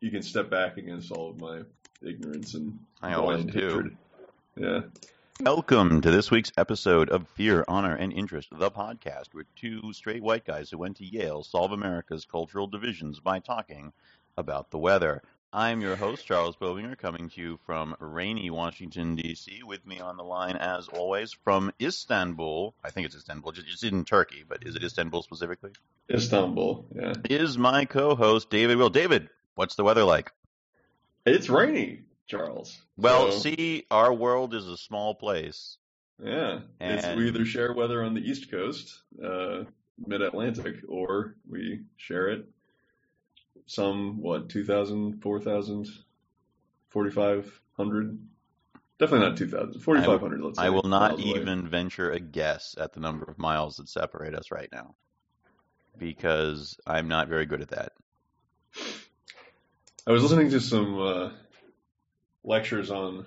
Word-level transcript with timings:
you 0.00 0.10
can 0.10 0.22
step 0.22 0.48
back 0.48 0.76
against 0.76 1.10
all 1.10 1.30
of 1.30 1.40
my 1.40 1.62
ignorance 2.02 2.54
and 2.54 2.78
I 3.02 3.14
always 3.14 3.44
do. 3.44 3.50
hatred. 3.50 3.96
Yeah. 4.56 4.80
Welcome 5.40 6.02
to 6.02 6.10
this 6.10 6.30
week's 6.30 6.52
episode 6.56 7.10
of 7.10 7.28
Fear, 7.30 7.64
Honor, 7.66 7.94
and 7.94 8.12
Interest, 8.12 8.48
the 8.52 8.70
podcast 8.70 9.28
where 9.32 9.44
two 9.56 9.92
straight 9.92 10.22
white 10.22 10.44
guys 10.44 10.70
who 10.70 10.78
went 10.78 10.98
to 10.98 11.04
Yale 11.04 11.42
solve 11.42 11.72
America's 11.72 12.24
cultural 12.24 12.68
divisions 12.68 13.18
by 13.18 13.40
talking 13.40 13.92
about 14.36 14.70
the 14.70 14.78
weather. 14.78 15.22
I'm 15.52 15.80
your 15.80 15.96
host, 15.96 16.26
Charles 16.26 16.56
Bovinger, 16.56 16.96
coming 16.96 17.30
to 17.30 17.40
you 17.40 17.58
from 17.66 17.96
rainy 17.98 18.50
Washington, 18.50 19.16
D.C. 19.16 19.62
With 19.64 19.84
me 19.86 19.98
on 19.98 20.16
the 20.16 20.24
line, 20.24 20.56
as 20.56 20.88
always, 20.88 21.32
from 21.32 21.72
Istanbul. 21.80 22.74
I 22.84 22.90
think 22.90 23.06
it's 23.06 23.16
Istanbul, 23.16 23.52
just 23.52 23.66
it's 23.68 23.82
in 23.82 24.04
Turkey, 24.04 24.44
but 24.46 24.64
is 24.64 24.76
it 24.76 24.84
Istanbul 24.84 25.22
specifically? 25.22 25.70
Istanbul. 26.12 26.86
Yeah. 26.94 27.14
Is 27.30 27.56
my 27.56 27.84
co 27.84 28.14
host, 28.14 28.50
David 28.50 28.76
Will. 28.76 28.90
David, 28.90 29.30
what's 29.58 29.74
the 29.74 29.82
weather 29.82 30.04
like? 30.04 30.30
It's 31.26 31.48
rainy, 31.48 32.02
Charles. 32.28 32.80
Well, 32.96 33.32
So, 33.32 33.38
see, 33.40 33.84
our 33.90 34.14
world 34.14 34.54
is 34.54 34.68
a 34.68 34.76
small 34.76 35.16
place. 35.16 35.78
yeah. 36.24 36.60
It's, 36.80 37.04
and- 37.04 37.18
we 37.18 37.26
either 37.26 37.44
share 37.44 37.72
weather 37.72 38.04
on 38.04 38.14
the 38.14 38.20
East 38.20 38.52
Coast, 38.52 39.02
uh, 39.22 39.64
mid 40.06 40.22
Atlantic, 40.22 40.76
or 40.88 41.34
we 41.50 41.82
share 41.96 42.28
it 42.28 42.46
some, 43.66 44.22
what, 44.22 44.48
2,000, 44.48 45.20
4,000, 45.20 45.88
4,500? 46.90 48.18
Definitely 49.00 49.28
not 49.28 49.36
2,000. 49.36 49.80
4,500, 49.80 50.40
let's 50.40 50.58
say. 50.58 50.64
I 50.64 50.68
will 50.70 50.82
not 50.84 51.18
miles 51.18 51.24
away. 51.24 51.40
even 51.40 51.66
venture 51.68 52.12
a 52.12 52.20
guess 52.20 52.76
at 52.78 52.92
the 52.92 53.00
number 53.00 53.24
of 53.28 53.38
miles 53.38 53.76
that 53.78 53.88
separate 53.88 54.36
us 54.36 54.52
right 54.52 54.68
now 54.72 54.94
because 55.98 56.78
I'm 56.86 57.08
not 57.08 57.26
very 57.26 57.44
good 57.46 57.60
at 57.60 57.70
that. 57.70 57.92
I 60.08 60.12
was 60.12 60.22
listening 60.22 60.48
to 60.52 60.60
some 60.60 60.98
uh, 60.98 61.30
lectures 62.42 62.90
on 62.90 63.26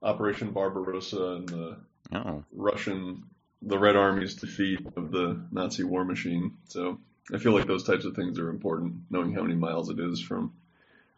Operation 0.00 0.52
Barbarossa 0.52 1.22
and 1.34 1.48
the 1.48 1.76
Oh, 2.14 2.44
Russian, 2.52 3.24
the 3.60 3.78
Red 3.78 3.96
Army's 3.96 4.34
defeat 4.34 4.80
of 4.96 5.10
the 5.10 5.46
Nazi 5.50 5.84
war 5.84 6.04
machine. 6.06 6.52
So 6.68 7.00
I 7.34 7.36
feel 7.36 7.52
like 7.52 7.66
those 7.66 7.84
types 7.84 8.06
of 8.06 8.16
things 8.16 8.38
are 8.38 8.48
important, 8.48 8.94
knowing 9.10 9.34
how 9.34 9.42
many 9.42 9.54
miles 9.54 9.90
it 9.90 10.00
is 10.00 10.20
from 10.20 10.54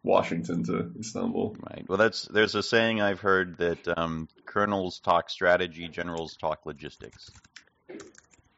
Washington 0.02 0.64
to 0.64 0.92
Istanbul. 0.98 1.56
right. 1.70 1.84
Well, 1.88 1.98
that's 1.98 2.24
there's 2.26 2.56
a 2.56 2.62
saying 2.62 3.00
I've 3.00 3.20
heard 3.20 3.58
that 3.58 3.86
um, 3.96 4.28
colonels 4.46 4.98
talk 4.98 5.30
strategy, 5.30 5.88
generals 5.88 6.36
talk 6.36 6.66
logistics. 6.66 7.30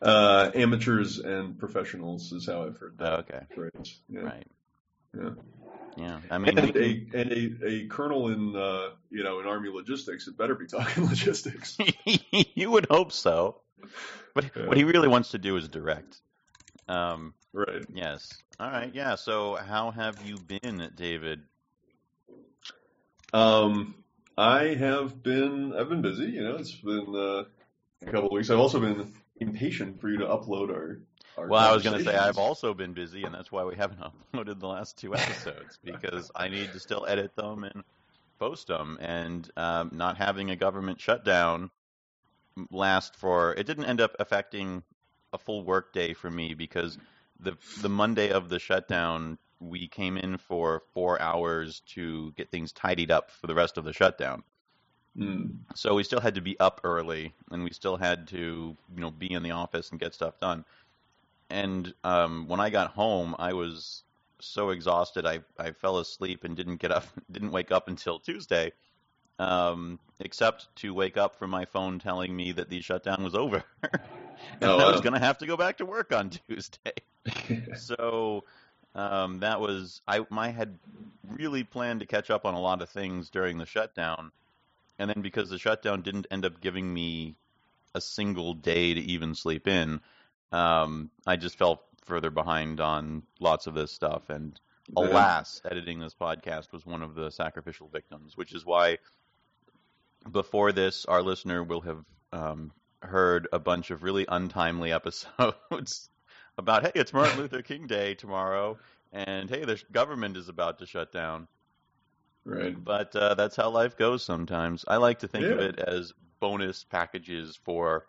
Uh, 0.01 0.51
amateurs 0.55 1.19
and 1.19 1.59
professionals 1.59 2.33
is 2.33 2.47
how 2.47 2.65
I've 2.65 2.79
heard 2.79 2.97
that 2.99 3.13
Oh, 3.13 3.17
okay, 3.17 3.41
phrase. 3.55 4.01
Yeah. 4.09 4.21
right. 4.21 4.47
Yeah. 5.17 5.31
Yeah, 5.97 6.21
I 6.31 6.39
mean, 6.39 6.57
And 6.57 6.75
we 6.77 6.81
a 7.15 7.21
and 7.21 7.33
a, 7.33 7.67
a 7.67 7.87
colonel 7.89 8.29
in 8.29 8.55
uh, 8.55 8.91
you 9.11 9.25
know 9.25 9.41
in 9.41 9.47
army 9.47 9.71
logistics, 9.71 10.27
it 10.29 10.37
better 10.37 10.55
be 10.55 10.67
talking 10.67 11.07
logistics. 11.09 11.77
you 12.55 12.71
would 12.71 12.87
hope 12.91 13.13
so, 13.13 13.61
but 14.35 14.45
Yeah. 14.57 14.67
what 14.67 14.77
he 14.77 14.85
really 14.85 15.09
wants 15.09 15.31
to 15.31 15.39
do 15.39 15.57
is 15.57 15.69
direct. 15.69 16.21
Um, 16.89 17.35
Right. 17.53 17.87
yes. 17.93 18.43
All 18.61 18.71
right. 18.71 18.95
Yeah. 18.95 19.15
So, 19.17 19.57
how 19.57 19.91
have 19.91 20.21
you 20.23 20.39
been, 20.39 20.91
David? 20.95 21.41
Um, 23.33 23.95
I 24.37 24.75
have 24.75 25.23
been 25.23 25.73
I've 25.75 25.89
been 25.89 26.03
busy. 26.03 26.27
You 26.27 26.43
know, 26.45 26.57
it's 26.57 26.73
been 26.75 27.15
uh, 27.15 27.45
a 28.03 28.11
couple 28.11 28.27
of 28.27 28.33
weeks. 28.33 28.51
I've 28.51 28.59
also 28.59 28.81
been 28.81 29.13
impatient 29.41 30.01
for 30.01 30.09
you 30.09 30.19
to 30.19 30.27
upload 30.27 30.71
our. 30.71 31.01
our 31.37 31.49
Well, 31.49 31.61
I 31.61 31.73
was 31.73 31.83
going 31.83 31.99
to 31.99 32.05
say 32.05 32.17
I've 32.17 32.39
also 32.39 32.75
been 32.75 32.93
busy, 32.93 33.25
and 33.25 33.35
that's 33.35 33.53
why 33.53 33.65
we 33.65 33.77
haven't 33.77 34.01
uploaded 34.35 34.61
the 34.61 34.69
last 34.69 34.99
two 34.99 35.15
episodes 35.15 35.79
because 35.83 36.31
I 36.35 36.49
need 36.49 36.73
to 36.73 36.81
still 36.81 37.07
edit 37.09 37.35
them 37.37 37.65
and 37.65 37.85
post 38.39 38.69
them, 38.69 38.99
and 39.01 39.49
um, 39.57 39.91
not 39.93 40.17
having 40.17 40.51
a 40.51 40.57
government 40.57 41.01
shutdown 41.01 41.71
last 42.71 43.17
for 43.17 43.55
it 43.55 43.67
didn't 43.67 43.85
end 43.85 44.01
up 44.01 44.17
affecting 44.19 44.83
a 45.33 45.39
full 45.39 45.63
work 45.63 45.93
day 45.93 46.15
for 46.15 46.31
me 46.31 46.55
because 46.55 46.97
the 47.39 47.57
the 47.83 47.89
Monday 47.89 48.31
of 48.31 48.49
the 48.49 48.59
shutdown 48.59 49.39
we 49.61 49.89
came 49.89 50.17
in 50.17 50.37
for 50.37 50.83
four 50.93 51.21
hours 51.21 51.81
to 51.81 52.33
get 52.33 52.51
things 52.51 52.73
tidied 52.73 53.11
up 53.11 53.31
for 53.31 53.47
the 53.47 53.55
rest 53.55 53.79
of 53.79 53.85
the 53.85 53.93
shutdown. 53.93 54.43
Mm. 55.19 55.57
So 55.75 55.95
we 55.95 56.05
still 56.05 56.21
had 56.21 56.35
to 56.35 56.41
be 56.41 56.59
up 56.61 56.81
early, 56.85 57.33
and 57.51 57.65
we 57.65 57.71
still 57.71 57.97
had 57.97 58.29
to, 58.29 58.77
you 58.95 59.01
know, 59.01 59.11
be 59.11 59.33
in 59.33 59.43
the 59.43 59.53
office 59.53 59.91
and 59.91 60.01
get 60.01 60.15
stuff 60.15 60.39
done. 60.41 60.65
And 61.49 61.93
um, 62.05 62.49
when 62.49 62.61
I 62.61 62.71
got 62.71 62.91
home, 62.91 63.35
I 63.39 63.53
was 63.53 64.03
so 64.41 64.71
exhausted, 64.71 65.27
I 65.27 65.41
I 65.59 65.73
fell 65.73 65.99
asleep 65.99 66.45
and 66.45 66.57
didn't 66.57 66.77
get 66.77 66.93
up, 66.93 67.05
didn't 67.31 67.53
wake 67.53 67.73
up 67.73 67.89
until 67.89 68.19
Tuesday, 68.19 68.73
um, 69.39 69.99
except 70.21 70.75
to 70.77 70.93
wake 70.93 71.17
up 71.17 71.39
from 71.39 71.51
my 71.51 71.65
phone 71.65 71.99
telling 71.99 72.35
me 72.35 72.53
that 72.53 72.69
the 72.69 72.81
shutdown 72.81 73.23
was 73.23 73.35
over, 73.35 73.63
and 73.83 74.03
Oh, 74.63 74.79
I 74.79 74.91
was 74.91 75.01
going 75.01 75.15
to 75.15 75.19
have 75.21 75.39
to 75.39 75.47
go 75.47 75.57
back 75.57 75.79
to 75.79 75.87
work 75.87 76.13
on 76.13 76.31
Tuesday. 76.49 76.93
So 77.77 78.45
um, 78.95 79.41
that 79.41 79.61
was 79.61 80.03
I. 80.07 80.27
I 80.31 80.49
had 80.51 80.79
really 81.29 81.65
planned 81.65 82.01
to 82.01 82.07
catch 82.07 82.31
up 82.31 82.45
on 82.45 82.55
a 82.55 82.61
lot 82.61 82.83
of 82.83 82.89
things 82.89 83.31
during 83.31 83.59
the 83.59 83.67
shutdown, 83.67 84.31
and 84.99 85.11
then 85.11 85.23
because 85.23 85.51
the 85.51 85.59
shutdown 85.59 86.03
didn't 86.03 86.27
end 86.31 86.45
up 86.45 86.61
giving 86.61 86.93
me 86.93 87.37
a 87.95 88.01
single 88.01 88.55
day 88.55 88.95
to 88.95 89.01
even 89.01 89.35
sleep 89.35 89.67
in, 89.67 90.01
um, 90.53 91.11
I 91.27 91.37
just 91.37 91.59
fell 91.59 91.83
further 92.05 92.31
behind 92.31 92.81
on 92.81 93.23
lots 93.41 93.67
of 93.67 93.75
this 93.75 93.93
stuff. 93.93 94.31
And 94.31 94.59
alas, 94.97 95.61
editing 95.69 95.99
this 95.99 96.15
podcast 96.15 96.73
was 96.73 96.87
one 96.87 97.03
of 97.03 97.15
the 97.15 97.31
sacrificial 97.31 97.89
victims, 97.89 98.37
which 98.37 98.55
is 98.55 98.65
why 98.65 98.99
before 100.31 100.73
this, 100.73 101.05
our 101.05 101.23
listener 101.23 101.63
will 101.63 101.81
have 101.83 102.05
um, 102.33 102.73
heard 103.03 103.49
a 103.53 103.59
bunch 103.59 103.91
of 103.91 104.03
really 104.03 104.27
untimely 104.29 104.93
episodes 104.93 106.09
about, 106.59 106.85
hey, 106.85 106.93
it's 106.95 107.13
Martin 107.13 107.39
Luther 107.39 107.63
King 107.63 107.87
Day 107.87 108.15
tomorrow, 108.15 108.79
and 109.13 109.49
hey, 109.51 109.65
the 109.65 109.81
government 109.93 110.37
is 110.37 110.49
about 110.49 110.79
to 110.79 110.87
shut 110.87 111.13
down. 111.13 111.49
Right. 112.47 112.83
But 112.83 113.15
uh, 113.15 113.35
that's 113.35 113.57
how 113.57 113.69
life 113.71 113.97
goes 113.97 114.25
sometimes. 114.25 114.85
I 114.89 114.97
like 114.97 115.19
to 115.19 115.29
think 115.29 115.45
of 115.45 115.59
it 115.59 115.79
as 115.79 116.15
bonus 116.41 116.85
packages 116.85 117.59
for 117.65 118.07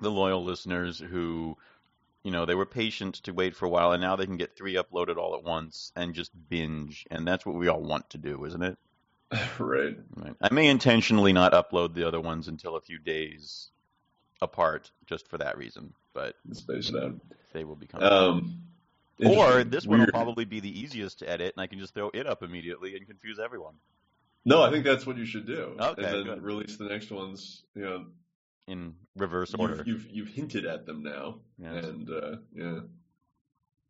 the 0.00 0.10
loyal 0.10 0.42
listeners 0.44 0.98
who, 0.98 1.56
you 2.24 2.30
know, 2.30 2.46
they 2.46 2.54
were 2.54 2.66
patient 2.66 3.16
to 3.16 3.32
wait 3.32 3.54
for 3.54 3.66
a 3.66 3.68
while, 3.68 3.92
and 3.92 4.00
now 4.00 4.16
they 4.16 4.26
can 4.26 4.36
get 4.36 4.56
three 4.56 4.74
uploaded 4.74 5.16
all 5.16 5.34
at 5.34 5.44
once 5.44 5.92
and 5.96 6.14
just 6.14 6.30
binge. 6.48 7.06
And 7.10 7.26
that's 7.26 7.44
what 7.44 7.56
we 7.56 7.68
all 7.68 7.82
want 7.82 8.10
to 8.10 8.18
do, 8.18 8.44
isn't 8.44 8.62
it? 8.62 8.78
Right. 9.58 9.96
Right. 10.16 10.34
I 10.40 10.52
may 10.52 10.66
intentionally 10.68 11.32
not 11.32 11.52
upload 11.52 11.94
the 11.94 12.08
other 12.08 12.20
ones 12.20 12.48
until 12.48 12.76
a 12.76 12.80
few 12.80 12.98
days 12.98 13.70
apart, 14.42 14.90
just 15.06 15.28
for 15.28 15.38
that 15.38 15.56
reason. 15.56 15.94
But 16.14 16.34
Space 16.52 16.92
out. 16.94 17.14
they 17.52 17.62
will 17.64 17.76
be 17.76 17.86
coming. 17.86 18.08
Um, 18.08 18.62
or 19.24 19.64
this 19.64 19.86
one 19.86 20.00
will 20.00 20.06
probably 20.06 20.44
be 20.44 20.60
the 20.60 20.80
easiest 20.80 21.20
to 21.20 21.28
edit, 21.30 21.54
and 21.56 21.62
I 21.62 21.66
can 21.66 21.78
just 21.78 21.94
throw 21.94 22.10
it 22.14 22.26
up 22.26 22.42
immediately 22.42 22.96
and 22.96 23.06
confuse 23.06 23.38
everyone. 23.38 23.74
No, 24.44 24.62
I 24.62 24.70
think 24.70 24.84
that's 24.84 25.06
what 25.06 25.16
you 25.18 25.26
should 25.26 25.46
do. 25.46 25.76
Okay, 25.78 26.02
and 26.02 26.14
then 26.14 26.24
good. 26.24 26.42
release 26.42 26.76
the 26.76 26.84
next 26.84 27.10
ones. 27.10 27.62
You 27.74 27.82
know, 27.82 28.06
in 28.68 28.94
reverse 29.16 29.52
order. 29.54 29.82
you've, 29.84 29.86
you've 29.86 30.10
you've 30.10 30.28
hinted 30.28 30.64
at 30.64 30.86
them 30.86 31.02
now, 31.02 31.40
Yes. 31.58 31.84
and 31.84 32.08
uh, 32.10 32.36
yeah, 32.54 32.78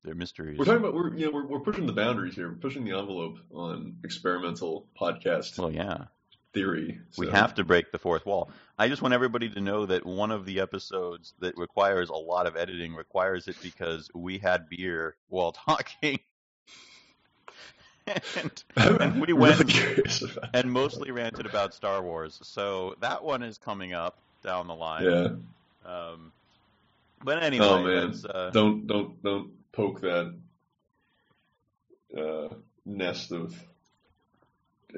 They're 0.04 0.14
mysteries. 0.14 0.58
we're 0.58 0.64
talking 0.64 0.80
about 0.80 0.94
we're 0.94 1.14
you 1.14 1.26
know 1.26 1.32
we're, 1.32 1.46
we're 1.46 1.60
pushing 1.60 1.86
the 1.86 1.92
boundaries 1.92 2.34
here. 2.34 2.48
We're 2.48 2.56
pushing 2.56 2.84
the 2.84 2.98
envelope 2.98 3.38
on 3.52 3.96
experimental 4.04 4.88
podcast 5.00 5.58
well, 5.58 5.70
yeah. 5.70 6.04
Theory. 6.52 7.00
We 7.16 7.28
have 7.28 7.54
to 7.54 7.64
break 7.64 7.92
the 7.92 7.98
fourth 7.98 8.26
wall. 8.26 8.50
I 8.78 8.88
just 8.88 9.02
want 9.02 9.14
everybody 9.14 9.48
to 9.50 9.60
know 9.60 9.86
that 9.86 10.04
one 10.04 10.30
of 10.30 10.44
the 10.44 10.60
episodes 10.60 11.34
that 11.40 11.56
requires 11.56 12.08
a 12.08 12.14
lot 12.14 12.46
of 12.46 12.56
editing 12.56 12.94
requires 12.94 13.48
it 13.48 13.56
because 13.62 14.10
we 14.14 14.38
had 14.38 14.68
beer 14.68 15.16
while 15.28 15.52
talking. 15.66 16.18
and, 18.06 18.64
and 18.76 19.20
we 19.20 19.32
went 19.32 19.58
really 19.74 20.30
and 20.54 20.72
mostly 20.72 21.10
ranted 21.10 21.46
about 21.46 21.74
Star 21.74 22.02
Wars. 22.02 22.38
So 22.42 22.94
that 23.00 23.22
one 23.22 23.42
is 23.42 23.58
coming 23.58 23.92
up 23.92 24.18
down 24.42 24.66
the 24.66 24.74
line. 24.74 25.04
yeah. 25.04 25.28
Um, 25.84 26.32
but 27.22 27.42
anyway, 27.42 27.66
Oh 27.66 27.82
man, 27.82 28.14
uh, 28.28 28.50
don't 28.50 28.86
don't 28.86 29.22
don't 29.22 29.50
poke 29.72 30.00
that 30.00 30.34
uh, 32.16 32.48
nest 32.84 33.32
of. 33.32 33.54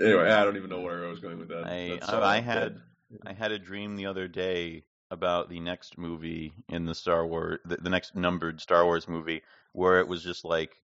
Anyway, 0.00 0.31
I 0.31 0.44
don't 0.44 0.56
even 0.56 0.71
know 0.71 0.81
where 0.81 1.05
I 1.05 1.09
was 1.09 1.21
going 1.21 1.39
with 1.39 1.49
that. 1.49 1.65
I- 1.65 1.99
I- 2.03 2.17
uh, 2.17 2.21
I 2.27 2.41
had- 2.41 2.81
I 3.27 3.33
had 3.33 3.53
a 3.53 3.59
dream 3.59 3.97
the 3.97 4.06
other 4.06 4.27
day 4.29 4.85
about 5.11 5.50
the 5.50 5.61
next 5.61 5.99
movie 5.99 6.53
in 6.69 6.87
the 6.87 6.94
Star 6.94 7.27
Wars, 7.27 7.61
the, 7.67 7.77
the 7.77 7.91
next 7.91 8.15
numbered 8.17 8.61
Star 8.61 8.85
Wars 8.87 9.06
movie, 9.06 9.43
where 9.73 10.00
it 10.00 10.09
was 10.09 10.23
just 10.23 10.44
like 10.44 10.81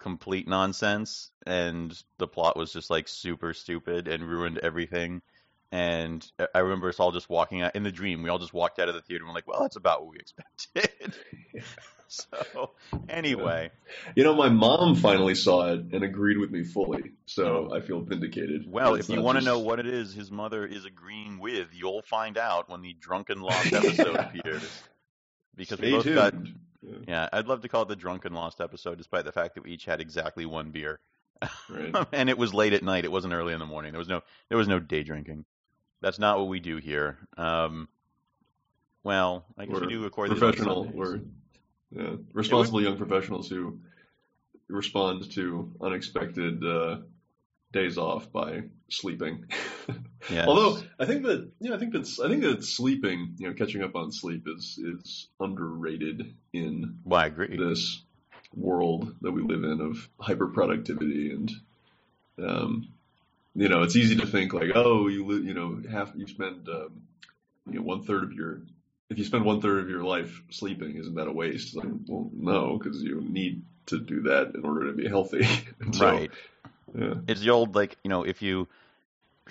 complete 0.00 0.48
nonsense 0.48 1.30
and 1.46 2.02
the 2.18 2.26
plot 2.26 2.56
was 2.56 2.72
just 2.72 2.90
like 2.90 3.06
super 3.06 3.52
stupid 3.54 4.08
and 4.08 4.24
ruined 4.28 4.58
everything. 4.58 5.22
And 5.70 6.28
I- 6.40 6.48
I 6.56 6.58
remember 6.60 6.88
us 6.88 6.98
all 6.98 7.12
just 7.12 7.28
walking 7.30 7.62
out 7.62 7.76
in 7.76 7.84
the 7.84 7.92
dream. 7.92 8.22
We 8.24 8.30
all 8.30 8.38
just 8.40 8.52
walked 8.54 8.80
out 8.80 8.88
of 8.88 8.94
the 8.96 9.02
theater 9.02 9.22
and 9.22 9.28
we're 9.28 9.34
like, 9.34 9.46
"Well, 9.46 9.60
that's 9.60 9.76
about 9.76 10.02
what 10.04 10.10
we 10.12 10.18
expected." 10.74 11.14
so 12.52 12.70
anyway, 13.08 13.70
You 14.16 14.24
know, 14.24 14.34
my 14.34 14.48
mom 14.48 14.96
finally 14.96 15.34
saw 15.36 15.72
it 15.72 15.80
and 15.92 16.02
agreed 16.02 16.38
with 16.38 16.50
me 16.50 16.64
fully, 16.64 17.12
so 17.26 17.72
I 17.72 17.80
feel 17.80 18.00
vindicated. 18.00 18.64
well, 18.70 18.94
if 18.96 19.08
you 19.08 19.20
want 19.22 19.36
to 19.36 19.40
just- 19.44 19.46
know 19.46 19.60
what 19.60 19.78
it 19.78 19.86
is 19.86 20.12
his 20.12 20.30
mother 20.30 20.66
is 20.66 20.84
agreeing 20.84 21.38
with, 21.38 21.68
you'll 21.72 22.02
find 22.02 22.36
out 22.36 22.68
when 22.68 22.82
the 22.82 22.94
Drunken 22.94 23.40
Lost 23.40 23.72
episode 23.72 24.16
appears. 24.16 24.82
Because 25.54 25.78
we 25.80 25.88
Stay 26.00 26.12
both 26.12 26.14
got. 26.14 26.34
Yeah, 26.82 26.96
yeah, 27.06 27.28
I'd 27.32 27.46
love 27.46 27.60
to 27.62 27.68
call 27.68 27.82
it 27.82 27.88
the 27.88 27.96
Drunken 27.96 28.32
Lost 28.32 28.60
episode, 28.60 28.96
despite 28.98 29.24
the 29.24 29.32
fact 29.32 29.54
that 29.54 29.64
we 29.64 29.70
each 29.72 29.84
had 29.84 30.00
exactly 30.00 30.46
one 30.46 30.70
beer. 30.70 30.98
right. 31.68 31.94
and 32.12 32.28
it 32.30 32.38
was 32.38 32.52
late 32.54 32.72
at 32.72 32.82
night. 32.82 33.04
It 33.04 33.12
wasn't 33.12 33.34
early 33.34 33.52
in 33.52 33.58
the 33.60 33.66
morning. 33.66 33.92
There 33.92 33.98
was 33.98 34.08
no 34.08 34.22
there 34.48 34.58
was 34.58 34.66
no 34.68 34.78
day 34.80 35.02
drinking. 35.02 35.44
That's 36.00 36.18
not 36.18 36.38
what 36.38 36.48
we 36.48 36.58
do 36.60 36.78
here. 36.78 37.18
Um, 37.36 37.88
well, 39.02 39.44
I 39.58 39.66
guess 39.66 39.74
We're 39.74 39.80
we 39.82 39.86
do 39.88 40.04
record 40.04 40.30
professional. 40.30 40.84
We're 40.84 41.20
yeah, 41.92 42.16
responsible 42.32 42.82
young 42.82 42.96
professionals 42.96 43.48
who 43.48 43.80
respond 44.68 45.30
to 45.32 45.72
unexpected 45.80 46.64
uh, 46.64 46.98
days 47.72 47.98
off 47.98 48.30
by 48.32 48.62
sleeping. 48.88 49.46
Yes. 50.28 50.46
Although 50.46 50.82
I 50.98 51.06
think 51.06 51.22
that 51.22 51.50
yeah, 51.60 51.74
I 51.74 51.78
think 51.78 51.94
that's 51.94 52.20
I 52.20 52.28
think 52.28 52.42
that 52.42 52.62
sleeping, 52.62 53.36
you 53.38 53.48
know, 53.48 53.54
catching 53.54 53.82
up 53.82 53.96
on 53.96 54.12
sleep 54.12 54.46
is 54.46 54.78
is 54.78 55.28
underrated 55.40 56.34
in 56.52 56.98
well, 57.04 57.22
I 57.22 57.26
agree. 57.26 57.56
this 57.56 58.02
world 58.54 59.14
that 59.22 59.32
we 59.32 59.42
live 59.42 59.64
in 59.64 59.80
of 59.80 60.08
hyper 60.18 60.48
productivity 60.48 61.30
and 61.30 61.50
um, 62.38 62.88
you 63.54 63.68
know 63.68 63.82
it's 63.82 63.96
easy 63.96 64.16
to 64.16 64.26
think 64.26 64.52
like 64.52 64.72
oh 64.74 65.08
you 65.08 65.32
you 65.38 65.54
know 65.54 65.80
half 65.90 66.12
you 66.14 66.26
spend 66.26 66.68
um, 66.68 67.02
you 67.66 67.78
know 67.78 67.82
one 67.82 68.02
third 68.02 68.24
of 68.24 68.32
your 68.32 68.60
if 69.10 69.18
you 69.18 69.24
spend 69.24 69.44
one 69.44 69.60
third 69.60 69.82
of 69.82 69.90
your 69.90 70.04
life 70.04 70.42
sleeping 70.50 70.96
isn't 70.96 71.14
that 71.16 71.26
a 71.28 71.32
waste 71.32 71.68
It's 71.68 71.76
like 71.76 71.88
well 72.06 72.30
no 72.32 72.78
because 72.78 73.02
you 73.02 73.20
need 73.20 73.62
to 73.86 73.98
do 73.98 74.22
that 74.22 74.52
in 74.54 74.64
order 74.64 74.86
to 74.86 74.92
be 74.92 75.08
healthy 75.08 75.44
so, 75.92 76.06
right. 76.06 76.30
yeah 76.94 77.14
It's 77.26 77.40
the 77.40 77.50
old 77.50 77.74
like 77.74 77.98
you 78.04 78.08
know 78.08 78.22
if 78.24 78.40
you 78.40 78.68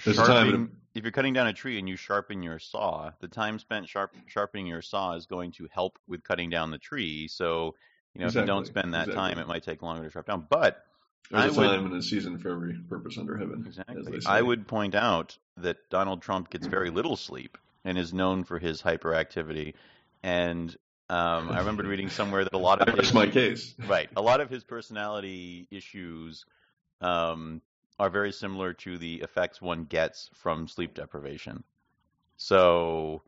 There's 0.03 0.17
a 0.17 0.25
time 0.25 0.27
sharpen, 0.27 0.71
if 0.95 1.03
you're 1.03 1.11
cutting 1.11 1.33
down 1.33 1.47
a 1.47 1.53
tree 1.53 1.77
and 1.77 1.87
you 1.87 1.95
sharpen 1.95 2.41
your 2.41 2.57
saw, 2.59 3.11
the 3.19 3.27
time 3.27 3.59
spent 3.59 3.87
sharp, 3.87 4.15
sharpening 4.27 4.65
your 4.67 4.81
saw 4.81 5.13
is 5.15 5.25
going 5.25 5.51
to 5.53 5.67
help 5.71 5.99
with 6.07 6.23
cutting 6.23 6.49
down 6.49 6.71
the 6.71 6.77
tree. 6.77 7.27
So 7.27 7.75
you 8.15 8.21
know 8.21 8.27
if 8.27 8.35
you 8.35 8.45
don't 8.45 8.65
spend 8.65 8.93
that 8.93 9.09
exactly. 9.09 9.15
time, 9.15 9.39
it 9.39 9.47
might 9.47 9.63
take 9.63 9.81
longer 9.81 10.03
to 10.05 10.09
sharp 10.09 10.27
down. 10.27 10.47
But 10.49 10.83
there's 11.29 11.43
I 11.43 11.47
a 11.47 11.59
would- 11.59 11.67
time 11.67 11.85
and 11.85 11.95
a 11.95 12.01
season 12.01 12.37
for 12.39 12.49
every 12.51 12.75
purpose 12.89 13.17
under 13.17 13.37
heaven 13.37 13.65
Exactly. 13.67 14.19
I 14.25 14.41
would 14.41 14.67
point 14.67 14.95
out 14.95 15.37
that 15.57 15.89
Donald 15.89 16.21
Trump 16.21 16.49
gets 16.49 16.65
very 16.65 16.89
little 16.89 17.15
sleep 17.17 17.57
and 17.85 17.97
is 17.97 18.13
known 18.13 18.43
for 18.43 18.59
his 18.59 18.81
hyperactivity. 18.81 19.73
And 20.23 20.75
um, 21.09 21.49
I 21.49 21.59
remembered 21.59 21.85
reading 21.87 22.09
somewhere 22.09 22.43
that 22.43 22.53
a 22.53 22.57
lot 22.57 22.81
of 22.81 22.87
that's 22.87 23.07
his, 23.07 23.13
my 23.13 23.27
case 23.27 23.75
right, 23.87 24.09
a 24.15 24.21
lot 24.21 24.41
of 24.41 24.49
his 24.49 24.63
personality 24.63 25.67
issues 25.71 26.45
um, 27.01 27.61
are 27.97 28.09
very 28.09 28.31
similar 28.31 28.73
to 28.73 28.97
the 28.97 29.15
effects 29.15 29.61
one 29.61 29.85
gets 29.85 30.29
from 30.33 30.67
sleep 30.67 30.93
deprivation. 30.93 31.63
So 32.37 33.23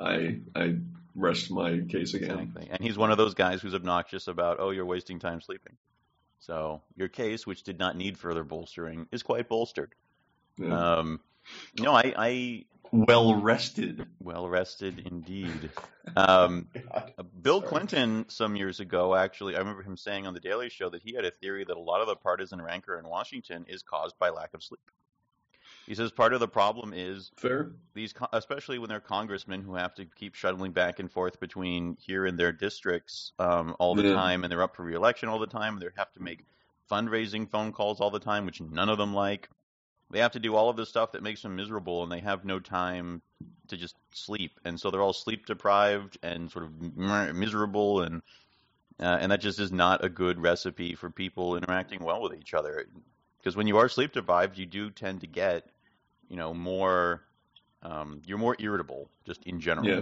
I 0.00 0.40
I 0.54 0.76
rest 1.14 1.50
my 1.50 1.80
case 1.88 2.14
again 2.14 2.38
exactly, 2.38 2.68
and 2.70 2.82
he's 2.82 2.98
one 2.98 3.10
of 3.10 3.18
those 3.18 3.34
guys 3.34 3.62
who's 3.62 3.74
obnoxious 3.74 4.28
about, 4.28 4.58
oh, 4.60 4.70
you're 4.70 4.86
wasting 4.86 5.18
time 5.18 5.40
sleeping. 5.40 5.76
So 6.38 6.82
your 6.96 7.08
case, 7.08 7.46
which 7.46 7.62
did 7.62 7.78
not 7.78 7.96
need 7.96 8.18
further 8.18 8.44
bolstering, 8.44 9.08
is 9.10 9.22
quite 9.22 9.48
bolstered. 9.48 9.94
yeah. 10.58 10.96
Um, 10.98 11.20
no, 11.78 11.92
I, 11.92 12.14
I 12.16 12.64
well 12.92 13.34
rested 13.34 14.06
well 14.20 14.48
rested 14.48 15.02
indeed. 15.06 15.70
Um, 16.16 16.68
uh, 16.94 17.22
Bill 17.42 17.62
Clinton, 17.62 18.26
some 18.28 18.56
years 18.56 18.80
ago, 18.80 19.14
actually, 19.14 19.54
I 19.56 19.58
remember 19.58 19.82
him 19.82 19.96
saying 19.96 20.26
on 20.26 20.34
the 20.34 20.40
Daily 20.40 20.68
Show 20.68 20.88
that 20.90 21.02
he 21.02 21.14
had 21.14 21.24
a 21.24 21.30
theory 21.30 21.64
that 21.64 21.76
a 21.76 21.80
lot 21.80 22.00
of 22.00 22.06
the 22.06 22.16
partisan 22.16 22.60
rancor 22.60 22.98
in 22.98 23.08
Washington 23.08 23.64
is 23.68 23.82
caused 23.82 24.18
by 24.18 24.30
lack 24.30 24.54
of 24.54 24.62
sleep. 24.62 24.80
He 25.86 25.94
says 25.94 26.10
part 26.10 26.32
of 26.32 26.40
the 26.40 26.48
problem 26.48 26.92
is 26.92 27.30
fair 27.36 27.70
these, 27.94 28.12
especially 28.32 28.78
when 28.78 28.88
they're 28.88 29.00
congressmen 29.00 29.62
who 29.62 29.74
have 29.74 29.94
to 29.94 30.04
keep 30.04 30.34
shuttling 30.34 30.72
back 30.72 30.98
and 30.98 31.10
forth 31.10 31.40
between 31.40 31.96
here 31.98 32.26
and 32.26 32.38
their 32.38 32.52
districts 32.52 33.32
um, 33.38 33.74
all 33.78 33.94
the 33.94 34.02
Yeah. 34.02 34.14
time, 34.14 34.44
and 34.44 34.50
they're 34.50 34.62
up 34.62 34.76
for 34.76 34.84
reelection 34.84 35.28
all 35.28 35.38
the 35.38 35.46
time. 35.46 35.74
and 35.74 35.82
They 35.82 35.88
have 35.96 36.12
to 36.12 36.22
make 36.22 36.44
fundraising 36.90 37.48
phone 37.50 37.72
calls 37.72 38.00
all 38.00 38.10
the 38.10 38.20
time, 38.20 38.46
which 38.46 38.60
none 38.60 38.88
of 38.88 38.98
them 38.98 39.14
like. 39.14 39.48
They 40.10 40.20
have 40.20 40.32
to 40.32 40.38
do 40.38 40.54
all 40.54 40.68
of 40.68 40.76
this 40.76 40.88
stuff 40.88 41.12
that 41.12 41.22
makes 41.22 41.42
them 41.42 41.56
miserable, 41.56 42.02
and 42.02 42.12
they 42.12 42.20
have 42.20 42.44
no 42.44 42.60
time 42.60 43.22
to 43.68 43.76
just 43.76 43.96
sleep, 44.12 44.60
and 44.64 44.78
so 44.78 44.90
they're 44.90 45.02
all 45.02 45.12
sleep 45.12 45.46
deprived 45.46 46.18
and 46.22 46.50
sort 46.50 46.64
of 46.64 46.96
miserable, 47.34 48.02
and 48.02 48.22
uh, 49.00 49.18
and 49.20 49.32
that 49.32 49.40
just 49.40 49.58
is 49.58 49.72
not 49.72 50.04
a 50.04 50.08
good 50.08 50.40
recipe 50.40 50.94
for 50.94 51.10
people 51.10 51.56
interacting 51.56 52.02
well 52.02 52.22
with 52.22 52.34
each 52.34 52.54
other. 52.54 52.86
Because 53.38 53.56
when 53.56 53.66
you 53.66 53.76
are 53.76 53.88
sleep 53.88 54.12
deprived, 54.12 54.56
you 54.56 54.64
do 54.64 54.90
tend 54.90 55.20
to 55.20 55.26
get, 55.26 55.68
you 56.28 56.36
know, 56.36 56.54
more, 56.54 57.22
um, 57.82 58.22
you're 58.24 58.38
more 58.38 58.56
irritable 58.58 59.10
just 59.26 59.44
in 59.44 59.60
general, 59.60 59.86
yeah. 59.86 60.00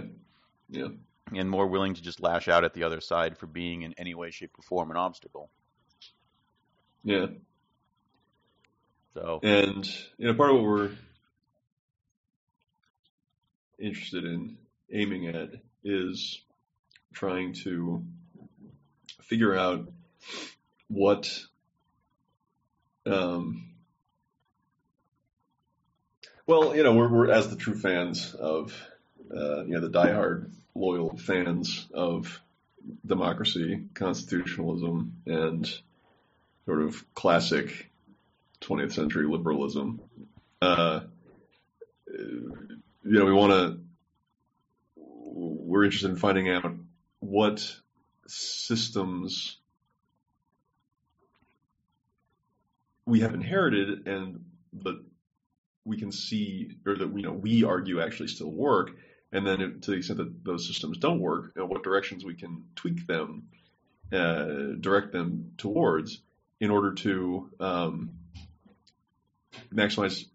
Yeah. 0.69 0.87
And 1.33 1.49
more 1.49 1.67
willing 1.67 1.95
to 1.95 2.01
just 2.01 2.21
lash 2.21 2.47
out 2.47 2.63
at 2.63 2.73
the 2.73 2.83
other 2.83 3.01
side 3.01 3.37
for 3.37 3.47
being 3.47 3.81
in 3.81 3.93
any 3.97 4.13
way, 4.13 4.31
shape, 4.31 4.51
or 4.57 4.61
form 4.61 4.91
an 4.91 4.97
obstacle. 4.97 5.49
yeah 7.03 7.25
So 9.15 9.39
And 9.43 9.89
you 10.17 10.27
know, 10.27 10.33
part 10.33 10.49
of 10.49 10.57
what 10.57 10.65
we're 10.65 10.91
interested 13.79 14.25
in 14.25 14.57
aiming 14.91 15.27
at 15.27 15.51
is 15.85 16.41
trying 17.13 17.53
to 17.63 18.03
figure 19.21 19.55
out 19.55 19.87
what 20.89 21.41
um, 23.05 23.69
well, 26.45 26.75
you 26.75 26.83
know, 26.83 26.93
we're, 26.93 27.07
we're 27.07 27.31
as 27.31 27.47
the 27.47 27.55
true 27.55 27.75
fans 27.79 28.35
of 28.35 28.77
uh, 29.33 29.63
you 29.63 29.75
know 29.75 29.79
the 29.79 29.89
diehard 29.89 30.51
loyal 30.75 31.15
fans 31.15 31.87
of 31.93 32.41
democracy, 33.05 33.85
constitutionalism, 33.93 35.13
and 35.25 35.73
sort 36.65 36.81
of 36.81 37.13
classic 37.13 37.89
20th 38.65 38.93
century 38.93 39.27
liberalism. 39.27 40.01
Uh, 40.61 41.01
you 42.07 43.19
know, 43.19 43.25
we 43.25 43.33
want 43.33 43.51
to, 43.51 43.79
we're 44.95 45.83
interested 45.83 46.09
in 46.09 46.17
finding 46.17 46.49
out 46.49 46.73
what 47.19 47.75
systems 48.27 49.57
we 53.05 53.19
have 53.19 53.33
inherited 53.33 54.07
and 54.07 54.45
that 54.83 54.99
we 55.83 55.97
can 55.97 56.11
see, 56.11 56.71
or 56.85 56.95
that, 56.95 57.15
you 57.15 57.21
know, 57.21 57.33
we 57.33 57.63
argue 57.63 58.01
actually 58.01 58.27
still 58.27 58.51
work. 58.51 58.91
And 59.31 59.45
then 59.45 59.79
to 59.81 59.91
the 59.91 59.97
extent 59.97 60.17
that 60.17 60.43
those 60.43 60.67
systems 60.67 60.97
don't 60.97 61.19
work, 61.19 61.51
you 61.55 61.61
know, 61.61 61.67
what 61.67 61.83
directions 61.83 62.25
we 62.25 62.35
can 62.35 62.63
tweak 62.75 63.05
them, 63.05 63.49
uh, 64.11 64.73
direct 64.79 65.11
them 65.11 65.51
towards 65.57 66.21
in 66.59 66.71
order 66.71 66.93
to, 66.93 67.51
um, 67.59 68.11
maximize 69.73 70.25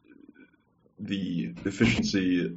the 0.98 1.54
efficiency 1.64 2.56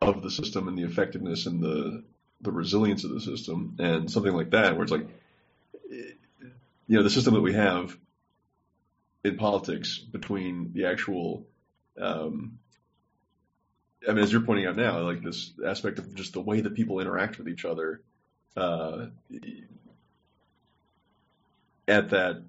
of 0.00 0.22
the 0.22 0.30
system 0.30 0.68
and 0.68 0.78
the 0.78 0.84
effectiveness 0.84 1.46
and 1.46 1.62
the 1.62 2.04
the 2.40 2.52
resilience 2.52 3.04
of 3.04 3.10
the 3.10 3.20
system 3.20 3.76
and 3.78 4.10
something 4.10 4.32
like 4.32 4.50
that 4.50 4.74
where 4.74 4.82
it's 4.82 4.92
like 4.92 5.06
you 5.90 6.96
know 6.96 7.02
the 7.02 7.10
system 7.10 7.34
that 7.34 7.42
we 7.42 7.52
have 7.52 7.96
in 9.24 9.36
politics 9.36 9.98
between 9.98 10.72
the 10.72 10.86
actual 10.86 11.46
um, 12.00 12.58
I 14.08 14.12
mean 14.12 14.24
as 14.24 14.32
you're 14.32 14.40
pointing 14.40 14.66
out 14.66 14.76
now 14.76 15.00
like 15.00 15.22
this 15.22 15.52
aspect 15.66 15.98
of 15.98 16.14
just 16.14 16.32
the 16.32 16.40
way 16.40 16.62
that 16.62 16.74
people 16.74 17.00
interact 17.00 17.36
with 17.36 17.48
each 17.48 17.66
other 17.66 18.00
uh, 18.56 19.06
at 21.86 22.10
that 22.10 22.42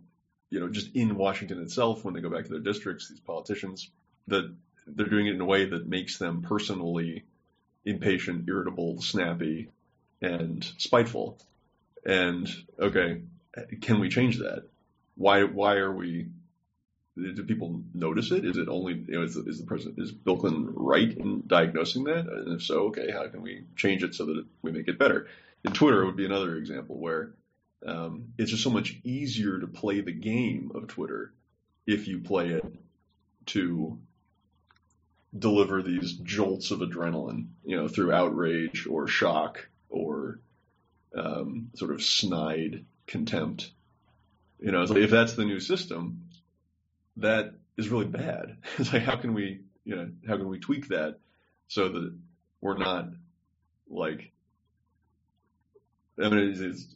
you 0.52 0.60
know, 0.60 0.70
just 0.70 0.94
in 0.94 1.16
Washington 1.16 1.62
itself, 1.62 2.04
when 2.06 2.14
they 2.14 2.22
go 2.22 2.30
back 2.30 2.44
to 2.44 2.52
their 2.52 2.60
districts, 2.60 3.10
these 3.10 3.22
politicians, 3.22 3.90
that 4.28 4.54
they're 4.86 5.08
doing 5.08 5.28
it 5.28 5.34
in 5.34 5.42
a 5.42 5.46
way 5.46 5.66
that 5.66 5.88
makes 5.88 6.18
them 6.18 6.42
personally 6.42 7.24
impatient, 7.86 8.48
irritable, 8.48 9.02
snappy, 9.02 9.70
and 10.22 10.64
spiteful. 10.78 11.40
And 12.06 12.50
okay, 12.78 13.22
can 13.82 14.00
we 14.00 14.10
change 14.10 14.38
that? 14.40 14.68
Why? 15.16 15.44
Why 15.44 15.76
are 15.76 15.92
we? 15.92 16.28
Do 17.16 17.44
people 17.44 17.82
notice 17.94 18.32
it? 18.32 18.46
Is 18.46 18.58
it 18.58 18.68
only 18.68 18.94
you 18.94 19.20
know, 19.20 19.24
is, 19.24 19.36
is 19.36 19.60
the 19.60 19.66
president 19.66 20.00
is 20.00 20.12
Bill 20.12 20.38
Clinton 20.38 20.70
right 20.74 21.12
in 21.12 21.44
diagnosing 21.48 22.06
that? 22.06 22.26
And 22.28 22.54
if 22.54 22.64
so, 22.64 22.88
okay, 22.88 23.12
how 23.12 23.28
can 23.28 23.42
we 23.42 23.66
change 23.76 24.04
it 24.04 24.16
so 24.16 24.26
that 24.26 24.46
we 24.62 24.72
make 24.72 24.88
it 24.88 25.00
better? 25.00 25.28
And 25.64 25.76
Twitter 25.76 26.06
would 26.06 26.16
be 26.16 26.26
another 26.26 26.56
example 26.56 26.98
where 26.98 27.34
um, 27.86 28.34
it's 28.38 28.52
just 28.52 28.64
so 28.64 28.70
much 28.70 29.00
easier 29.04 29.60
to 29.60 29.68
play 29.68 30.02
the 30.02 30.12
game 30.12 30.72
of 30.76 30.88
Twitter 30.88 31.34
if 31.88 32.08
you 32.08 32.20
play 32.20 32.50
it 32.50 32.66
to 33.48 33.98
deliver 35.38 35.82
these 35.82 36.14
jolts 36.14 36.72
of 36.72 36.80
adrenaline, 36.80 37.48
you 37.64 37.76
know, 37.76 37.88
through 37.88 38.12
outrage 38.12 38.86
or 38.88 39.08
shock 39.08 39.68
or 39.90 40.40
um, 41.16 41.72
sort 41.76 41.92
of 41.92 42.04
snide 42.04 42.86
contempt. 43.08 43.72
You 44.60 44.72
know, 44.72 44.84
like 44.84 45.00
if 45.00 45.10
that's 45.10 45.34
the 45.34 45.46
new 45.46 45.60
system, 45.60 46.30
that 47.18 47.54
is 47.78 47.90
really 47.90 48.06
bad. 48.06 48.58
It's 48.78 48.94
like 48.94 49.04
how 49.04 49.16
can 49.16 49.34
we, 49.34 49.62
you 49.84 49.96
know, 49.96 50.12
how 50.28 50.38
can 50.38 50.50
we 50.50 50.60
tweak 50.60 50.90
that 50.90 51.18
so 51.68 51.90
that 51.90 52.14
we're 52.60 52.78
not 52.78 53.10
like, 53.90 54.32
I 56.22 56.30
mean, 56.30 56.50
it's, 56.50 56.60
it's 56.60 56.96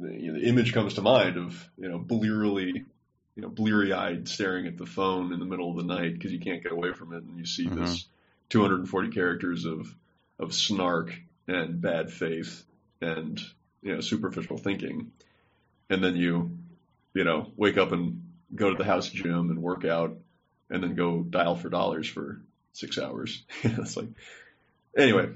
the, 0.00 0.12
you 0.12 0.32
know, 0.32 0.40
the 0.40 0.46
image 0.46 0.72
comes 0.72 0.94
to 0.94 1.02
mind 1.02 1.36
of 1.36 1.68
you 1.76 1.88
know 1.88 1.98
blearily, 1.98 2.84
you 3.36 3.42
know, 3.42 3.48
bleary-eyed 3.48 4.28
staring 4.28 4.66
at 4.66 4.76
the 4.76 4.86
phone 4.86 5.32
in 5.32 5.38
the 5.38 5.46
middle 5.46 5.70
of 5.70 5.76
the 5.76 5.82
night 5.82 6.14
because 6.14 6.32
you 6.32 6.40
can't 6.40 6.62
get 6.62 6.72
away 6.72 6.92
from 6.92 7.12
it, 7.12 7.22
and 7.22 7.38
you 7.38 7.44
see 7.46 7.68
Mhm. 7.68 7.80
this 7.82 8.06
240 8.48 9.10
characters 9.10 9.64
of 9.64 9.94
of 10.38 10.54
snark 10.54 11.12
and 11.46 11.80
bad 11.80 12.10
faith 12.10 12.64
and 13.00 13.40
you 13.82 13.94
know 13.94 14.00
superficial 14.00 14.58
thinking, 14.58 15.12
and 15.88 16.02
then 16.02 16.16
you 16.16 16.58
you 17.14 17.24
know 17.24 17.50
wake 17.56 17.78
up 17.78 17.92
and 17.92 18.22
go 18.54 18.70
to 18.70 18.76
the 18.76 18.84
house 18.84 19.08
gym 19.08 19.50
and 19.50 19.62
work 19.62 19.84
out, 19.84 20.16
and 20.70 20.82
then 20.82 20.94
go 20.94 21.22
dial 21.22 21.56
for 21.56 21.68
dollars 21.68 22.08
for 22.08 22.40
six 22.72 22.98
hours. 22.98 23.42
it's 23.62 23.96
like 23.96 24.08
anyway. 24.96 25.30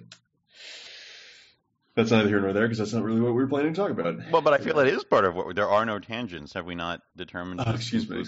That's 1.94 2.10
neither 2.10 2.28
here 2.28 2.40
nor 2.40 2.52
there 2.52 2.64
because 2.64 2.78
that's 2.78 2.92
not 2.92 3.04
really 3.04 3.20
what 3.20 3.34
we 3.34 3.42
were 3.42 3.46
planning 3.46 3.72
to 3.72 3.80
talk 3.80 3.90
about. 3.90 4.16
Well, 4.32 4.42
but 4.42 4.52
I 4.52 4.58
feel 4.58 4.74
that 4.76 4.88
is 4.88 5.04
part 5.04 5.24
of 5.24 5.36
what 5.36 5.54
there 5.54 5.68
are 5.68 5.86
no 5.86 6.00
tangents. 6.00 6.54
Have 6.54 6.66
we 6.66 6.74
not 6.74 7.02
determined 7.16 7.60
Uh, 7.60 7.72
excuse 7.74 8.08
me. 8.08 8.24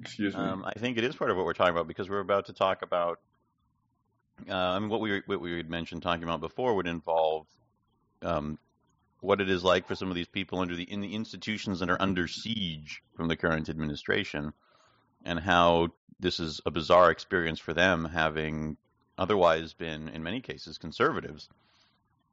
Excuse 0.00 0.34
me. 0.34 0.40
Um, 0.40 0.64
I 0.64 0.72
think 0.72 0.98
it 0.98 1.04
is 1.04 1.14
part 1.14 1.30
of 1.30 1.36
what 1.36 1.46
we're 1.46 1.52
talking 1.52 1.74
about 1.74 1.86
because 1.86 2.08
we're 2.08 2.20
about 2.20 2.46
to 2.46 2.52
talk 2.52 2.82
about. 2.82 3.20
Uh, 4.48 4.54
I 4.54 4.78
mean, 4.78 4.88
what 4.88 5.00
we 5.00 5.22
what 5.26 5.40
we 5.40 5.56
had 5.56 5.70
mentioned 5.70 6.02
talking 6.02 6.24
about 6.24 6.40
before 6.40 6.74
would 6.74 6.86
involve 6.86 7.46
um, 8.22 8.58
what 9.20 9.40
it 9.40 9.50
is 9.50 9.62
like 9.62 9.86
for 9.86 9.94
some 9.94 10.08
of 10.08 10.16
these 10.16 10.28
people 10.28 10.58
under 10.58 10.74
the 10.74 10.90
in 10.90 11.00
the 11.00 11.14
institutions 11.14 11.80
that 11.80 11.90
are 11.90 12.00
under 12.00 12.26
siege 12.26 13.02
from 13.14 13.28
the 13.28 13.36
current 13.36 13.68
administration, 13.68 14.52
and 15.24 15.38
how 15.38 15.88
this 16.18 16.40
is 16.40 16.60
a 16.66 16.70
bizarre 16.70 17.10
experience 17.10 17.60
for 17.60 17.72
them, 17.74 18.04
having 18.04 18.78
otherwise 19.16 19.74
been 19.74 20.08
in 20.08 20.22
many 20.22 20.40
cases 20.40 20.78
conservatives. 20.78 21.48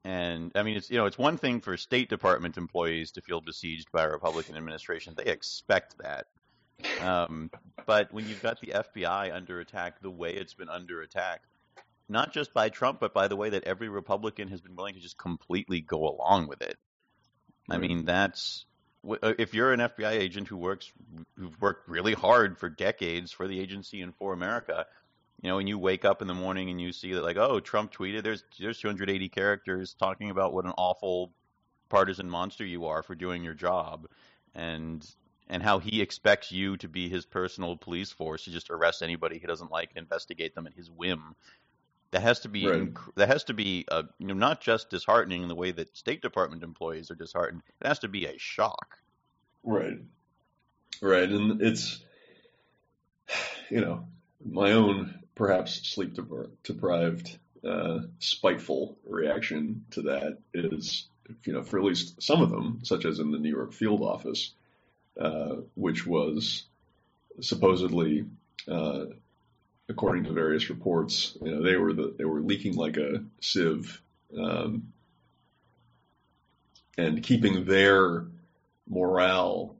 And 0.07 0.53
I 0.55 0.63
mean, 0.63 0.77
it's 0.77 0.89
you 0.89 0.97
know, 0.97 1.05
it's 1.05 1.17
one 1.17 1.37
thing 1.37 1.59
for 1.59 1.75
State 1.75 2.07
Department 2.07 2.55
employees 2.55 3.11
to 3.11 3.21
feel 3.21 3.41
besieged 3.41 3.91
by 3.91 4.03
a 4.03 4.09
Republican 4.09 4.55
administration; 4.55 5.15
they 5.17 5.29
expect 5.29 5.97
that. 5.97 6.27
Um, 7.01 7.51
but 7.85 8.13
when 8.13 8.25
you've 8.25 8.41
got 8.41 8.61
the 8.61 8.67
FBI 8.67 9.35
under 9.35 9.59
attack 9.59 10.01
the 10.01 10.09
way 10.09 10.31
it's 10.33 10.53
been 10.53 10.69
under 10.69 11.01
attack, 11.01 11.41
not 12.07 12.31
just 12.31 12.53
by 12.53 12.69
Trump, 12.69 13.01
but 13.01 13.13
by 13.13 13.27
the 13.27 13.35
way 13.35 13.49
that 13.49 13.65
every 13.65 13.89
Republican 13.89 14.47
has 14.47 14.61
been 14.61 14.77
willing 14.77 14.93
to 14.93 15.01
just 15.01 15.17
completely 15.17 15.81
go 15.81 16.07
along 16.07 16.47
with 16.47 16.61
it. 16.61 16.77
I 17.69 17.77
mean, 17.77 18.05
that's 18.05 18.65
uh, 19.09 19.33
if 19.37 19.53
you're 19.53 19.73
an 19.73 19.81
FBI 19.81 20.11
agent 20.11 20.47
who 20.47 20.55
works, 20.55 20.89
who've 21.35 21.59
worked 21.59 21.89
really 21.89 22.13
hard 22.13 22.57
for 22.57 22.69
decades 22.69 23.33
for 23.33 23.45
the 23.45 23.59
agency 23.59 24.01
and 24.01 24.15
for 24.15 24.31
America, 24.31 24.85
you 25.41 25.49
know, 25.49 25.59
and 25.59 25.69
you 25.69 25.77
wake 25.77 26.03
up 26.05 26.21
in 26.21 26.27
the 26.27 26.33
morning 26.33 26.69
and 26.69 26.81
you 26.81 26.91
see 26.91 27.13
that 27.13 27.23
like, 27.23 27.37
oh, 27.37 27.59
Trump 27.59 27.93
tweeted 27.93 28.23
there's 28.23 28.43
there's 28.59 28.79
280 28.79 29.29
characters 29.29 29.95
talking 29.99 30.29
about 30.29 30.53
what 30.53 30.65
an 30.65 30.73
awful 30.77 31.31
partisan 31.89 32.29
monster 32.29 32.65
you 32.65 32.85
are 32.85 33.03
for 33.03 33.15
doing 33.15 33.43
your 33.43 33.53
job, 33.53 34.07
and 34.55 35.07
and 35.49 35.63
how 35.63 35.79
he 35.79 36.01
expects 36.01 36.51
you 36.51 36.75
to 36.77 36.87
be 36.89 37.07
his 37.07 37.25
personal 37.25 37.77
police 37.77 38.11
force 38.11 38.43
to 38.43 38.51
just 38.51 38.69
arrest 38.69 39.01
anybody 39.01 39.37
he 39.37 39.47
doesn't 39.47 39.71
like 39.71 39.89
and 39.89 39.99
investigate 39.99 40.55
them 40.55 40.67
at 40.67 40.73
his 40.73 40.89
whim. 40.91 41.35
That 42.11 42.21
has 42.21 42.39
to 42.41 42.49
be 42.49 42.65
Right. 42.65 42.93
inc- 42.93 43.15
that 43.15 43.27
has 43.27 43.43
to 43.45 43.53
be 43.53 43.85
uh, 43.89 44.03
you 44.17 44.27
know 44.27 44.33
not 44.33 44.61
just 44.61 44.89
disheartening 44.89 45.43
in 45.43 45.47
the 45.49 45.55
way 45.55 45.71
that 45.71 45.95
State 45.95 46.21
Department 46.21 46.63
employees 46.63 47.11
are 47.11 47.15
disheartened. 47.15 47.61
It 47.81 47.87
has 47.87 47.99
to 47.99 48.07
be 48.07 48.25
a 48.25 48.37
shock. 48.37 48.97
Right. 49.63 49.99
Right. 51.01 51.29
And 51.29 51.61
it's, 51.61 52.03
you 53.69 53.81
know, 53.81 54.07
my 54.43 54.71
own 54.71 55.19
perhaps 55.37 55.87
sleep 55.87 56.15
depri- 56.15 56.49
deprived, 56.63 57.37
uh, 57.63 57.99
spiteful 58.19 58.97
reaction 59.05 59.85
to 59.91 60.01
that 60.01 60.39
is, 60.53 61.07
you 61.45 61.53
know, 61.53 61.63
for 61.63 61.77
at 61.77 61.85
least 61.85 62.21
some 62.21 62.41
of 62.41 62.49
them, 62.49 62.79
such 62.83 63.05
as 63.05 63.19
in 63.19 63.31
the 63.31 63.37
New 63.37 63.51
York 63.51 63.71
field 63.71 64.01
office, 64.01 64.51
uh, 65.19 65.57
which 65.75 66.05
was 66.05 66.63
supposedly, 67.39 68.25
uh, 68.67 69.05
according 69.87 70.23
to 70.23 70.33
various 70.33 70.69
reports, 70.69 71.37
you 71.41 71.51
know, 71.51 71.61
they 71.61 71.77
were 71.77 71.93
the, 71.93 72.15
they 72.17 72.25
were 72.25 72.41
leaking 72.41 72.75
like 72.75 72.97
a 72.97 73.23
sieve, 73.39 74.01
um, 74.37 74.91
and 76.97 77.21
keeping 77.21 77.65
their 77.65 78.25
morale 78.89 79.75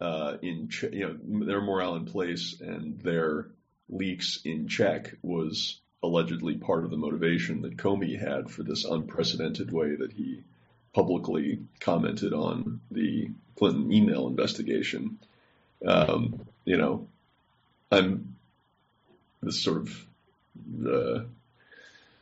uh, 0.00 0.36
in 0.42 0.68
you 0.92 1.06
know 1.06 1.46
their 1.46 1.62
morale 1.62 1.96
in 1.96 2.04
place 2.04 2.60
and 2.60 3.00
their 3.00 3.48
leaks 3.88 4.40
in 4.44 4.68
check 4.68 5.14
was 5.22 5.80
allegedly 6.02 6.56
part 6.56 6.84
of 6.84 6.90
the 6.90 6.96
motivation 6.96 7.62
that 7.62 7.76
Comey 7.76 8.18
had 8.18 8.50
for 8.50 8.62
this 8.62 8.84
unprecedented 8.84 9.72
way 9.72 9.96
that 9.96 10.12
he 10.12 10.42
publicly 10.92 11.60
commented 11.80 12.32
on 12.32 12.80
the 12.90 13.30
Clinton 13.56 13.92
email 13.92 14.26
investigation. 14.26 15.18
Um, 15.86 16.46
you 16.64 16.76
know, 16.76 17.08
I'm 17.90 18.36
this 19.42 19.62
sort 19.62 19.78
of 19.78 20.06
the 20.78 21.26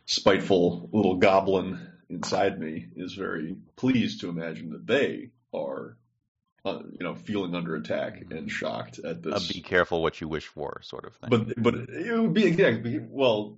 spiteful 0.07 0.89
little 0.93 1.17
goblin 1.17 1.89
inside 2.09 2.59
me 2.59 2.87
is 2.97 3.15
very 3.15 3.57
pleased 3.77 4.21
to 4.21 4.29
imagine 4.29 4.71
that 4.71 4.87
they 4.87 5.31
are, 5.55 5.97
uh, 6.65 6.79
you 6.93 7.05
know, 7.05 7.15
feeling 7.15 7.55
under 7.55 7.75
attack 7.75 8.23
and 8.31 8.51
shocked 8.51 8.99
at 9.01 9.19
A 9.19 9.31
this. 9.31 9.53
be 9.53 9.61
careful 9.61 10.03
what 10.03 10.21
you 10.21 10.29
wish 10.29 10.47
for 10.47 10.81
sort 10.83 11.05
of 11.05 11.15
thing. 11.17 11.31
But 11.31 11.63
but 11.63 11.75
it 11.75 12.19
would 12.19 12.35
be 12.35 12.45
exactly 12.45 13.01
well, 13.01 13.57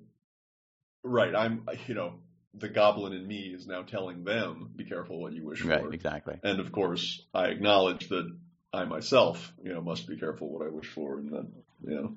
right. 1.03 1.35
I'm 1.35 1.69
you 1.87 1.95
know 1.95 2.15
the 2.55 2.69
goblin 2.69 3.13
in 3.13 3.27
me 3.27 3.53
is 3.55 3.67
now 3.67 3.83
telling 3.83 4.25
them 4.25 4.71
be 4.75 4.85
careful 4.85 5.21
what 5.21 5.33
you 5.33 5.45
wish 5.45 5.61
for. 5.61 5.69
right, 5.69 5.83
for, 5.83 5.93
exactly. 5.93 6.39
and 6.43 6.61
of 6.61 6.73
course 6.73 7.21
I 7.35 7.47
acknowledge 7.47 8.09
that 8.09 8.33
I 8.73 8.85
myself 8.85 9.53
you 9.63 9.75
know 9.75 9.81
must 9.81 10.07
be 10.07 10.17
careful 10.17 10.49
what 10.49 10.67
I 10.67 10.71
wish 10.71 10.87
for, 10.87 11.19
and 11.19 11.31
that 11.33 11.47
you 11.87 11.95
know 11.95 12.17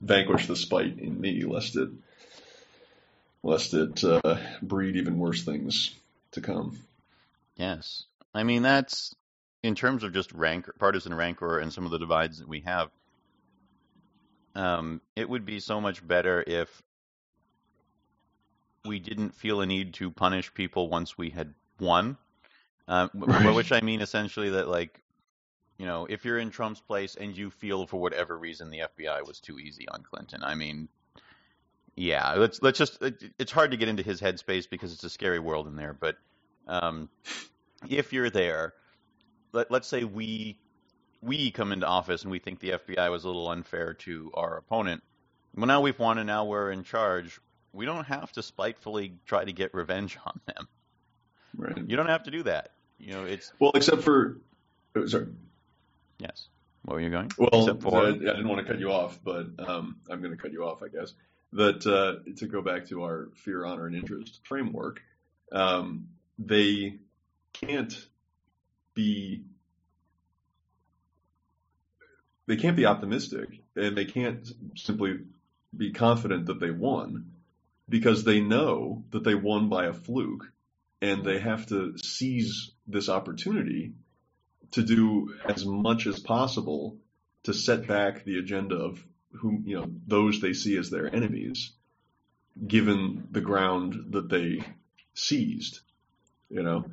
vanquish 0.00 0.48
the 0.48 0.56
spite 0.56 0.98
in 0.98 1.20
me 1.20 1.44
lest 1.44 1.76
it 1.76 1.90
lest 3.44 3.74
it 3.74 4.02
uh, 4.02 4.36
breed 4.62 4.96
even 4.96 5.18
worse 5.18 5.44
things 5.44 5.94
to 6.32 6.40
come. 6.40 6.78
Yes. 7.56 8.04
I 8.34 8.44
mean, 8.44 8.62
that's 8.62 9.14
in 9.62 9.74
terms 9.74 10.02
of 10.02 10.12
just 10.12 10.32
rank, 10.32 10.68
partisan 10.78 11.14
rancor 11.14 11.58
and 11.58 11.72
some 11.72 11.84
of 11.84 11.90
the 11.90 11.98
divides 11.98 12.38
that 12.38 12.48
we 12.48 12.60
have. 12.60 12.90
Um, 14.54 15.00
it 15.16 15.28
would 15.28 15.44
be 15.44 15.60
so 15.60 15.80
much 15.80 16.06
better 16.06 16.44
if 16.46 16.82
we 18.84 18.98
didn't 18.98 19.34
feel 19.34 19.60
a 19.60 19.66
need 19.66 19.94
to 19.94 20.10
punish 20.10 20.52
people 20.52 20.88
once 20.88 21.16
we 21.16 21.30
had 21.30 21.54
won. 21.78 22.16
Um, 22.88 23.10
Right. 23.14 23.54
which 23.54 23.72
I 23.72 23.80
mean 23.80 24.00
essentially 24.00 24.50
that, 24.50 24.68
like, 24.68 25.02
you 25.78 25.86
know, 25.86 26.06
if 26.06 26.24
you're 26.24 26.38
in 26.38 26.50
Trump's 26.50 26.80
place 26.80 27.14
and 27.14 27.36
you 27.36 27.50
feel 27.50 27.86
for 27.86 28.00
whatever 28.00 28.36
reason 28.36 28.70
the 28.70 28.80
FBI 28.80 29.26
was 29.26 29.40
too 29.40 29.58
easy 29.58 29.88
on 29.88 30.02
Clinton, 30.02 30.42
I 30.42 30.54
mean, 30.54 30.88
yeah, 31.94 32.34
let's 32.34 32.60
let's 32.62 32.78
just. 32.78 33.00
It, 33.02 33.32
it's 33.38 33.52
hard 33.52 33.70
to 33.70 33.76
get 33.76 33.88
into 33.88 34.02
his 34.02 34.20
headspace 34.20 34.68
because 34.68 34.92
it's 34.92 35.04
a 35.04 35.10
scary 35.10 35.38
world 35.38 35.66
in 35.66 35.76
there. 35.76 35.92
But 35.92 36.16
um, 36.66 37.08
if 37.88 38.12
you're 38.12 38.30
there, 38.30 38.74
let 39.52 39.70
let's 39.70 39.88
say 39.88 40.04
we 40.04 40.58
we 41.22 41.50
come 41.50 41.72
into 41.72 41.86
office 41.86 42.22
and 42.22 42.30
we 42.30 42.38
think 42.38 42.60
the 42.60 42.70
FBI 42.70 43.10
was 43.10 43.24
a 43.24 43.28
little 43.28 43.48
unfair 43.48 43.94
to 43.94 44.30
our 44.34 44.56
opponent. 44.56 45.02
Well, 45.54 45.66
now 45.66 45.80
we've 45.80 45.98
won 45.98 46.18
and 46.18 46.26
now 46.26 46.44
we're 46.44 46.70
in 46.72 46.82
charge. 46.82 47.40
We 47.72 47.86
don't 47.86 48.04
have 48.04 48.32
to 48.32 48.42
spitefully 48.42 49.14
try 49.26 49.44
to 49.44 49.52
get 49.52 49.72
revenge 49.72 50.18
on 50.26 50.40
them. 50.46 50.68
Right. 51.56 51.78
You 51.86 51.96
don't 51.96 52.08
have 52.08 52.24
to 52.24 52.30
do 52.30 52.42
that. 52.44 52.70
You 52.98 53.12
know, 53.14 53.24
it's 53.24 53.52
Well, 53.58 53.72
except 53.74 54.02
for 54.02 54.38
oh, 54.96 55.06
sorry. 55.06 55.28
yes. 56.18 56.48
Where 56.84 56.96
were 56.96 57.00
you 57.00 57.10
going? 57.10 57.30
Well, 57.38 57.76
for 57.76 58.02
I, 58.02 58.08
I 58.08 58.12
didn't 58.12 58.48
want 58.48 58.66
to 58.66 58.72
cut 58.72 58.80
you 58.80 58.90
off, 58.90 59.18
but 59.22 59.46
um, 59.58 59.98
I'm 60.10 60.20
going 60.20 60.32
to 60.32 60.36
cut 60.36 60.52
you 60.52 60.64
off, 60.64 60.82
I 60.82 60.88
guess. 60.88 61.14
That 61.52 61.86
uh, 61.86 62.28
to 62.38 62.46
go 62.46 62.62
back 62.62 62.88
to 62.88 63.04
our 63.04 63.28
fear, 63.36 63.64
honor, 63.64 63.86
and 63.86 63.94
interest 63.94 64.40
framework, 64.42 65.00
um, 65.52 66.08
they 66.38 66.98
can't 67.52 67.94
be 68.94 69.44
they 72.46 72.56
can't 72.56 72.76
be 72.76 72.86
optimistic, 72.86 73.48
and 73.76 73.96
they 73.96 74.04
can't 74.04 74.46
simply 74.76 75.20
be 75.76 75.92
confident 75.92 76.46
that 76.46 76.60
they 76.60 76.70
won 76.70 77.32
because 77.88 78.24
they 78.24 78.40
know 78.40 79.04
that 79.10 79.24
they 79.24 79.34
won 79.34 79.68
by 79.68 79.86
a 79.86 79.92
fluke, 79.92 80.50
and 81.00 81.24
they 81.24 81.38
have 81.38 81.66
to 81.66 81.94
seize 82.02 82.72
this 82.86 83.08
opportunity 83.08 83.92
to 84.72 84.82
do 84.82 85.34
as 85.48 85.64
much 85.64 86.06
as 86.06 86.18
possible 86.18 86.96
to 87.44 87.52
set 87.52 87.86
back 87.86 88.24
the 88.24 88.38
agenda 88.38 88.76
of 88.76 89.04
whom 89.32 89.64
you 89.66 89.76
know 89.76 89.86
those 90.06 90.40
they 90.40 90.52
see 90.52 90.76
as 90.76 90.90
their 90.90 91.14
enemies, 91.14 91.72
given 92.66 93.28
the 93.30 93.40
ground 93.40 93.94
that 94.10 94.28
they 94.28 94.60
seized. 95.14 95.80
You 96.50 96.62
know, 96.62 96.84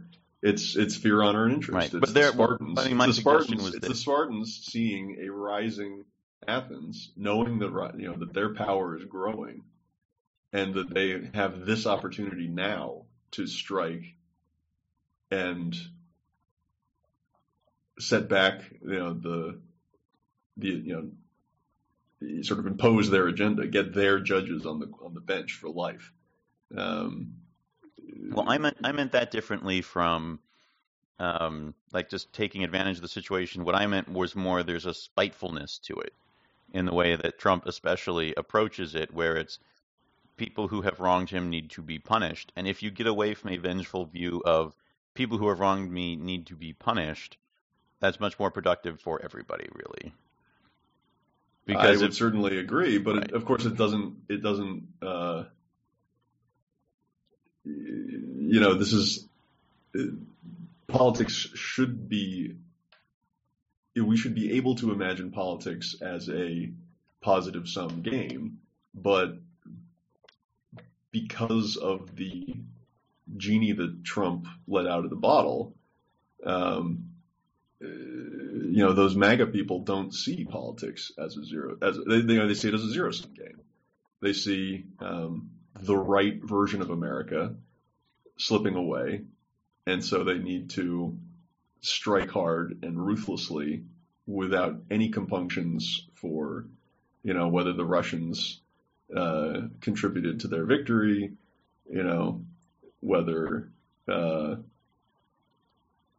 it's 0.41 0.75
it's 0.75 0.95
fear, 0.95 1.21
honor, 1.21 1.45
and 1.45 1.53
interest. 1.55 1.75
Right. 1.75 1.85
It's 1.93 1.99
But 1.99 2.13
there- 2.13 2.27
the 2.27 2.33
Spartans. 2.33 2.79
I 2.79 2.87
mean, 2.87 2.97
the 2.97 3.13
Spartans. 3.13 3.61
was 3.63 3.73
it's 3.75 3.79
that- 3.81 3.87
the 3.89 3.95
Spartans 3.95 4.55
seeing 4.65 5.17
a 5.21 5.29
rising 5.31 6.05
Athens, 6.47 7.11
knowing 7.17 7.59
that 7.59 7.95
you 7.97 8.07
know 8.07 8.15
that 8.17 8.33
their 8.33 8.53
power 8.53 8.97
is 8.97 9.03
growing, 9.05 9.63
and 10.53 10.73
that 10.75 10.89
they 10.89 11.29
have 11.33 11.65
this 11.65 11.85
opportunity 11.85 12.47
now 12.47 13.03
to 13.31 13.45
strike 13.45 14.15
and 15.29 15.75
set 17.99 18.29
back, 18.29 18.61
you 18.81 18.97
know, 18.97 19.13
the 19.13 19.59
the 20.57 20.67
you 20.69 20.93
know 20.93 21.11
the- 22.21 22.43
sort 22.43 22.59
of 22.59 22.67
impose 22.67 23.09
their 23.09 23.27
agenda, 23.27 23.67
get 23.67 23.93
their 23.93 24.19
judges 24.21 24.65
on 24.65 24.79
the 24.79 24.87
on 25.01 25.13
the 25.13 25.21
bench 25.21 25.53
for 25.53 25.69
life. 25.69 26.11
Um, 26.75 27.35
Well, 28.31 28.45
I 28.47 28.57
meant 28.57 28.77
I 28.83 28.91
meant 28.91 29.13
that 29.13 29.31
differently 29.31 29.81
from 29.81 30.39
um, 31.19 31.73
like 31.91 32.09
just 32.09 32.31
taking 32.33 32.63
advantage 32.63 32.97
of 32.97 33.01
the 33.01 33.07
situation. 33.07 33.65
What 33.65 33.75
I 33.75 33.87
meant 33.87 34.09
was 34.09 34.35
more 34.35 34.63
there's 34.63 34.85
a 34.85 34.93
spitefulness 34.93 35.79
to 35.85 35.95
it 35.95 36.13
in 36.73 36.85
the 36.85 36.93
way 36.93 37.15
that 37.15 37.39
Trump 37.39 37.65
especially 37.65 38.33
approaches 38.35 38.95
it, 38.95 39.13
where 39.13 39.35
it's 39.35 39.59
people 40.37 40.67
who 40.67 40.81
have 40.81 40.99
wronged 40.99 41.29
him 41.29 41.49
need 41.49 41.71
to 41.71 41.81
be 41.81 41.99
punished, 41.99 42.51
and 42.55 42.67
if 42.67 42.81
you 42.83 42.91
get 42.91 43.07
away 43.07 43.33
from 43.33 43.51
a 43.51 43.57
vengeful 43.57 44.05
view 44.05 44.41
of 44.45 44.75
people 45.13 45.37
who 45.37 45.49
have 45.49 45.59
wronged 45.59 45.91
me 45.91 46.15
need 46.15 46.47
to 46.47 46.55
be 46.55 46.71
punished, 46.73 47.37
that's 47.99 48.19
much 48.19 48.39
more 48.39 48.51
productive 48.51 49.01
for 49.01 49.21
everybody, 49.21 49.67
really. 49.73 50.13
Because 51.65 52.01
I 52.01 52.03
would 52.05 52.15
certainly 52.15 52.57
agree, 52.57 52.97
but 52.97 53.15
Right. 53.15 53.23
it, 53.25 53.33
of 53.33 53.45
course 53.45 53.65
it 53.65 53.75
doesn't. 53.75 54.15
It 54.29 54.41
doesn't. 54.41 54.87
Uh, 55.01 55.43
you 57.65 58.59
know, 58.59 58.73
this 58.75 58.93
is 58.93 59.25
politics 60.87 61.49
should 61.55 62.09
be. 62.09 62.55
We 63.95 64.17
should 64.17 64.35
be 64.35 64.53
able 64.53 64.75
to 64.75 64.91
imagine 64.93 65.31
politics 65.31 65.95
as 66.01 66.29
a 66.29 66.71
positive 67.21 67.67
sum 67.67 68.01
game, 68.01 68.59
but 68.93 69.35
because 71.11 71.75
of 71.75 72.15
the 72.15 72.55
genie 73.35 73.73
that 73.73 74.03
Trump 74.03 74.47
let 74.67 74.87
out 74.87 75.03
of 75.03 75.09
the 75.09 75.15
bottle, 75.15 75.73
um, 76.45 77.09
you 77.81 78.83
know, 78.83 78.93
those 78.93 79.15
MAGA 79.15 79.47
people 79.47 79.79
don't 79.79 80.13
see 80.13 80.45
politics 80.45 81.11
as 81.17 81.35
a 81.35 81.43
zero, 81.43 81.77
as 81.81 81.97
they, 82.07 82.21
they, 82.21 82.37
they 82.37 82.53
see 82.53 82.69
it 82.69 82.73
as 82.73 82.83
a 82.83 82.91
zero 82.91 83.11
sum 83.11 83.33
game. 83.33 83.59
They 84.21 84.33
see 84.33 84.85
um, 84.99 85.51
the 85.81 85.97
right 85.97 86.39
version 86.43 86.81
of 86.81 86.89
America 86.89 87.55
slipping 88.37 88.75
away, 88.75 89.21
and 89.85 90.03
so 90.03 90.23
they 90.23 90.37
need 90.37 90.71
to 90.71 91.17
strike 91.81 92.29
hard 92.29 92.79
and 92.83 93.05
ruthlessly 93.05 93.83
without 94.27 94.81
any 94.91 95.09
compunctions 95.09 96.07
for, 96.15 96.65
you 97.23 97.33
know, 97.33 97.47
whether 97.47 97.73
the 97.73 97.85
Russians 97.85 98.59
uh, 99.15 99.61
contributed 99.81 100.41
to 100.41 100.47
their 100.47 100.65
victory, 100.65 101.31
you 101.89 102.03
know, 102.03 102.43
whether 102.99 103.69
uh, 104.07 104.55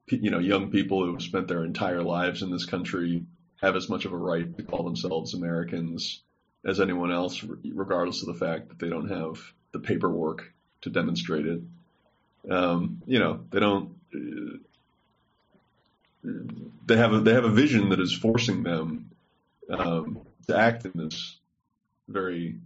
you 0.09 0.31
know 0.31 0.39
young 0.39 0.71
people 0.71 1.05
who 1.05 1.13
have 1.13 1.23
spent 1.23 1.49
their 1.49 1.65
entire 1.65 2.03
lives 2.03 2.43
in 2.43 2.51
this 2.51 2.67
country 2.67 3.25
have 3.61 3.77
as 3.77 3.89
much 3.89 4.05
of 4.05 4.13
a 4.13 4.17
right 4.17 4.57
to 4.57 4.63
call 4.63 4.83
themselves 4.83 5.35
Americans 5.35 6.23
as 6.65 6.81
anyone 6.81 7.13
else, 7.13 7.43
regardless 7.43 8.23
of 8.23 8.29
the 8.29 8.47
fact 8.47 8.69
that 8.69 8.79
they 8.79 8.89
don't 8.89 9.09
have 9.09 9.41
the 9.73 9.79
paperwork 9.79 10.53
to 10.83 10.91
demonstrate 10.91 11.47
it. 11.47 11.61
Um, 12.51 13.03
you 13.07 13.19
know, 13.19 13.41
they 13.51 13.61
don't. 13.61 13.95
Uh, 14.15 14.59
they 16.87 16.97
have 16.97 17.13
a 17.13 17.21
they 17.21 17.33
have 17.33 17.45
a 17.45 17.51
vision 17.51 17.91
that 17.91 18.01
is 18.01 18.13
forcing 18.13 18.63
them 18.63 19.11
um, 19.71 20.21
to 20.47 20.57
act 20.57 20.85
in 20.85 20.93
this 20.95 21.37
very 22.09 22.57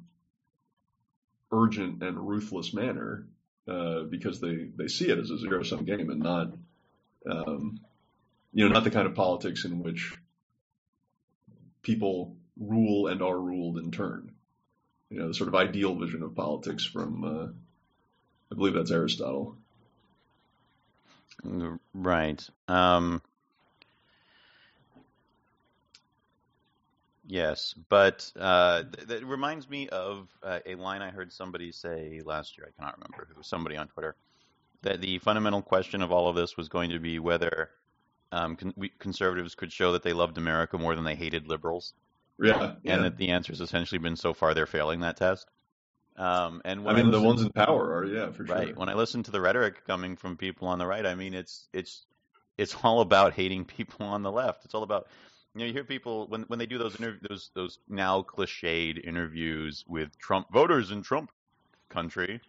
urgent 1.52 2.02
and 2.02 2.28
ruthless 2.28 2.74
manner 2.74 3.26
uh, 3.68 4.00
because 4.02 4.40
they, 4.40 4.68
they 4.76 4.88
see 4.88 5.08
it 5.08 5.18
as 5.18 5.30
a 5.30 5.38
zero 5.38 5.62
sum 5.62 5.84
game 5.84 6.10
and 6.10 6.20
not 6.20 6.52
um, 7.30 7.80
you 8.52 8.66
know 8.66 8.72
not 8.72 8.84
the 8.84 8.90
kind 8.90 9.06
of 9.06 9.14
politics 9.14 9.64
in 9.64 9.82
which 9.82 10.14
people 11.82 12.34
rule 12.58 13.08
and 13.08 13.22
are 13.22 13.38
ruled 13.38 13.78
in 13.78 13.90
turn. 13.90 14.32
You 15.10 15.18
know 15.20 15.28
the 15.28 15.34
sort 15.34 15.48
of 15.48 15.54
ideal 15.54 15.94
vision 15.94 16.22
of 16.22 16.34
politics 16.34 16.84
from 16.84 17.24
uh, 17.24 17.46
I 18.52 18.54
believe 18.54 18.74
that's 18.74 18.90
Aristotle. 18.90 19.56
Right. 21.92 22.48
Um, 22.68 23.20
yes, 27.26 27.74
but 27.88 28.30
uh, 28.38 28.84
th- 28.84 29.08
that 29.08 29.26
reminds 29.26 29.68
me 29.68 29.88
of 29.88 30.28
uh, 30.42 30.60
a 30.64 30.74
line 30.76 31.02
I 31.02 31.10
heard 31.10 31.32
somebody 31.32 31.72
say 31.72 32.20
last 32.24 32.56
year. 32.56 32.68
I 32.68 32.80
cannot 32.80 32.98
remember 32.98 33.28
who. 33.34 33.42
Somebody 33.42 33.76
on 33.76 33.88
Twitter. 33.88 34.16
That 34.82 35.00
the 35.00 35.18
fundamental 35.18 35.62
question 35.62 36.02
of 36.02 36.12
all 36.12 36.28
of 36.28 36.36
this 36.36 36.56
was 36.56 36.68
going 36.68 36.90
to 36.90 36.98
be 36.98 37.18
whether 37.18 37.70
um, 38.32 38.56
con- 38.56 38.74
conservatives 38.98 39.54
could 39.54 39.72
show 39.72 39.92
that 39.92 40.02
they 40.02 40.12
loved 40.12 40.38
America 40.38 40.76
more 40.76 40.94
than 40.94 41.04
they 41.04 41.14
hated 41.14 41.48
liberals, 41.48 41.94
Yeah, 42.40 42.74
yeah. 42.82 42.94
and 42.94 43.04
that 43.04 43.16
the 43.16 43.30
answer 43.30 43.52
has 43.52 43.60
essentially 43.60 43.98
been 43.98 44.16
so 44.16 44.34
far 44.34 44.54
they're 44.54 44.66
failing 44.66 45.00
that 45.00 45.16
test. 45.16 45.48
Um, 46.16 46.62
and 46.64 46.88
I 46.88 46.92
mean 46.94 47.06
the 47.06 47.12
listen- 47.18 47.24
ones 47.26 47.42
in 47.42 47.50
power 47.50 47.92
are 47.96 48.04
yeah 48.04 48.30
for 48.30 48.46
sure. 48.46 48.54
Right. 48.54 48.76
When 48.76 48.88
I 48.88 48.94
listen 48.94 49.22
to 49.24 49.30
the 49.30 49.40
rhetoric 49.40 49.84
coming 49.86 50.16
from 50.16 50.36
people 50.36 50.68
on 50.68 50.78
the 50.78 50.86
right, 50.86 51.04
I 51.06 51.14
mean 51.14 51.34
it's 51.34 51.68
it's 51.72 52.06
it's 52.56 52.76
all 52.84 53.00
about 53.00 53.32
hating 53.34 53.64
people 53.76 54.06
on 54.06 54.22
the 54.22 54.30
left. 54.32 54.64
It's 54.64 54.74
all 54.74 54.82
about 54.84 55.08
you 55.54 55.60
know 55.60 55.66
you 55.66 55.72
hear 55.72 55.84
people 55.84 56.26
when 56.28 56.42
when 56.44 56.58
they 56.58 56.66
do 56.66 56.78
those 56.78 56.96
interv- 56.96 57.26
those 57.28 57.50
those 57.54 57.78
now 57.88 58.22
cliched 58.22 59.04
interviews 59.04 59.84
with 59.88 60.16
Trump 60.18 60.52
voters 60.52 60.90
in 60.92 61.02
Trump 61.02 61.30
country, 61.88 62.40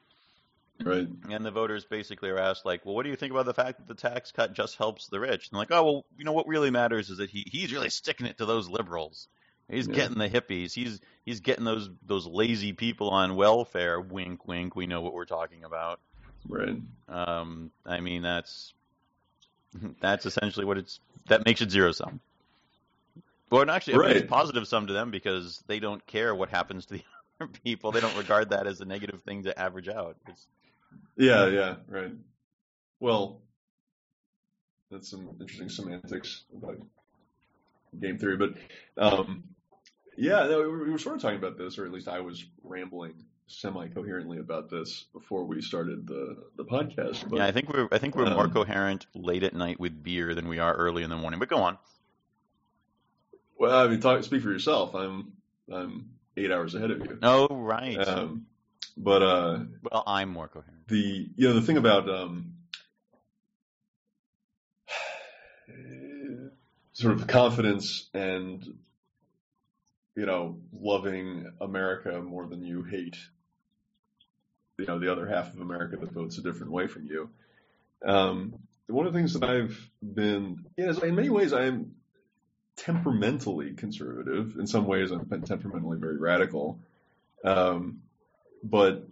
Right. 0.83 1.07
and 1.29 1.45
the 1.45 1.51
voters 1.51 1.85
basically 1.85 2.29
are 2.29 2.37
asked 2.39 2.65
like, 2.65 2.85
well, 2.85 2.95
what 2.95 3.03
do 3.03 3.09
you 3.09 3.15
think 3.15 3.31
about 3.31 3.45
the 3.45 3.53
fact 3.53 3.77
that 3.79 3.87
the 3.87 3.93
tax 4.09 4.31
cut 4.31 4.53
just 4.53 4.75
helps 4.77 5.07
the 5.07 5.19
rich? 5.19 5.47
And 5.47 5.53
they're 5.53 5.59
like, 5.61 5.71
oh 5.71 5.83
well, 5.83 6.05
you 6.17 6.25
know 6.25 6.33
what 6.33 6.47
really 6.47 6.69
matters 6.69 7.09
is 7.09 7.17
that 7.17 7.29
he 7.29 7.47
he's 7.51 7.71
really 7.71 7.89
sticking 7.89 8.27
it 8.27 8.37
to 8.39 8.45
those 8.45 8.67
liberals. 8.69 9.27
He's 9.69 9.87
Yeah. 9.87 9.93
getting 9.95 10.17
the 10.17 10.29
hippies. 10.29 10.73
He's 10.73 11.01
he's 11.25 11.39
getting 11.39 11.65
those 11.65 11.89
those 12.05 12.27
lazy 12.27 12.73
people 12.73 13.09
on 13.09 13.35
welfare. 13.35 13.99
Wink, 13.99 14.47
wink. 14.47 14.75
We 14.75 14.85
know 14.87 15.01
what 15.01 15.13
we're 15.13 15.25
talking 15.25 15.63
about. 15.63 15.99
Right. 16.47 16.77
Um, 17.09 17.71
I 17.85 17.99
mean, 17.99 18.21
that's 18.21 18.73
that's 20.01 20.25
essentially 20.25 20.65
what 20.65 20.77
it's 20.77 20.99
that 21.27 21.45
makes 21.45 21.61
it 21.61 21.71
zero 21.71 21.91
sum. 21.91 22.19
Well, 23.49 23.61
and 23.61 23.71
actually, 23.71 23.97
Right. 23.97 24.15
makes 24.15 24.27
positive 24.29 24.67
sum 24.67 24.87
to 24.87 24.93
them 24.93 25.11
because 25.11 25.63
they 25.67 25.79
don't 25.79 26.05
care 26.05 26.33
what 26.33 26.49
happens 26.49 26.87
to 26.87 26.95
the 26.95 27.03
other 27.41 27.51
people. 27.63 27.91
They 27.91 28.01
don't 28.01 28.17
regard 28.17 28.49
that 28.49 28.67
as 28.67 28.81
a 28.81 28.85
negative 28.85 29.21
thing 29.21 29.43
to 29.43 29.57
average 29.59 29.87
out. 29.87 30.17
It's, 30.27 30.47
Yeah, 31.15 31.47
yeah, 31.47 31.75
right. 31.87 32.11
Well, 32.99 33.41
that's 34.89 35.09
some 35.09 35.29
interesting 35.39 35.69
semantics 35.69 36.43
about 36.55 36.77
game 37.99 38.17
theory, 38.17 38.37
but 38.37 38.55
um, 38.97 39.43
yeah, 40.17 40.45
no, 40.47 40.61
we 40.61 40.91
were- 40.91 40.97
sort 40.97 41.15
of 41.15 41.21
talking 41.21 41.37
about 41.37 41.57
this, 41.57 41.77
or 41.77 41.85
at 41.85 41.91
least 41.91 42.07
I 42.07 42.19
was 42.21 42.43
rambling 42.63 43.13
semi-coherently 43.47 44.39
about 44.39 44.69
this 44.71 45.05
before 45.13 45.43
we 45.45 45.61
started 45.61 46.07
the 46.07 46.37
the 46.55 46.65
podcast. 46.65 47.29
But 47.29 47.37
yeah, 47.37 47.45
I 47.45 47.51
think 47.51 47.71
we're 47.71 47.87
I 47.91 47.97
think 47.99 48.15
we're 48.15 48.29
more 48.29 48.45
um, 48.45 48.51
coherent 48.51 49.05
late 49.13 49.43
at 49.43 49.53
night 49.53 49.79
with 49.79 50.01
beer 50.03 50.33
than 50.33 50.47
we 50.47 50.59
are 50.59 50.73
early 50.73 51.03
in 51.03 51.09
the 51.09 51.15
morning. 51.15 51.39
But 51.39 51.49
go 51.49 51.57
on. 51.57 51.77
well, 53.59 53.85
I 53.85 53.87
mean, 53.87 53.99
talk, 54.01 54.23
speak 54.23 54.41
for 54.41 54.51
yourself. 54.51 54.95
I'm 54.95 55.33
I'm 55.71 56.09
eight 56.37 56.51
hours 56.51 56.73
ahead 56.75 56.91
of 56.91 56.99
you. 56.99 57.19
Oh, 57.21 57.47
right. 57.55 57.97
Um, 57.97 58.47
but 58.97 59.21
uh, 59.21 59.59
well, 59.91 60.03
I'm 60.07 60.29
more 60.29 60.47
coherent. 60.47 60.87
the 60.87 61.29
you 61.35 61.47
know 61.47 61.53
the 61.53 61.61
thing 61.61 61.77
about 61.77 62.09
um, 62.09 62.53
sort 66.93 67.13
of 67.13 67.27
confidence 67.27 68.09
and 68.13 68.77
you 70.15 70.25
know 70.25 70.57
loving 70.73 71.51
America 71.61 72.21
more 72.21 72.47
than 72.47 72.63
you 72.63 72.83
hate 72.83 73.17
you 74.77 74.85
know 74.85 74.99
the 74.99 75.11
other 75.11 75.27
half 75.27 75.53
of 75.53 75.59
America 75.59 75.97
that 75.97 76.11
votes 76.11 76.37
a 76.37 76.41
different 76.41 76.71
way 76.71 76.87
from 76.87 77.05
you. 77.05 77.29
Um, 78.05 78.55
one 78.87 79.07
of 79.07 79.13
the 79.13 79.19
things 79.19 79.33
that 79.33 79.43
I've 79.43 79.89
been 80.01 80.65
you 80.77 80.85
know, 80.85 80.99
in 80.99 81.15
many 81.15 81.29
ways 81.29 81.53
I 81.53 81.65
am 81.65 81.95
temperamentally 82.75 83.73
conservative. 83.73 84.57
In 84.59 84.67
some 84.67 84.85
ways, 84.85 85.11
I'm 85.11 85.43
temperamentally 85.43 85.97
very 85.97 86.17
radical. 86.17 86.79
Um, 87.43 88.01
but 88.63 89.07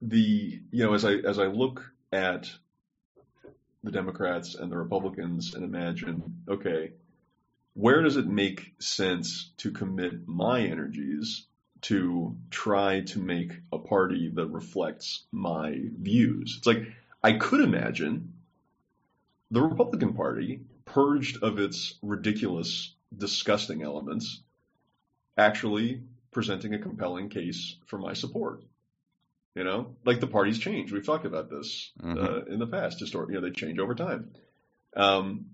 the 0.00 0.60
you 0.70 0.84
know 0.84 0.94
as 0.94 1.04
I 1.04 1.14
as 1.14 1.38
I 1.38 1.46
look 1.46 1.90
at 2.12 2.50
the 3.82 3.90
Democrats 3.90 4.54
and 4.54 4.70
the 4.70 4.76
Republicans 4.76 5.54
and 5.54 5.64
imagine 5.64 6.42
okay 6.48 6.92
where 7.76 8.02
does 8.02 8.16
it 8.16 8.26
make 8.26 8.74
sense 8.80 9.50
to 9.58 9.70
commit 9.70 10.26
my 10.26 10.60
energies 10.62 11.44
to 11.82 12.34
try 12.50 13.00
to 13.02 13.18
make 13.20 13.52
a 13.72 13.78
party 13.78 14.30
that 14.34 14.46
reflects 14.46 15.24
my 15.30 15.78
views 16.00 16.54
it's 16.58 16.66
like 16.66 16.82
I 17.22 17.32
could 17.34 17.60
imagine 17.60 18.32
the 19.50 19.62
Republican 19.62 20.14
Party, 20.14 20.60
purged 20.84 21.42
of 21.42 21.58
its 21.60 21.94
ridiculous, 22.02 22.94
disgusting 23.16 23.82
elements, 23.82 24.42
actually 25.38 26.02
presenting 26.32 26.74
a 26.74 26.78
compelling 26.78 27.28
case 27.28 27.76
for 27.86 27.98
my 27.98 28.12
support. 28.12 28.62
You 29.54 29.64
know, 29.64 29.94
like 30.04 30.20
the 30.20 30.26
parties 30.26 30.58
change. 30.58 30.92
We've 30.92 31.06
talked 31.06 31.24
about 31.26 31.48
this 31.48 31.90
Mhm. 32.00 32.18
uh, 32.22 32.44
in 32.52 32.58
the 32.58 32.66
past. 32.66 33.00
Histor- 33.00 33.28
you 33.28 33.34
know, 33.34 33.40
they 33.40 33.50
change 33.52 33.78
over 33.78 33.94
time. 33.94 34.32
Um, 34.94 35.46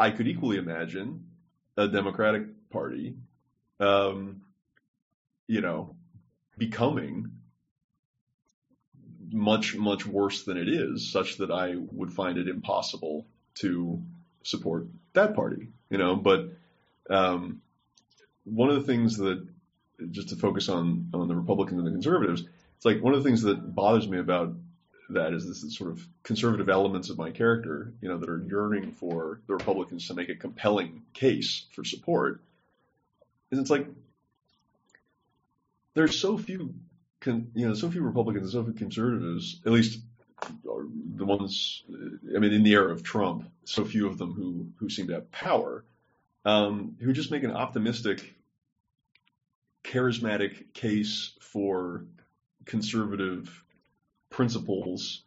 I 0.00 0.10
could 0.10 0.26
equally 0.26 0.56
imagine 0.56 1.26
a 1.76 1.86
Democratic 1.86 2.70
Party, 2.70 3.16
um, 3.78 4.40
you 5.46 5.60
know, 5.60 5.94
becoming 6.56 7.32
much, 9.30 9.76
much 9.76 10.06
worse 10.06 10.44
than 10.44 10.56
it 10.56 10.68
is, 10.68 11.12
such 11.12 11.36
that 11.36 11.50
I 11.50 11.74
would 11.76 12.14
find 12.14 12.38
it 12.38 12.48
impossible 12.48 13.26
to 13.56 14.02
support 14.42 14.86
that 15.12 15.34
party. 15.34 15.68
You 15.90 15.98
know, 15.98 16.16
but 16.16 16.48
um, 17.10 17.60
one 18.44 18.70
of 18.70 18.76
the 18.76 18.90
things 18.90 19.18
that, 19.18 19.46
just 20.10 20.30
to 20.30 20.36
focus 20.36 20.70
on 20.70 21.10
on 21.12 21.28
the 21.28 21.36
Republicans 21.36 21.78
and 21.78 21.86
the 21.86 21.92
conservatives, 21.92 22.42
it's 22.76 22.86
like 22.86 23.02
one 23.02 23.12
of 23.12 23.22
the 23.22 23.28
things 23.28 23.42
that 23.42 23.74
bothers 23.74 24.08
me 24.08 24.18
about 24.18 24.54
that 25.14 25.32
is 25.32 25.46
this 25.46 25.76
sort 25.76 25.90
of 25.90 26.06
conservative 26.22 26.68
elements 26.68 27.10
of 27.10 27.18
my 27.18 27.30
character, 27.30 27.92
you 28.00 28.08
know, 28.08 28.18
that 28.18 28.28
are 28.28 28.42
yearning 28.42 28.92
for 28.92 29.40
the 29.46 29.54
Republicans 29.54 30.06
to 30.08 30.14
make 30.14 30.28
a 30.28 30.34
compelling 30.34 31.02
case 31.12 31.66
for 31.72 31.84
support. 31.84 32.40
Is 33.50 33.58
it's 33.58 33.70
like 33.70 33.86
there's 35.94 36.18
so 36.18 36.38
few, 36.38 36.74
con, 37.20 37.50
you 37.54 37.66
know, 37.66 37.74
so 37.74 37.90
few 37.90 38.02
Republicans, 38.02 38.44
and 38.44 38.52
so 38.52 38.64
few 38.64 38.78
conservatives, 38.78 39.60
at 39.66 39.72
least 39.72 40.00
the 40.64 41.24
ones, 41.24 41.82
I 42.34 42.38
mean, 42.38 42.52
in 42.52 42.62
the 42.62 42.72
era 42.72 42.92
of 42.92 43.02
Trump, 43.02 43.50
so 43.64 43.84
few 43.84 44.06
of 44.06 44.18
them 44.18 44.32
who 44.32 44.66
who 44.76 44.88
seem 44.88 45.08
to 45.08 45.14
have 45.14 45.30
power, 45.32 45.84
um, 46.44 46.96
who 47.00 47.12
just 47.12 47.30
make 47.30 47.42
an 47.42 47.52
optimistic, 47.52 48.34
charismatic 49.84 50.72
case 50.72 51.32
for 51.40 52.04
conservative 52.64 53.64
principles 54.30 55.22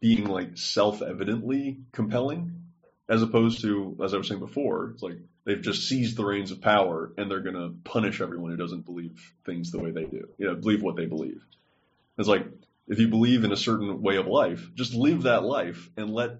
being 0.00 0.26
like 0.26 0.58
self-evidently 0.58 1.78
compelling 1.92 2.62
as 3.08 3.22
opposed 3.22 3.62
to 3.62 3.96
as 4.04 4.12
i 4.12 4.16
was 4.16 4.28
saying 4.28 4.40
before 4.40 4.90
it's 4.90 5.02
like 5.02 5.16
they've 5.44 5.62
just 5.62 5.88
seized 5.88 6.16
the 6.16 6.24
reins 6.24 6.50
of 6.50 6.60
power 6.60 7.12
and 7.16 7.30
they're 7.30 7.40
going 7.40 7.54
to 7.54 7.74
punish 7.84 8.20
everyone 8.20 8.50
who 8.50 8.56
doesn't 8.56 8.84
believe 8.84 9.32
things 9.44 9.70
the 9.70 9.78
way 9.78 9.90
they 9.90 10.04
do 10.04 10.28
you 10.38 10.46
know 10.46 10.54
believe 10.54 10.82
what 10.82 10.96
they 10.96 11.06
believe. 11.06 11.40
It's 12.18 12.28
like 12.28 12.46
if 12.88 12.98
you 12.98 13.08
believe 13.08 13.44
in 13.44 13.52
a 13.52 13.56
certain 13.56 14.02
way 14.02 14.16
of 14.16 14.26
life 14.26 14.68
just 14.74 14.94
live 14.94 15.22
that 15.22 15.44
life 15.44 15.88
and 15.96 16.10
let 16.10 16.32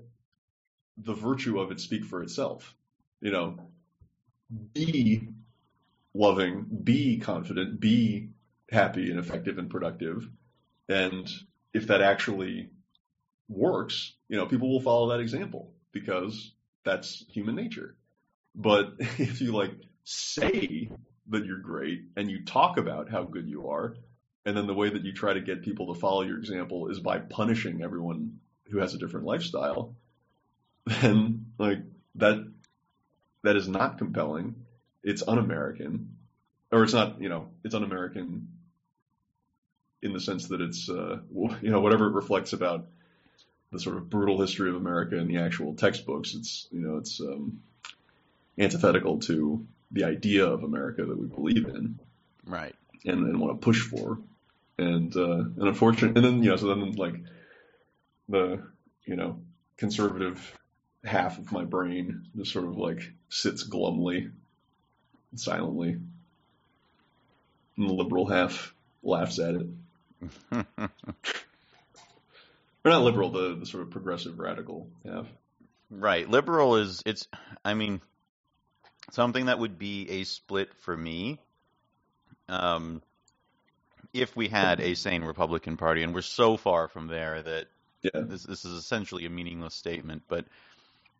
the 0.98 1.14
virtue 1.14 1.60
of 1.60 1.70
it 1.70 1.80
speak 1.80 2.04
for 2.04 2.22
itself 2.22 2.74
you 3.20 3.30
know. 3.30 3.58
Be 4.72 5.28
loving 6.14 6.66
be 6.84 7.18
confident 7.18 7.80
be 7.80 8.30
happy 8.70 9.10
and 9.10 9.18
effective 9.18 9.58
and 9.58 9.68
productive 9.68 10.28
and 10.88 11.28
if 11.76 11.88
that 11.88 12.00
actually 12.00 12.70
works, 13.48 14.14
you 14.28 14.36
know, 14.38 14.46
people 14.46 14.72
will 14.72 14.80
follow 14.80 15.10
that 15.10 15.20
example 15.20 15.74
because 15.92 16.52
that's 16.84 17.22
human 17.28 17.54
nature. 17.54 17.94
But 18.54 18.94
if 18.98 19.42
you 19.42 19.52
like 19.52 19.72
say 20.04 20.90
that 21.28 21.44
you're 21.44 21.58
great 21.58 22.04
and 22.16 22.30
you 22.30 22.44
talk 22.44 22.78
about 22.78 23.10
how 23.10 23.24
good 23.24 23.46
you 23.46 23.68
are, 23.68 23.94
and 24.46 24.56
then 24.56 24.66
the 24.66 24.74
way 24.74 24.88
that 24.88 25.04
you 25.04 25.12
try 25.12 25.34
to 25.34 25.40
get 25.40 25.62
people 25.62 25.92
to 25.92 26.00
follow 26.00 26.22
your 26.22 26.38
example 26.38 26.88
is 26.88 26.98
by 26.98 27.18
punishing 27.18 27.82
everyone 27.82 28.38
who 28.70 28.78
has 28.78 28.94
a 28.94 28.98
different 28.98 29.26
lifestyle, 29.26 29.94
then 30.86 31.46
like 31.58 31.80
that 32.14 32.38
that 33.42 33.56
is 33.56 33.68
not 33.68 33.98
compelling. 33.98 34.54
It's 35.02 35.22
un-American, 35.26 36.16
or 36.72 36.84
it's 36.84 36.94
not, 36.94 37.20
you 37.20 37.28
know, 37.28 37.50
it's 37.64 37.74
un-American 37.74 38.48
in 40.06 40.12
the 40.12 40.20
sense 40.20 40.48
that 40.48 40.60
it's, 40.60 40.88
uh, 40.88 41.18
you 41.34 41.70
know, 41.70 41.80
whatever 41.80 42.06
it 42.06 42.12
reflects 42.12 42.52
about 42.52 42.86
the 43.72 43.80
sort 43.80 43.96
of 43.96 44.08
brutal 44.08 44.40
history 44.40 44.70
of 44.70 44.76
America 44.76 45.16
in 45.18 45.28
the 45.28 45.38
actual 45.38 45.74
textbooks. 45.74 46.34
It's, 46.34 46.68
you 46.70 46.80
know, 46.80 46.96
it's 46.96 47.20
um, 47.20 47.60
antithetical 48.58 49.18
to 49.20 49.66
the 49.90 50.04
idea 50.04 50.46
of 50.46 50.62
America 50.62 51.04
that 51.04 51.18
we 51.18 51.26
believe 51.26 51.66
in 51.68 51.98
Right. 52.46 52.74
and, 53.04 53.26
and 53.26 53.40
want 53.40 53.60
to 53.60 53.64
push 53.64 53.80
for. 53.80 54.18
And, 54.78 55.14
uh, 55.16 55.38
and 55.38 55.68
unfortunately, 55.68 56.16
and 56.16 56.24
then, 56.24 56.42
you 56.42 56.50
know, 56.50 56.56
so 56.56 56.68
then 56.68 56.92
like 56.92 57.16
the, 58.28 58.62
you 59.04 59.16
know, 59.16 59.40
conservative 59.76 60.56
half 61.04 61.38
of 61.38 61.52
my 61.52 61.64
brain 61.64 62.26
just 62.36 62.52
sort 62.52 62.66
of 62.66 62.76
like 62.76 63.12
sits 63.28 63.62
glumly, 63.62 64.30
silently. 65.34 65.98
And 67.76 67.88
the 67.90 67.94
liberal 67.94 68.26
half 68.26 68.74
laughs 69.02 69.38
at 69.38 69.54
it. 69.54 69.66
Or 72.84 72.90
not 72.90 73.02
liberal, 73.02 73.30
the, 73.30 73.56
the 73.56 73.66
sort 73.66 73.82
of 73.82 73.90
progressive 73.90 74.38
radical. 74.38 74.88
Right. 75.90 76.28
Liberal 76.30 76.76
is 76.76 77.02
it's 77.04 77.26
I 77.64 77.74
mean 77.74 78.00
something 79.10 79.46
that 79.46 79.58
would 79.58 79.76
be 79.76 80.08
a 80.08 80.24
split 80.24 80.72
for 80.82 80.96
me 80.96 81.40
um 82.48 83.02
if 84.12 84.36
we 84.36 84.46
had 84.46 84.80
a 84.80 84.94
sane 84.94 85.24
Republican 85.24 85.76
Party 85.76 86.04
and 86.04 86.14
we're 86.14 86.22
so 86.22 86.56
far 86.56 86.86
from 86.86 87.08
there 87.08 87.42
that 87.42 87.66
Yeah. 88.02 88.20
this 88.20 88.44
this 88.44 88.64
is 88.64 88.72
essentially 88.72 89.26
a 89.26 89.30
meaningless 89.30 89.74
statement, 89.74 90.22
but 90.28 90.44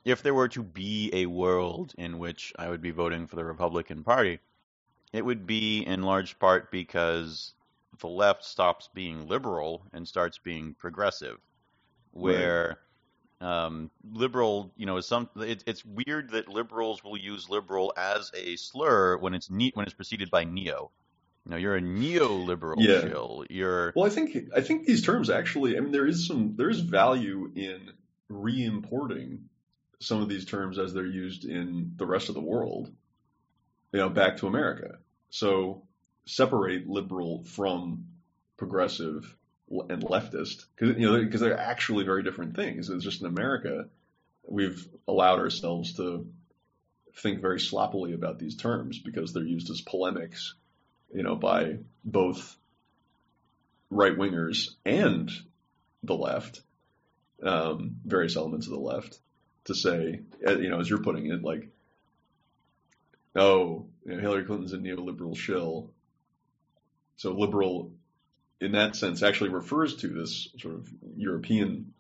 if 0.05 0.23
there 0.23 0.35
were 0.35 0.49
to 0.51 0.63
be 0.63 1.11
a 1.13 1.27
world 1.27 1.93
in 1.99 2.19
which 2.21 2.53
I 2.57 2.69
would 2.69 2.81
be 2.81 2.93
voting 2.93 3.27
for 3.27 3.35
the 3.35 3.45
Republican 3.45 4.05
Party, 4.05 4.39
it 5.13 5.25
would 5.25 5.49
be 5.49 5.81
in 5.85 6.03
large 6.03 6.39
part 6.39 6.71
because 6.71 7.53
the 7.99 8.09
left 8.09 8.45
stops 8.45 8.89
being 8.95 9.29
liberal 9.29 9.83
and 9.93 10.07
starts 10.07 10.39
being 10.39 10.75
progressive, 10.75 11.39
where 12.13 12.79
um, 13.41 13.91
liberal, 14.13 14.73
you 14.77 14.87
know, 14.87 14.97
is 14.97 15.07
some. 15.07 15.29
It, 15.37 15.63
it's 15.67 15.85
weird 15.85 16.31
that 16.31 16.49
liberals 16.49 17.05
will 17.05 17.17
use 17.17 17.51
liberal 17.51 17.93
as 17.97 18.31
a 18.35 18.57
slur 18.57 19.19
when 19.19 19.35
it's 19.35 19.51
neat 19.51 19.77
when 19.77 19.85
it's 19.85 19.95
preceded 19.95 20.31
by 20.31 20.45
neo. 20.45 20.91
You 21.45 21.51
know, 21.51 21.57
you're 21.57 21.77
a 21.77 21.81
neoliberal 21.81 22.77
Yeah. 22.79 23.45
You're 23.51 23.93
Well, 23.95 24.07
I 24.07 24.09
think 24.09 24.37
I 24.55 24.63
think 24.63 24.87
these 24.87 25.05
terms 25.05 25.31
actually. 25.31 25.77
I 25.77 25.81
mean, 25.81 25.93
there 25.93 26.07
is 26.07 26.27
some 26.27 26.57
there 26.57 26.71
is 26.71 26.81
value 26.81 27.53
in 27.55 27.93
re-importing 28.29 29.49
some 30.01 30.21
of 30.21 30.29
these 30.29 30.45
terms 30.45 30.79
as 30.79 30.93
they're 30.93 31.07
used 31.07 31.45
in 31.45 31.93
the 31.97 32.07
rest 32.07 32.29
of 32.29 32.35
the 32.35 32.41
world. 32.41 32.91
You 33.93 34.01
know, 34.01 34.09
back 34.09 34.39
to 34.39 34.47
America. 34.47 34.99
So 35.31 35.86
separate 36.27 36.89
liberal 36.89 37.45
from 37.45 38.07
progressive 38.57 39.35
and 39.69 40.03
leftist 40.05 40.65
because 40.75 40.97
you 40.97 41.11
know 41.11 41.19
because 41.19 41.41
they're 41.41 41.59
actually 41.59 42.05
very 42.05 42.23
different 42.23 42.57
things. 42.57 42.89
It's 42.89 43.05
just 43.05 43.21
in 43.21 43.27
America 43.27 43.89
we've 44.47 44.87
allowed 45.09 45.39
ourselves 45.39 45.95
to 45.95 46.27
think 47.17 47.41
very 47.41 47.61
sloppily 47.61 48.13
about 48.13 48.39
these 48.39 48.57
terms 48.57 48.99
because 48.99 49.33
they're 49.33 49.45
used 49.45 49.71
as 49.71 49.81
polemics, 49.81 50.55
you 51.13 51.23
know, 51.23 51.35
by 51.35 51.79
both 52.05 52.57
right 53.91 54.17
wingers 54.17 54.71
and 54.85 55.31
the 56.03 56.15
left, 56.15 56.61
um, 57.43 57.97
various 58.05 58.37
elements 58.37 58.67
of 58.67 58.73
the 58.73 58.79
left, 58.79 59.19
to 59.65 59.75
say, 59.75 60.21
uh, 60.47 60.59
you 60.59 60.69
know, 60.69 60.81
as 60.81 60.89
you're 60.89 61.03
putting 61.03 61.27
it, 61.27 61.43
like, 61.43 61.69
oh, 63.35 63.87
you 64.05 64.15
know, 64.15 64.21
Hillary 64.21 64.45
Clinton's 64.45 64.73
a 64.73 64.79
neoliberal 64.79 65.37
shill. 65.37 65.91
So 67.17 67.33
liberal, 67.33 67.93
in 68.61 68.73
that 68.73 68.97
sense, 68.97 69.23
actually 69.23 69.51
refers 69.51 69.97
to 69.97 70.09
this 70.09 70.49
sort 70.59 70.75
of 70.75 70.89
European 71.17 71.95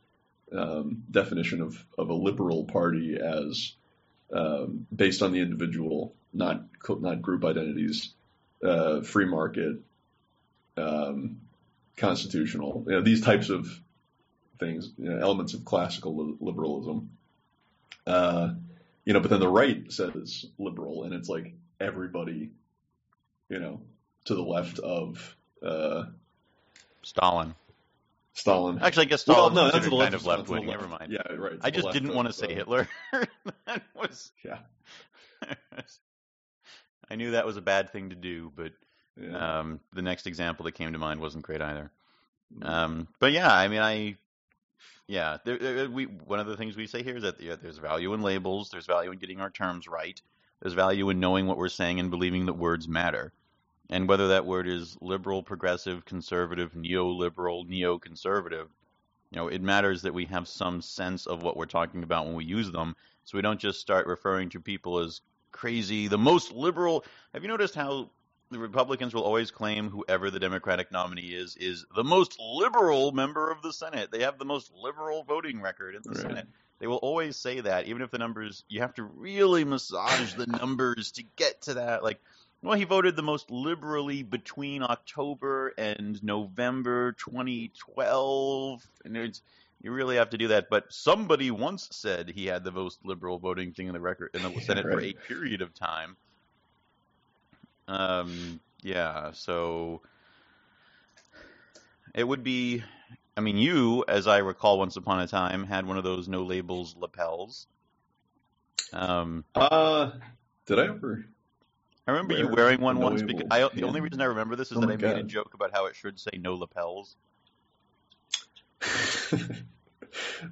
um, 0.52 1.04
definition 1.10 1.60
of, 1.60 1.84
of 1.98 2.10
a 2.10 2.14
liberal 2.14 2.64
party 2.64 3.18
as 3.20 3.74
um, 4.32 4.86
based 4.94 5.22
on 5.22 5.32
the 5.32 5.40
individual, 5.40 6.14
not 6.32 6.64
not 6.88 7.22
group 7.22 7.44
identities, 7.44 8.12
uh, 8.64 9.00
free 9.02 9.26
market, 9.26 9.76
um, 10.76 11.40
constitutional, 11.96 12.84
you 12.86 12.92
know, 12.92 13.02
these 13.02 13.22
types 13.22 13.48
of 13.50 13.68
things, 14.58 14.90
you 14.98 15.08
know, 15.08 15.18
elements 15.18 15.54
of 15.54 15.64
classical 15.64 16.36
liberalism. 16.40 17.10
Uh, 18.06 18.50
you 19.04 19.12
know, 19.12 19.20
but 19.20 19.30
then 19.30 19.40
the 19.40 19.48
right 19.48 19.90
says 19.92 20.46
liberal, 20.58 21.04
and 21.04 21.14
it's 21.14 21.28
like 21.28 21.54
everybody, 21.80 22.50
you 23.48 23.58
know, 23.58 23.80
to 24.26 24.34
the 24.34 24.42
left 24.42 24.78
of 24.78 25.36
uh, 25.62 26.04
Stalin. 27.02 27.54
Stalin. 28.34 28.78
Actually, 28.82 29.06
I 29.06 29.08
guess 29.08 29.26
well, 29.26 29.50
Stalin 29.50 29.54
no, 29.54 29.66
to 29.66 29.72
considered 29.72 29.92
the 29.92 30.02
kind 30.02 30.14
of 30.14 30.26
left 30.26 30.48
wing. 30.48 30.66
Never 30.66 30.88
mind. 30.88 31.10
Yeah, 31.10 31.32
right. 31.32 31.58
I 31.62 31.70
just 31.70 31.90
didn't 31.92 32.14
want 32.14 32.28
to 32.28 32.34
say 32.34 32.52
Hitler. 32.52 32.88
that 33.66 33.82
was. 33.94 34.30
Yeah, 34.44 34.58
I 37.10 37.16
knew 37.16 37.30
that 37.32 37.46
was 37.46 37.56
a 37.56 37.62
bad 37.62 37.90
thing 37.90 38.10
to 38.10 38.16
do, 38.16 38.52
but 38.54 38.72
yeah. 39.20 39.60
um, 39.60 39.80
the 39.94 40.02
next 40.02 40.26
example 40.26 40.64
that 40.64 40.72
came 40.72 40.92
to 40.92 40.98
mind 40.98 41.20
wasn't 41.20 41.44
great 41.44 41.62
either. 41.62 41.90
Um, 42.62 43.08
but 43.18 43.32
yeah, 43.32 43.52
I 43.52 43.68
mean, 43.68 43.80
I 43.80 44.16
Yeah, 45.06 45.38
there, 45.44 45.58
there- 45.58 45.90
we 45.90 46.04
one 46.04 46.40
of 46.40 46.46
the 46.46 46.56
things 46.56 46.76
we 46.76 46.86
say 46.86 47.02
here 47.02 47.16
is 47.16 47.22
that 47.22 47.40
yeah, 47.40 47.56
there's 47.60 47.78
value 47.78 48.12
in 48.12 48.22
labels, 48.22 48.70
there's 48.70 48.86
value 48.86 49.12
in 49.12 49.18
getting 49.18 49.40
our 49.40 49.50
terms 49.50 49.88
right, 49.88 50.20
there's 50.60 50.74
value 50.74 51.08
in 51.10 51.20
knowing 51.20 51.46
what 51.46 51.56
we're 51.56 51.68
saying 51.68 52.00
and 52.00 52.10
believing 52.10 52.46
that 52.46 52.54
words 52.54 52.86
matter, 52.88 53.32
and 53.90 54.08
whether 54.08 54.28
that 54.28 54.46
word 54.46 54.68
is 54.68 54.96
liberal, 55.00 55.42
progressive, 55.42 56.04
conservative, 56.04 56.72
neoliberal, 56.72 57.68
neoconservative, 57.68 58.68
you 59.30 59.36
know, 59.36 59.48
it 59.48 59.60
matters 59.62 60.02
that 60.02 60.14
we 60.14 60.26
have 60.26 60.48
some 60.48 60.80
sense 60.80 61.26
of 61.26 61.42
what 61.42 61.56
we're 61.56 61.66
talking 61.66 62.02
about 62.02 62.26
when 62.26 62.34
we 62.34 62.44
use 62.44 62.70
them, 62.70 62.94
so 63.24 63.36
we 63.36 63.42
don't 63.42 63.60
just 63.60 63.80
start 63.80 64.06
referring 64.06 64.50
to 64.50 64.60
people 64.60 64.98
as 64.98 65.20
crazy, 65.52 66.08
the 66.08 66.18
most 66.18 66.52
liberal. 66.52 67.04
Have 67.32 67.42
you 67.42 67.48
noticed 67.48 67.74
how 67.74 68.10
the 68.50 68.58
Republicans 68.58 69.12
will 69.14 69.24
always 69.24 69.50
claim 69.50 69.90
whoever 69.90 70.30
the 70.30 70.38
Democratic 70.38 70.92
nominee 70.92 71.34
is 71.34 71.56
is 71.56 71.84
the 71.94 72.04
most 72.04 72.38
liberal 72.40 73.10
member 73.12 73.50
of 73.50 73.60
the 73.62 73.72
Senate. 73.72 74.10
They 74.12 74.22
have 74.22 74.38
the 74.38 74.44
most 74.44 74.72
liberal 74.72 75.24
voting 75.24 75.60
record 75.60 75.96
in 75.96 76.02
the 76.04 76.10
Right. 76.10 76.18
Senate. 76.18 76.48
They 76.78 76.86
will 76.86 76.96
always 76.98 77.36
say 77.36 77.60
that, 77.60 77.86
even 77.86 78.02
if 78.02 78.10
the 78.10 78.18
numbers 78.18 78.64
you 78.68 78.80
have 78.82 78.94
to 78.94 79.02
really 79.02 79.64
massage 79.64 80.34
the 80.34 80.46
numbers 80.46 81.12
to 81.12 81.24
get 81.36 81.62
to 81.62 81.74
that. 81.74 82.04
Like, 82.04 82.20
well, 82.66 82.76
he 82.76 82.82
voted 82.82 83.14
the 83.14 83.22
most 83.22 83.48
liberally 83.48 84.24
between 84.24 84.82
October 84.82 85.72
and 85.78 86.20
November 86.24 87.12
2012, 87.12 88.84
and 89.04 89.16
it's 89.16 89.40
you 89.80 89.92
really 89.92 90.16
have 90.16 90.30
to 90.30 90.38
do 90.38 90.48
that. 90.48 90.68
But 90.68 90.92
somebody 90.92 91.52
once 91.52 91.88
said 91.92 92.28
he 92.28 92.46
had 92.46 92.64
the 92.64 92.72
most 92.72 92.98
liberal 93.04 93.38
voting 93.38 93.72
thing 93.72 93.86
in 93.86 93.92
the 93.92 94.00
record 94.00 94.30
in 94.34 94.42
the 94.42 94.50
Yeah, 94.50 94.60
Senate 94.66 94.82
for 94.82 95.00
a 95.00 95.12
period 95.12 95.62
of 95.62 95.74
time. 95.74 96.16
Um, 97.86 98.58
yeah, 98.82 99.30
so 99.30 100.02
it 102.16 102.24
would 102.24 102.42
be. 102.42 102.82
I 103.36 103.42
mean, 103.42 103.58
you, 103.58 104.04
as 104.08 104.26
I 104.26 104.38
recall, 104.38 104.80
once 104.80 104.96
upon 104.96 105.20
a 105.20 105.28
time 105.28 105.62
had 105.62 105.86
one 105.86 105.98
of 105.98 106.04
those 106.04 106.26
no 106.26 106.42
labels 106.42 106.96
lapels. 106.98 107.68
Um, 108.92 109.44
Uh, 109.54 110.10
did 110.66 110.80
I 110.80 110.86
ever? 110.86 111.26
I 112.06 112.12
remember 112.12 112.36
you 112.36 112.48
wearing 112.48 112.80
one 112.80 112.98
once 112.98 113.22
because 113.22 113.46
I, 113.50 113.68
the 113.74 113.82
only 113.82 114.00
reason 114.00 114.20
I 114.20 114.26
remember 114.26 114.54
this 114.54 114.70
is 114.70 114.78
Oh 114.78 114.80
that 114.80 114.90
I 114.90 114.96
made 114.96 115.16
a 115.16 115.24
joke 115.24 115.54
about 115.54 115.72
how 115.72 115.86
it 115.86 115.96
should 115.96 116.20
say 116.20 116.30
no 116.38 116.54
lapels. 116.54 117.16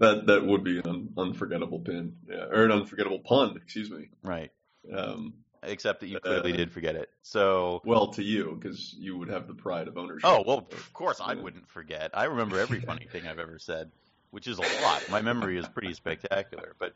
that 0.00 0.26
that 0.26 0.44
would 0.44 0.64
be 0.64 0.78
an 0.78 0.86
un, 0.86 1.08
unforgettable 1.16 1.78
pin, 1.78 2.16
yeah, 2.28 2.46
or 2.50 2.64
an 2.64 2.72
unforgettable 2.72 3.20
pun. 3.20 3.56
Excuse 3.56 3.90
me. 3.90 4.08
Right. 4.22 4.50
Um, 4.92 5.34
Except 5.62 6.00
that 6.00 6.08
you 6.08 6.18
clearly 6.20 6.52
Uh, 6.52 6.56
did 6.56 6.72
forget 6.72 6.94
it. 6.94 7.08
So, 7.22 7.80
well, 7.86 8.08
to 8.08 8.22
you, 8.22 8.58
because 8.60 8.92
you 8.98 9.16
would 9.16 9.28
have 9.28 9.46
the 9.46 9.54
pride 9.54 9.88
of 9.88 9.96
ownership. 9.96 10.28
oh 10.28 10.42
well, 10.46 10.58
of 10.58 10.92
course 10.92 11.20
I 11.22 11.34
wouldn't 11.34 11.68
forget. 11.68 12.10
I 12.14 12.24
remember 12.24 12.58
every 12.58 12.80
funny 12.80 13.06
thing 13.12 13.26
I've 13.26 13.38
ever 13.38 13.58
said, 13.58 13.90
which 14.30 14.46
is 14.48 14.58
a 14.58 14.62
lot. 14.62 15.08
My 15.08 15.22
memory 15.22 15.56
is 15.56 15.66
pretty 15.68 15.94
spectacular. 15.94 16.74
But 16.78 16.94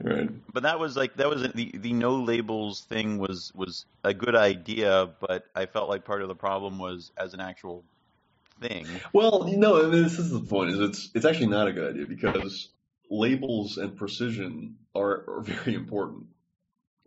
Right. 0.00 0.30
but 0.52 0.62
that 0.62 0.78
was 0.78 0.96
like 0.96 1.16
that 1.16 1.28
was 1.28 1.42
the 1.54 1.72
the 1.76 1.92
no 1.92 2.16
labels 2.20 2.82
thing 2.82 3.18
was 3.18 3.50
was 3.54 3.84
a 4.04 4.14
good 4.14 4.36
idea, 4.36 5.10
but 5.20 5.46
I 5.56 5.66
felt 5.66 5.88
like 5.88 6.04
part 6.04 6.22
of 6.22 6.28
the 6.28 6.36
problem 6.36 6.78
was 6.78 7.10
as 7.16 7.34
an 7.34 7.40
actual 7.40 7.82
thing. 8.60 8.86
Well, 9.12 9.44
no, 9.56 9.78
I 9.78 9.90
mean, 9.90 10.02
this 10.04 10.18
is 10.20 10.30
the 10.30 10.40
point. 10.40 10.70
Is 10.70 10.78
it's 10.78 11.10
it's 11.14 11.24
actually 11.24 11.48
not 11.48 11.66
a 11.66 11.72
good 11.72 11.90
idea 11.90 12.06
because 12.06 12.68
labels 13.10 13.76
and 13.78 13.96
precision 13.96 14.76
are, 14.94 15.24
are 15.28 15.40
very 15.42 15.74
important. 15.74 16.26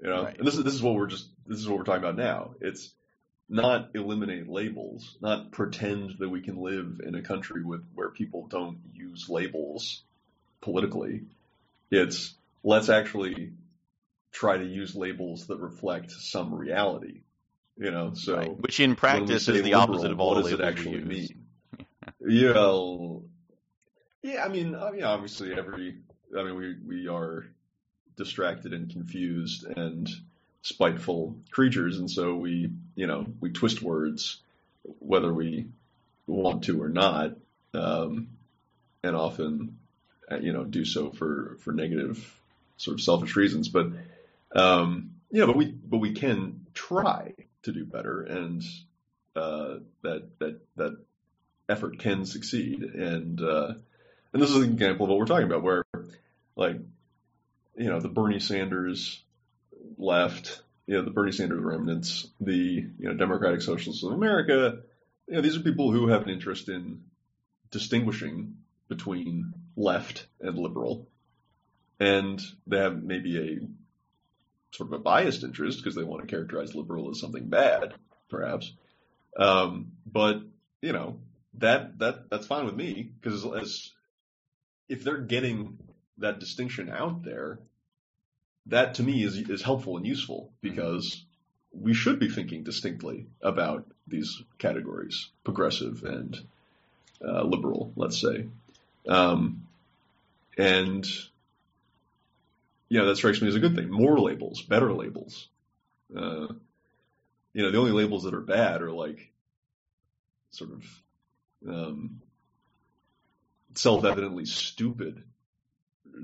You 0.04 0.10
know, 0.10 0.24
Right. 0.24 0.38
and 0.38 0.46
this 0.46 0.58
is 0.58 0.64
this 0.66 0.74
is 0.74 0.82
what 0.84 0.96
we're 0.96 1.08
just 1.08 1.30
this 1.48 1.60
is 1.60 1.70
what 1.70 1.78
we're 1.78 1.86
talking 1.86 2.04
about 2.04 2.18
now. 2.18 2.56
It's 2.60 2.94
not 3.48 3.92
eliminate 3.96 4.50
labels, 4.50 5.18
not 5.22 5.52
pretend 5.52 6.16
that 6.20 6.30
we 6.30 6.42
can 6.42 6.58
live 6.58 7.02
in 7.06 7.16
a 7.16 7.22
country 7.22 7.64
with 7.64 7.86
where 7.94 8.10
people 8.10 8.48
don't 8.48 8.80
use 8.94 9.30
labels 9.30 10.04
politically. 10.62 11.22
It's 11.90 12.34
let's 12.64 12.90
actually 12.90 13.54
try 14.32 14.58
to 14.58 14.66
use 14.66 14.96
labels 14.96 15.48
that 15.48 15.58
reflect 15.60 16.12
some 16.12 16.54
reality. 16.54 17.22
You 17.78 17.92
know, 17.92 18.14
so 18.14 18.38
right. 18.38 18.62
Which 18.62 18.80
in 18.80 18.96
practice 18.96 19.48
is 19.48 19.64
the 19.64 19.74
opposite 19.76 20.12
of 20.12 20.20
all 20.20 20.36
what 20.36 20.44
does 20.44 20.54
it 20.54 20.62
actually 20.62 21.04
we 21.04 21.16
use. 21.16 21.30
mean? 21.30 21.38
Yeah. 24.24 24.44
I 24.44 24.50
mean, 24.50 24.76
I 24.76 24.92
mean, 24.92 25.04
obviously, 25.04 25.54
every. 25.54 25.98
I 26.38 26.44
mean, 26.44 26.56
we 26.56 26.76
we 26.86 27.08
are 27.08 27.46
distracted 28.16 28.74
and 28.74 28.92
confused 28.92 29.66
and 29.66 30.08
spiteful 30.62 31.36
creatures, 31.50 31.98
and 31.98 32.10
so 32.10 32.36
we, 32.36 32.72
you 32.96 33.08
know, 33.08 33.26
we 33.40 33.52
twist 33.52 33.82
words, 33.82 34.42
whether 35.00 35.34
we 35.34 35.66
want 36.28 36.66
to 36.66 36.82
or 36.82 36.90
not, 36.90 37.36
um, 37.74 38.28
and 39.04 39.16
often, 39.16 39.80
uh, 40.32 40.38
you 40.38 40.54
know, 40.54 40.64
do 40.64 40.86
so 40.86 41.10
for 41.10 41.58
for 41.62 41.72
negative, 41.72 42.41
sort 42.82 42.96
of 42.96 43.02
selfish 43.02 43.36
reasons. 43.36 43.70
But, 43.70 43.88
um, 44.56 45.12
yeah, 45.32 45.46
but 45.46 45.56
we 45.56 45.66
but 45.66 45.98
we 45.98 46.14
can 46.14 46.66
try 46.74 47.34
to 47.64 47.72
do 47.72 47.86
better, 47.86 48.22
and 48.22 48.64
uh, 49.36 49.76
that 50.04 50.28
that 50.40 50.60
that 50.76 50.98
effort 51.70 52.00
can 52.00 52.26
succeed. 52.26 52.84
And 52.84 53.42
uh, 53.42 53.74
and 54.34 54.42
this 54.42 54.50
is 54.50 54.58
an 54.58 54.74
example 54.74 55.06
of 55.06 55.10
what 55.10 55.20
we're 55.20 55.26
talking 55.26 55.46
about, 55.46 55.64
where 55.64 55.86
like 56.56 56.78
you 57.78 57.90
know 57.90 58.00
the 58.00 58.10
Bernie 58.10 58.40
Sanders 58.40 59.24
left, 59.98 60.62
you 60.86 60.96
know 60.96 61.04
the 61.04 61.12
Bernie 61.12 61.32
Sanders 61.32 61.62
remnants, 61.62 62.28
the 62.40 62.54
you 62.54 63.08
know 63.08 63.14
Democratic 63.14 63.62
Socialists 63.62 64.04
of 64.04 64.12
America. 64.12 64.80
You 65.28 65.36
know 65.36 65.42
these 65.42 65.56
are 65.56 65.62
people 65.62 65.92
who 65.92 66.08
have 66.08 66.24
an 66.24 66.30
interest 66.30 66.68
in 66.68 67.04
distinguishing 67.72 68.58
between 68.90 69.54
left 69.78 70.28
and 70.42 70.58
liberal, 70.58 71.08
and 72.02 72.42
they 72.66 72.80
have 72.80 73.04
maybe 73.04 73.38
a 73.38 74.76
sort 74.76 74.90
of 74.90 74.94
a 74.94 75.04
biased 75.04 75.44
interest 75.44 75.78
because 75.78 75.96
they 75.96 76.04
want 76.04 76.22
to 76.22 76.28
characterize 76.28 76.74
liberal 76.74 77.12
as 77.12 77.20
something 77.20 77.48
bad, 77.48 77.94
perhaps. 78.28 78.74
Um, 79.38 79.92
but 80.12 80.42
you 80.82 80.94
know 80.94 81.20
that 81.60 82.00
that 82.00 82.30
that's 82.32 82.48
fine 82.48 82.66
with 82.66 82.76
me 82.76 83.12
because 83.22 83.46
as 83.46 83.92
if 84.90 85.04
they're 85.04 85.20
getting 85.20 85.78
that 86.18 86.40
distinction 86.40 86.90
out 86.90 87.24
there, 87.24 87.60
that 88.66 88.96
to 88.96 89.04
me 89.04 89.24
is 89.24 89.38
is 89.38 89.62
helpful 89.62 89.96
and 89.96 90.06
useful 90.06 90.52
because 90.62 91.24
we 91.72 91.94
should 91.94 92.20
be 92.20 92.30
thinking 92.30 92.64
distinctly 92.64 93.28
about 93.44 93.86
these 94.08 94.42
categories, 94.58 95.30
progressive 95.44 96.04
and 96.04 96.42
uh, 97.24 97.44
liberal, 97.44 97.94
let's 97.96 98.20
say, 98.20 98.48
um, 99.08 99.68
and 100.58 101.08
you 102.92 103.00
know 103.00 103.06
that 103.06 103.16
strikes 103.16 103.42
me 103.42 103.48
as 103.48 103.56
a 103.56 103.60
good 103.62 103.74
thing. 103.74 103.90
More 103.90 104.20
labels, 104.20 104.62
better 104.64 104.92
labels. 104.92 105.48
Uh, 106.14 106.48
you 107.54 107.64
know, 107.64 107.72
the 107.72 107.78
only 107.78 107.94
labels 107.94 108.24
that 108.24 108.34
are 108.34 108.42
bad 108.42 108.82
are 108.82 108.92
like 108.92 109.32
sort 110.50 110.72
of 110.72 110.84
um, 111.66 112.22
self-evidently 113.76 114.44
stupid, 114.44 115.24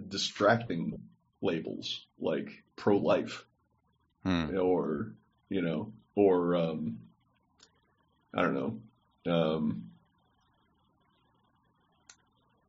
distracting 0.10 1.00
labels 1.42 2.06
like 2.20 2.64
pro-life 2.76 3.46
Hmm. 4.24 4.58
or 4.58 5.14
you 5.48 5.62
know, 5.62 5.94
or 6.16 6.54
um, 6.58 7.00
I 8.34 8.42
don't 8.42 8.56
know. 9.26 9.32
Um, 9.34 9.87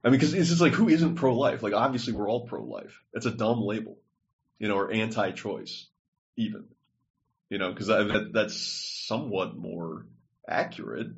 I 0.05 0.09
mean, 0.09 0.19
because 0.19 0.35
it's 0.35 0.49
just 0.49 0.61
like 0.61 0.73
who 0.73 0.89
isn't 0.89 1.17
pro-life? 1.17 1.63
Like 1.63 1.75
obviously 1.75 2.13
we're 2.13 2.29
all 2.29 2.47
pro-life. 2.47 3.03
It's 3.13 3.27
a 3.27 3.31
dumb 3.31 3.61
label, 3.63 3.99
you 4.59 4.69
know, 4.69 4.77
or 4.77 4.93
anti-choice, 4.93 5.87
even, 6.37 6.67
you 7.51 7.59
know, 7.59 7.73
because 7.73 7.89
that, 7.89 8.31
that's 8.33 8.57
somewhat 9.07 9.57
more 9.57 10.07
accurate. 10.49 11.09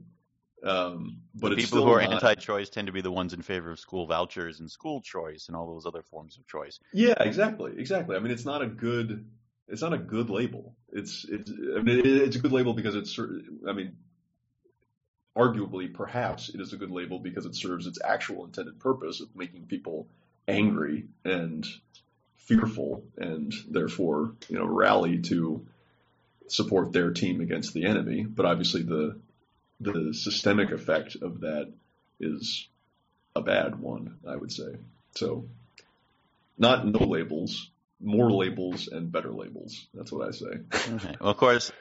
Um, 0.63 1.23
but 1.35 1.51
the 1.51 1.57
people 1.57 1.85
who 1.85 1.93
are 1.93 2.03
not- 2.03 2.15
anti-choice 2.15 2.71
tend 2.71 2.87
to 2.87 2.93
be 2.93 3.01
the 3.01 3.13
ones 3.13 3.33
in 3.33 3.43
favor 3.43 3.71
of 3.71 3.79
school 3.79 4.07
vouchers 4.07 4.61
and 4.61 4.71
school 4.71 5.01
choice 5.01 5.49
and 5.49 5.57
all 5.57 5.73
those 5.73 5.87
other 5.87 6.03
forms 6.03 6.39
of 6.39 6.47
choice. 6.47 6.79
Yeah, 6.93 7.15
exactly, 7.21 7.73
exactly. 7.79 8.17
I 8.17 8.19
mean, 8.19 8.33
it's 8.33 8.45
not 8.45 8.63
a 8.63 8.67
good, 8.67 9.27
it's 9.69 9.83
not 9.83 9.93
a 9.93 9.99
good 9.99 10.31
label. 10.31 10.75
It's, 10.93 11.25
it's, 11.29 11.51
I 11.51 11.81
mean, 11.81 12.03
it's 12.05 12.37
a 12.37 12.41
good 12.41 12.53
label 12.53 12.75
because 12.75 12.95
it's, 12.95 13.19
I 13.69 13.73
mean, 13.73 13.97
arguably, 15.37 15.93
perhaps 15.93 16.49
it 16.49 16.61
is 16.61 16.73
a 16.73 16.77
good 16.77 16.91
label 16.91 17.19
because 17.19 17.47
it 17.47 17.55
serves 17.55 17.87
its 17.87 17.99
actual 18.05 18.45
intended 18.45 18.79
purpose 18.81 19.21
of 19.21 19.35
making 19.35 19.67
people 19.67 20.07
angry 20.49 21.07
and 21.25 21.67
fearful, 22.37 23.05
and 23.17 23.53
therefore, 23.69 24.33
you 24.49 24.59
know, 24.59 24.67
rally 24.67 25.19
to 25.19 25.65
support 26.49 26.93
their 26.93 27.13
team 27.13 27.41
against 27.41 27.73
the 27.75 27.85
enemy. 27.85 28.23
But 28.25 28.47
obviously, 28.47 28.83
the 28.83 29.19
the 29.81 30.13
systemic 30.13 30.73
effect 30.73 31.17
of 31.23 31.41
that 31.41 31.73
is 32.19 32.69
a 33.35 33.41
bad 33.41 33.81
one, 33.81 34.19
I 34.27 34.37
would 34.37 34.53
say. 34.53 34.77
So, 35.15 35.47
not 36.59 36.87
no 36.87 37.05
labels, 37.05 37.71
more 38.01 38.31
labels 38.31 38.89
and 38.89 39.11
better 39.11 39.33
labels. 39.33 39.87
That's 39.95 40.13
what 40.13 40.29
I 40.29 40.33
say. 40.33 40.95
Okay. 40.95 41.17
Well, 41.21 41.31
of 41.31 41.37
course, 41.37 41.73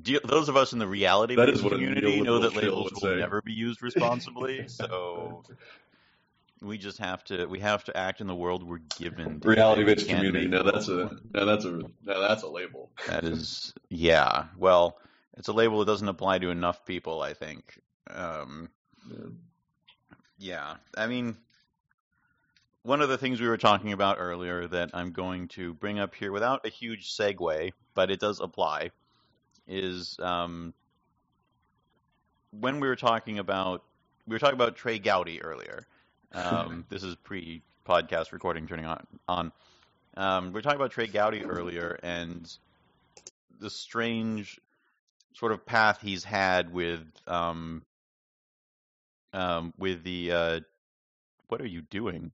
do, 0.00 0.20
those 0.24 0.48
of 0.48 0.56
us 0.56 0.72
in 0.72 0.78
the 0.78 0.86
reality 0.86 1.34
That 1.36 1.46
based 1.46 1.62
what 1.62 1.72
community 1.72 2.20
know 2.20 2.38
that 2.40 2.54
labels 2.54 2.92
will 2.92 3.00
say. 3.00 3.16
never 3.16 3.40
be 3.42 3.52
used 3.52 3.82
responsibly. 3.82 4.68
so 4.68 5.42
We 6.60 6.78
just 6.78 6.98
have 6.98 7.22
to 7.24 7.46
we 7.46 7.60
have 7.60 7.84
to 7.84 7.96
act 7.96 8.20
in 8.20 8.26
the 8.26 8.34
world 8.34 8.62
we're 8.62 8.80
given. 8.98 9.40
Reality 9.44 9.84
based 9.84 10.08
community. 10.08 10.48
Now 10.48 10.62
that's 10.62 10.88
a 10.88 11.10
now 11.32 11.44
that's 11.44 11.64
a 11.64 11.70
now 12.04 12.20
that's 12.28 12.42
a 12.42 12.48
label. 12.48 12.90
That 13.08 13.24
is, 13.24 13.72
yeah. 13.88 14.46
Well, 14.56 14.98
it's 15.36 15.48
a 15.48 15.52
label 15.52 15.80
that 15.80 15.86
doesn't 15.86 16.08
apply 16.08 16.38
to 16.38 16.50
enough 16.50 16.84
people, 16.86 17.20
I 17.22 17.34
think. 17.34 17.78
Um, 18.10 18.70
Yeah. 19.10 19.26
yeah, 20.38 20.74
I 20.96 21.06
mean, 21.06 21.36
one 22.82 23.00
of 23.02 23.08
the 23.08 23.18
things 23.18 23.40
we 23.40 23.48
were 23.48 23.56
talking 23.58 23.92
about 23.92 24.16
earlier 24.18 24.66
that 24.68 24.90
I'm 24.94 25.12
going 25.12 25.48
to 25.48 25.74
bring 25.74 25.98
up 25.98 26.14
here 26.14 26.32
without 26.32 26.64
a 26.64 26.68
huge 26.70 27.10
segue, 27.14 27.72
but 27.94 28.10
it 28.10 28.20
does 28.20 28.40
apply, 28.40 28.90
is 29.66 30.18
um, 30.20 30.72
when 32.50 32.80
we 32.80 32.88
were 32.88 32.96
talking 32.96 33.38
about 33.38 33.82
we 34.26 34.34
were 34.34 34.38
talking 34.38 34.54
about 34.54 34.76
Trey 34.76 34.98
Gowdy 34.98 35.42
earlier. 35.42 35.86
Um, 36.32 36.84
this 36.90 37.02
is 37.02 37.14
pre-podcast 37.16 38.32
recording 38.32 38.66
turning 38.66 38.86
on. 38.86 39.06
On 39.28 39.52
um, 40.16 40.46
we 40.46 40.52
were 40.52 40.62
talking 40.62 40.76
about 40.80 40.90
Trey 40.90 41.06
Gowdy 41.06 41.44
earlier 41.44 41.98
and 42.02 42.50
the 43.60 43.70
strange 43.70 44.60
sort 45.34 45.52
of 45.52 45.64
path 45.66 46.00
he's 46.00 46.24
had 46.24 46.72
with 46.72 47.04
um, 47.26 47.82
um, 49.32 49.72
with 49.78 50.02
the 50.02 50.32
uh, 50.32 50.60
what 51.48 51.60
are 51.60 51.66
you 51.66 51.82
doing? 51.82 52.32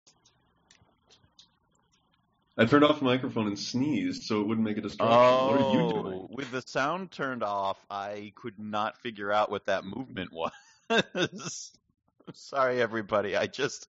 I 2.58 2.66
turned 2.66 2.84
off 2.84 2.98
the 2.98 3.04
microphone 3.04 3.46
and 3.46 3.58
sneezed 3.58 4.24
so 4.24 4.40
it 4.40 4.46
wouldn't 4.46 4.66
make 4.66 4.76
a 4.76 4.82
distraction. 4.82 5.16
what 5.16 5.60
are 5.60 5.72
you 5.72 5.80
oh, 5.80 5.90
doing? 5.90 6.14
Oh, 6.14 6.28
with 6.30 6.50
the 6.50 6.62
sound 6.62 7.10
turned 7.10 7.42
off, 7.42 7.78
I 7.90 8.32
could 8.34 8.58
not 8.58 8.98
figure 8.98 9.32
out 9.32 9.50
what 9.50 9.66
that 9.66 9.84
movement 9.84 10.30
was. 10.32 10.52
Sorry, 12.34 12.80
everybody. 12.80 13.36
I 13.36 13.46
just 13.46 13.88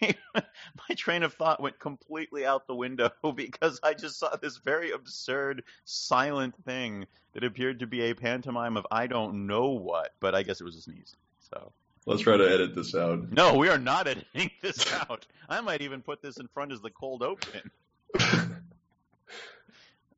I, 0.00 0.14
my 0.34 0.94
train 0.96 1.22
of 1.22 1.34
thought 1.34 1.60
went 1.60 1.78
completely 1.78 2.46
out 2.46 2.66
the 2.66 2.74
window 2.74 3.10
because 3.34 3.78
I 3.82 3.92
just 3.92 4.18
saw 4.18 4.34
this 4.36 4.56
very 4.56 4.90
absurd 4.90 5.62
silent 5.84 6.54
thing 6.64 7.06
that 7.34 7.44
appeared 7.44 7.80
to 7.80 7.86
be 7.86 8.02
a 8.02 8.14
pantomime 8.14 8.76
of 8.78 8.86
I 8.90 9.06
don't 9.06 9.46
know 9.46 9.68
what, 9.68 10.14
but 10.18 10.34
I 10.34 10.42
guess 10.42 10.60
it 10.60 10.64
was 10.64 10.76
a 10.76 10.80
sneeze. 10.80 11.14
So 11.50 11.72
Let's 12.06 12.22
try 12.22 12.38
to 12.38 12.50
edit 12.50 12.74
this 12.74 12.94
out. 12.94 13.30
no, 13.30 13.56
we 13.56 13.68
are 13.68 13.78
not 13.78 14.08
editing 14.08 14.50
this 14.62 14.90
out. 14.94 15.26
I 15.46 15.60
might 15.60 15.82
even 15.82 16.00
put 16.00 16.22
this 16.22 16.38
in 16.38 16.48
front 16.48 16.72
as 16.72 16.80
the 16.80 16.90
cold 16.90 17.22
open. 17.22 17.70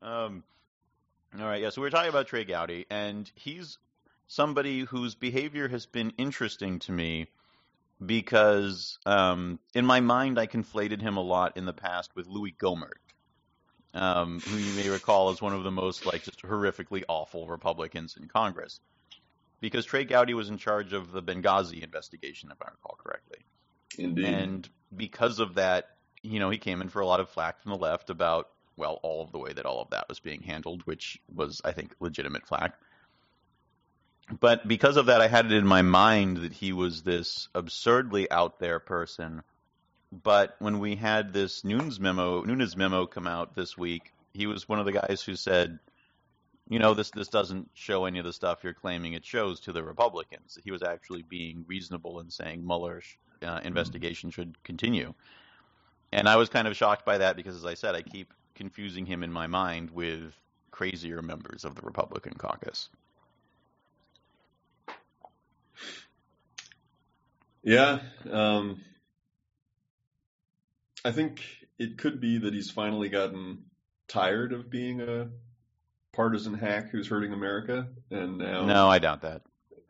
Um, 0.03 0.45
all 1.39 1.47
right, 1.47 1.63
yeah. 1.63 1.71
So 1.71 1.81
we 1.81 1.87
are 1.87 1.91
talking 1.91 2.09
about 2.09 2.27
Trey 2.27 2.45
Gowdy, 2.45 2.87
and 2.91 3.31
he's 3.35 3.79
somebody 4.27 4.81
whose 4.81 5.15
behavior 5.15 5.69
has 5.69 5.87
been 5.87 6.13
interesting 6.17 6.79
to 6.81 6.93
me 6.93 7.29
because, 8.05 8.99
um, 9.05 9.59
in 9.75 9.85
my 9.85 10.01
mind, 10.01 10.39
I 10.39 10.47
conflated 10.47 11.01
him 11.01 11.17
a 11.17 11.23
lot 11.23 11.57
in 11.57 11.67
the 11.67 11.73
past 11.73 12.17
with 12.17 12.27
Louis 12.27 12.55
Gohmert, 12.59 12.99
um, 13.95 14.41
who 14.41 14.57
you 14.57 14.73
may 14.75 14.89
recall 14.89 15.31
as 15.31 15.43
one 15.43 15.53
of 15.53 15.65
the 15.65 15.71
most 15.71 16.07
like 16.07 16.23
just 16.23 16.43
horrifically 16.43 17.05
awful 17.09 17.47
Republicans 17.47 18.17
in 18.17 18.27
Congress. 18.27 18.81
Because 19.61 19.85
Trey 19.85 20.05
Gowdy 20.05 20.33
was 20.33 20.49
in 20.49 20.57
charge 20.57 20.95
of 20.95 21.13
the 21.13 21.23
Benghazi 21.23 21.83
investigation, 21.83 22.51
if 22.51 22.63
I 22.63 22.71
recall 22.71 22.99
correctly. 22.99 23.41
Indeed. 23.99 24.25
And 24.25 24.69
because 24.97 25.39
of 25.39 25.57
that, 25.57 25.91
you 26.23 26.39
know, 26.41 26.51
he 26.51 26.59
came 26.59 26.81
in 26.81 26.89
for 26.89 27.01
a 27.01 27.07
lot 27.07 27.21
of 27.21 27.29
flack 27.31 27.63
from 27.63 27.73
the 27.73 27.79
left 27.79 28.11
about, 28.11 28.49
well, 28.77 29.01
all 29.03 29.23
of 29.23 29.33
the 29.33 29.39
way 29.39 29.53
that 29.53 29.67
all 29.67 29.83
of 29.83 29.91
that 29.91 30.09
was 30.09 30.21
being 30.21 30.43
handled, 30.43 30.83
which 30.85 31.21
was, 31.35 31.61
I 31.65 31.73
think, 31.73 31.95
legitimate 32.01 32.47
flack. 32.47 32.75
But 34.39 34.67
because 34.67 34.97
of 34.97 35.07
that, 35.07 35.21
I 35.21 35.29
had 35.29 35.47
it 35.47 35.53
in 35.53 35.67
my 35.67 35.83
mind 35.83 36.39
that 36.39 36.53
he 36.53 36.73
was 36.73 37.03
this 37.03 37.49
absurdly 37.55 38.31
out 38.31 38.61
there 38.61 38.79
person. 38.79 39.43
But 40.13 40.57
when 40.59 40.79
we 40.79 40.97
had 40.97 41.33
this 41.33 41.65
Nunes 41.65 41.99
memo, 41.99 42.43
Nunes 42.43 42.77
memo 42.77 43.07
come 43.07 43.27
out 43.27 43.55
this 43.55 43.77
week, 43.77 44.13
he 44.33 44.47
was 44.47 44.69
one 44.69 44.79
of 44.79 44.87
the 44.87 44.93
guys 44.93 45.23
who 45.23 45.35
said, 45.35 45.79
you 46.69 46.79
know, 46.79 46.95
this 46.95 47.11
this 47.11 47.29
doesn't 47.29 47.71
show 47.75 48.05
any 48.05 48.21
of 48.21 48.25
the 48.25 48.33
stuff 48.33 48.63
you're 48.63 48.75
claiming 48.75 49.15
it 49.15 49.25
shows 49.25 49.61
to 49.61 49.73
the 49.73 49.83
Republicans. 49.83 50.57
He 50.63 50.71
was 50.71 50.83
actually 50.83 51.23
being 51.23 51.65
reasonable 51.67 52.21
and 52.21 52.33
saying 52.33 52.65
Mueller's 52.65 53.07
uh, 53.43 53.61
investigation 53.65 54.31
should 54.31 54.63
continue. 54.63 55.15
And 56.13 56.29
I 56.29 56.37
was 56.37 56.49
kind 56.49 56.67
of 56.67 56.77
shocked 56.77 57.05
by 57.05 57.19
that 57.19 57.37
because, 57.37 57.55
as 57.57 57.65
I 57.65 57.75
said, 57.75 57.95
I 57.95 58.03
keep 58.03 58.33
confusing 58.55 59.07
him 59.07 59.23
in 59.23 59.33
my 59.33 59.47
mind 59.47 59.91
with 59.91 60.35
crazier 60.71 61.23
members 61.23 61.65
of 61.65 61.75
the 61.75 61.83
Republican 61.83 62.35
caucus. 62.35 62.89
Yeah, 67.63 68.01
um, 68.31 68.81
I 71.05 71.13
think 71.13 71.43
it 71.79 71.99
could 71.99 72.21
be 72.21 72.39
that 72.39 72.55
he's 72.55 72.71
finally 72.71 73.09
gotten 73.11 73.65
tired 74.09 74.53
of 74.53 74.71
being 74.71 75.01
a 75.03 75.29
partisan 76.13 76.55
hack 76.55 76.89
who's 76.91 77.07
hurting 77.07 77.33
America, 77.33 77.87
and 78.11 78.39
now, 78.39 78.65
No, 78.65 78.89
I 78.89 78.99
doubt 78.99 79.23
that. 79.23 79.43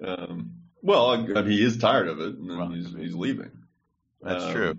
um, 0.05 0.51
well, 0.83 1.11
I- 1.37 1.43
he 1.43 1.65
is 1.65 1.79
tired 1.79 2.09
of 2.09 2.21
it, 2.21 2.35
and 2.35 2.51
then 2.51 2.59
Well, 2.59 2.69
he's 2.71 2.93
he's 2.93 3.15
leaving. 3.15 3.51
That's 4.21 4.45
Um, 4.45 4.53
true. 4.53 4.77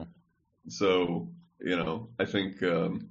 So, 0.67 1.29
you 1.59 1.75
know, 1.75 2.09
I 2.19 2.25
think 2.25 2.61
um, 2.63 3.09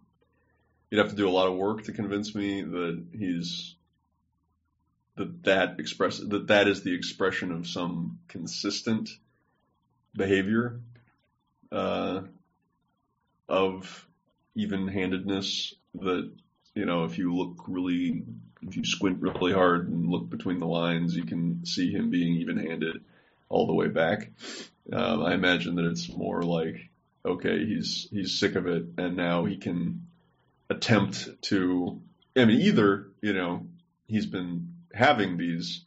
you'd 0.90 0.98
have 0.98 1.10
to 1.10 1.16
do 1.16 1.28
a 1.28 1.30
lot 1.30 1.48
of 1.48 1.56
work 1.56 1.84
to 1.84 1.92
convince 1.92 2.34
me 2.34 2.62
that 2.62 3.04
he's 3.16 3.74
that 5.16 5.42
that 5.44 5.80
express 5.80 6.18
that 6.18 6.46
that 6.48 6.68
is 6.68 6.82
the 6.82 6.94
expression 6.94 7.52
of 7.52 7.66
some 7.66 8.18
consistent 8.28 9.10
behavior 10.14 10.80
uh, 11.72 12.22
of 13.48 14.06
even-handedness. 14.54 15.74
That 15.94 16.30
you 16.74 16.84
know, 16.84 17.04
if 17.04 17.18
you 17.18 17.34
look 17.34 17.64
really, 17.66 18.22
if 18.62 18.76
you 18.76 18.84
squint 18.84 19.20
really 19.20 19.52
hard 19.52 19.88
and 19.88 20.08
look 20.08 20.30
between 20.30 20.60
the 20.60 20.66
lines, 20.66 21.16
you 21.16 21.24
can 21.24 21.66
see 21.66 21.92
him 21.92 22.10
being 22.10 22.36
even-handed 22.36 23.02
all 23.48 23.66
the 23.66 23.74
way 23.74 23.88
back. 23.88 24.30
Um, 24.92 25.22
I 25.24 25.34
imagine 25.34 25.74
that 25.76 25.84
it's 25.84 26.08
more 26.08 26.42
like 26.42 26.89
okay, 27.24 27.64
he's 27.64 28.08
he's 28.10 28.38
sick 28.38 28.54
of 28.56 28.66
it, 28.66 28.84
and 28.98 29.16
now 29.16 29.44
he 29.44 29.56
can 29.56 30.06
attempt 30.68 31.28
to. 31.42 32.00
I 32.36 32.44
mean, 32.44 32.60
either 32.60 33.08
you 33.20 33.32
know 33.32 33.66
he's 34.06 34.26
been 34.26 34.74
having 34.92 35.36
these 35.36 35.84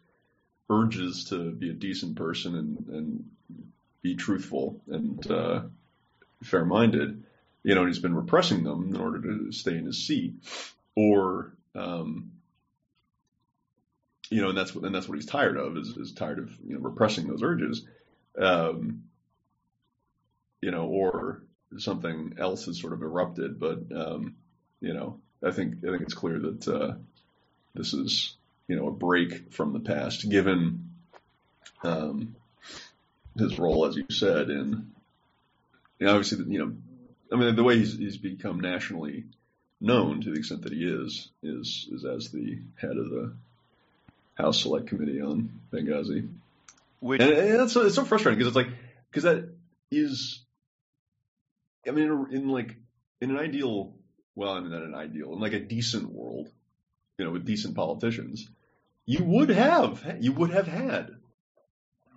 urges 0.69 1.26
to 1.26 1.52
be 1.52 1.69
a 1.69 1.74
decent 1.74 2.15
person 2.15 2.56
and 2.56 2.88
and 2.88 3.30
be 4.02 4.15
truthful 4.15 4.82
and 4.88 5.32
uh, 5.32 5.62
fair-minded, 6.43 7.24
you 7.63 7.74
know, 7.74 7.82
and 7.82 7.89
he's 7.89 8.02
been 8.02 8.15
repressing 8.15 8.63
them 8.63 8.93
in 8.93 9.00
order 9.00 9.22
to 9.22 9.52
stay 9.52 9.78
in 9.78 9.86
his 9.86 10.06
seat, 10.06 10.34
or 10.96 11.54
um, 11.76 12.32
you 14.30 14.41
know, 14.41 14.50
and 14.50 14.58
that's 14.58 14.76
what 14.76 14.84
and 14.84 14.93
that's 14.93 15.08
what 15.08 15.17
he's 15.17 15.26
tired 15.26 15.58
of 15.58 15.78
is 15.78 15.89
is 15.98 16.12
tired 16.12 16.39
of 16.39 16.52
you 16.67 16.76
know 16.76 16.82
repressing 16.82 17.28
those 17.28 17.43
urges. 17.43 17.86
Um, 18.38 19.04
you 20.63 20.71
know, 20.71 20.86
or 20.86 21.43
something 21.78 22.36
else 22.38 22.65
has 22.65 22.80
sort 22.80 22.93
of 22.93 23.02
erupted. 23.02 23.60
But 23.60 23.80
um, 23.95 24.36
you 24.82 24.93
know, 24.93 25.19
I 25.43 25.52
think 25.52 25.76
I 25.86 25.91
think 25.91 26.02
it's 26.04 26.13
clear 26.13 26.39
that 26.39 26.67
uh, 26.67 26.93
this 27.76 27.93
is 27.93 28.36
you 28.67 28.76
know 28.76 28.88
a 28.88 28.91
break 28.91 29.54
from 29.54 29.73
the 29.73 29.80
past, 29.80 30.30
given 30.30 30.91
um, 31.84 32.36
his 33.38 33.60
role, 33.60 33.86
as 33.86 33.95
you 33.95 34.06
said, 34.10 34.47
know, 34.47 36.15
obviously 36.15 36.45
you 36.52 36.60
know, 36.60 36.73
I 37.32 37.36
mean 37.39 37.56
the 37.56 37.63
way 37.63 37.78
he's 37.78 37.97
he's 37.97 38.17
become 38.17 38.60
nationally 38.60 39.26
known 39.82 40.21
to 40.21 40.32
the 40.32 40.38
extent 40.38 40.62
that 40.62 40.73
he 40.73 40.86
is 40.86 41.30
is 41.41 41.89
is 41.91 42.06
as 42.06 42.30
the 42.32 42.60
head 42.76 42.97
of 42.97 43.10
the 43.10 43.34
House 44.36 44.62
Select 44.62 44.88
Committee 44.88 45.21
on 45.21 45.60
Benghazi. 45.71 46.30
Which 46.99 47.21
And 47.21 47.32
it's 47.32 47.73
so, 47.73 47.86
it's 47.86 47.95
so 47.95 48.06
frustrating 48.06 48.38
because 48.38 48.47
it's 48.47 48.56
like 48.56 48.73
because 49.11 49.24
that 49.24 49.49
is, 49.91 50.43
I 51.88 51.92
mean, 51.92 52.06
in, 52.06 52.28
in 52.32 52.50
like 52.50 52.76
in 53.22 53.32
an 53.32 53.38
ideal, 53.38 53.94
well, 54.36 54.54
I 54.54 54.60
mean, 54.60 54.72
not 54.72 54.84
an 54.84 54.96
ideal, 54.96 55.34
in 55.34 55.40
like 55.40 55.54
a 55.54 55.60
decent 55.60 56.12
world, 56.12 56.50
you 57.18 57.26
know, 57.26 57.32
with 57.32 57.46
decent 57.46 57.76
politicians, 57.76 58.50
you 59.06 59.24
would 59.24 59.50
have 59.50 60.18
you 60.20 60.34
would 60.34 60.52
have 60.52 60.68
had, 60.68 61.16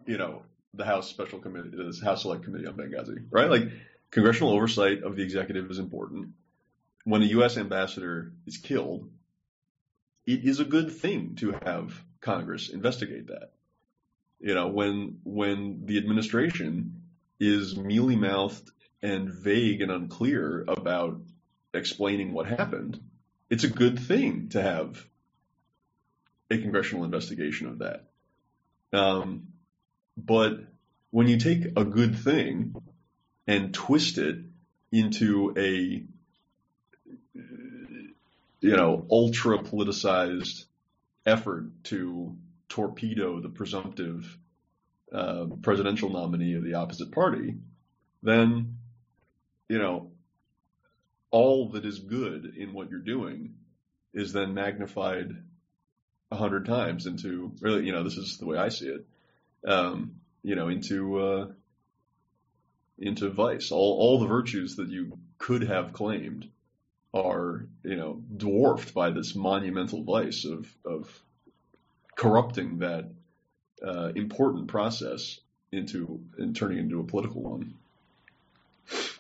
you 0.07 0.19
know, 0.19 0.43
the 0.75 0.85
House 0.85 1.09
Special 1.09 1.39
Committee, 1.39 1.71
the 1.71 2.05
House 2.05 2.23
Select 2.23 2.45
Committee 2.45 2.67
on 2.67 2.75
Benghazi, 2.75 3.27
right? 3.31 3.51
Like 3.51 3.71
congressional 4.11 4.53
oversight 4.53 5.03
of 5.03 5.17
the 5.17 5.23
executive 5.23 5.71
is 5.71 5.79
important. 5.79 6.31
When 7.05 7.23
a 7.23 7.27
U.S. 7.27 7.57
ambassador 7.57 8.33
is 8.47 8.59
killed, 8.59 9.09
it 10.27 10.45
is 10.45 10.59
a 10.59 10.65
good 10.65 10.91
thing 10.91 11.37
to 11.37 11.55
have 11.65 12.03
Congress 12.21 12.69
investigate 12.69 13.29
that 13.29 13.53
you 14.41 14.55
know, 14.55 14.69
when 14.69 15.19
when 15.25 15.87
the 15.87 15.99
administration 15.99 17.03
is 17.41 17.77
mealy 17.77 18.17
mouthed 18.17 18.71
and 19.03 19.29
vague 19.29 19.83
and 19.83 19.91
unclear 19.91 20.65
about 20.67 21.21
explaining 21.75 22.33
what 22.33 22.47
happened, 22.47 23.01
it's 23.51 23.65
a 23.65 23.69
good 23.69 23.99
thing 23.99 24.49
to 24.51 24.63
have 24.63 25.07
a 26.51 26.59
congressional 26.59 27.05
investigation 27.05 27.67
of 27.69 27.79
that. 27.79 28.05
Um, 28.93 29.49
but 30.17 30.61
when 31.11 31.29
you 31.29 31.39
take 31.39 31.65
a 31.77 31.85
good 31.85 32.19
thing 32.19 32.75
and 33.47 33.75
twist 33.75 34.19
it 34.19 34.39
into 34.93 35.55
a 35.57 36.03
you 38.61 38.77
know 38.77 39.07
ultra 39.11 39.59
politicized 39.59 40.65
effort 41.25 41.67
to 41.85 42.37
torpedo 42.69 43.41
the 43.41 43.49
presumptive 43.49 44.39
uh, 45.13 45.47
presidential 45.63 46.11
nominee 46.11 46.55
of 46.55 46.65
the 46.65 46.75
opposite 46.75 47.13
party, 47.13 47.55
then 48.23 48.76
you 49.69 49.79
know 49.79 50.11
all 51.31 51.71
that 51.71 51.85
is 51.85 51.99
good 51.99 52.55
in 52.57 52.73
what 52.73 52.91
you're 52.91 53.01
doing 53.01 53.55
is 54.15 54.33
then 54.33 54.55
magnified 54.55 55.37
a 56.31 56.37
hundred 56.37 56.67
times 56.67 57.07
into 57.07 57.53
really 57.61 57.85
you 57.85 57.93
know 57.93 58.03
this 58.03 58.17
is 58.17 58.39
the 58.39 58.47
way 58.47 58.59
I 58.59 58.69
see 58.69 58.89
it 58.89 59.07
um, 59.67 60.17
you 60.43 60.55
know 60.55 60.69
into 60.69 61.21
uh, 61.21 61.47
into 62.99 63.31
vice 63.31 63.71
all 63.71 63.99
all 63.99 64.21
the 64.21 64.27
virtues 64.27 64.77
that 64.77 64.89
you 64.89 65.19
could 65.39 65.63
have 65.63 65.93
claimed 65.93 66.49
are 67.13 67.67
you 67.83 67.97
know 67.97 68.23
dwarfed 68.37 68.95
by 68.95 69.11
this 69.11 69.35
monumental 69.35 70.03
vice 70.03 70.45
of 70.45 70.67
of 70.85 71.23
corrupting 72.17 72.79
that 72.79 73.11
uh, 73.87 74.11
important 74.15 74.69
process 74.69 75.39
into 75.73 76.21
and 76.39 76.57
turning 76.57 76.79
into 76.79 77.01
a 77.01 77.05
political 77.05 77.43
one. 77.43 77.75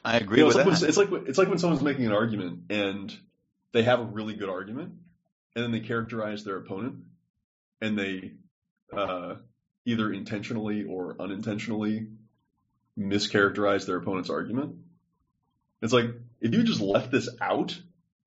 I 0.04 0.18
agree 0.18 0.38
You 0.38 0.42
know, 0.44 0.48
with 0.48 0.56
it's, 0.56 0.66
like 0.66 0.80
when, 0.80 0.88
it's 0.88 0.96
like 0.98 1.10
when- 1.10 1.26
it's 1.26 1.38
like 1.38 1.48
when 1.48 1.58
someone's 1.58 1.82
making 1.82 2.06
an 2.06 2.12
argument 2.12 2.70
and 2.70 3.16
they 3.72 3.82
have 3.82 4.00
a 4.00 4.04
really 4.04 4.34
good 4.34 4.48
argument, 4.48 4.94
and 5.54 5.64
then 5.64 5.72
they 5.72 5.80
characterize 5.80 6.44
their 6.44 6.56
opponent, 6.56 7.04
and 7.80 7.98
they 7.98 8.32
uh, 8.92 9.36
either 9.84 10.12
intentionally 10.12 10.84
or 10.84 11.16
unintentionally 11.18 12.06
mischaracterize 12.98 13.86
their 13.86 13.96
opponent's 13.96 14.30
argument. 14.30 14.76
It's 15.82 15.92
like 15.92 16.06
if 16.40 16.54
you 16.54 16.62
just 16.62 16.80
left 16.80 17.10
this 17.10 17.28
out 17.40 17.78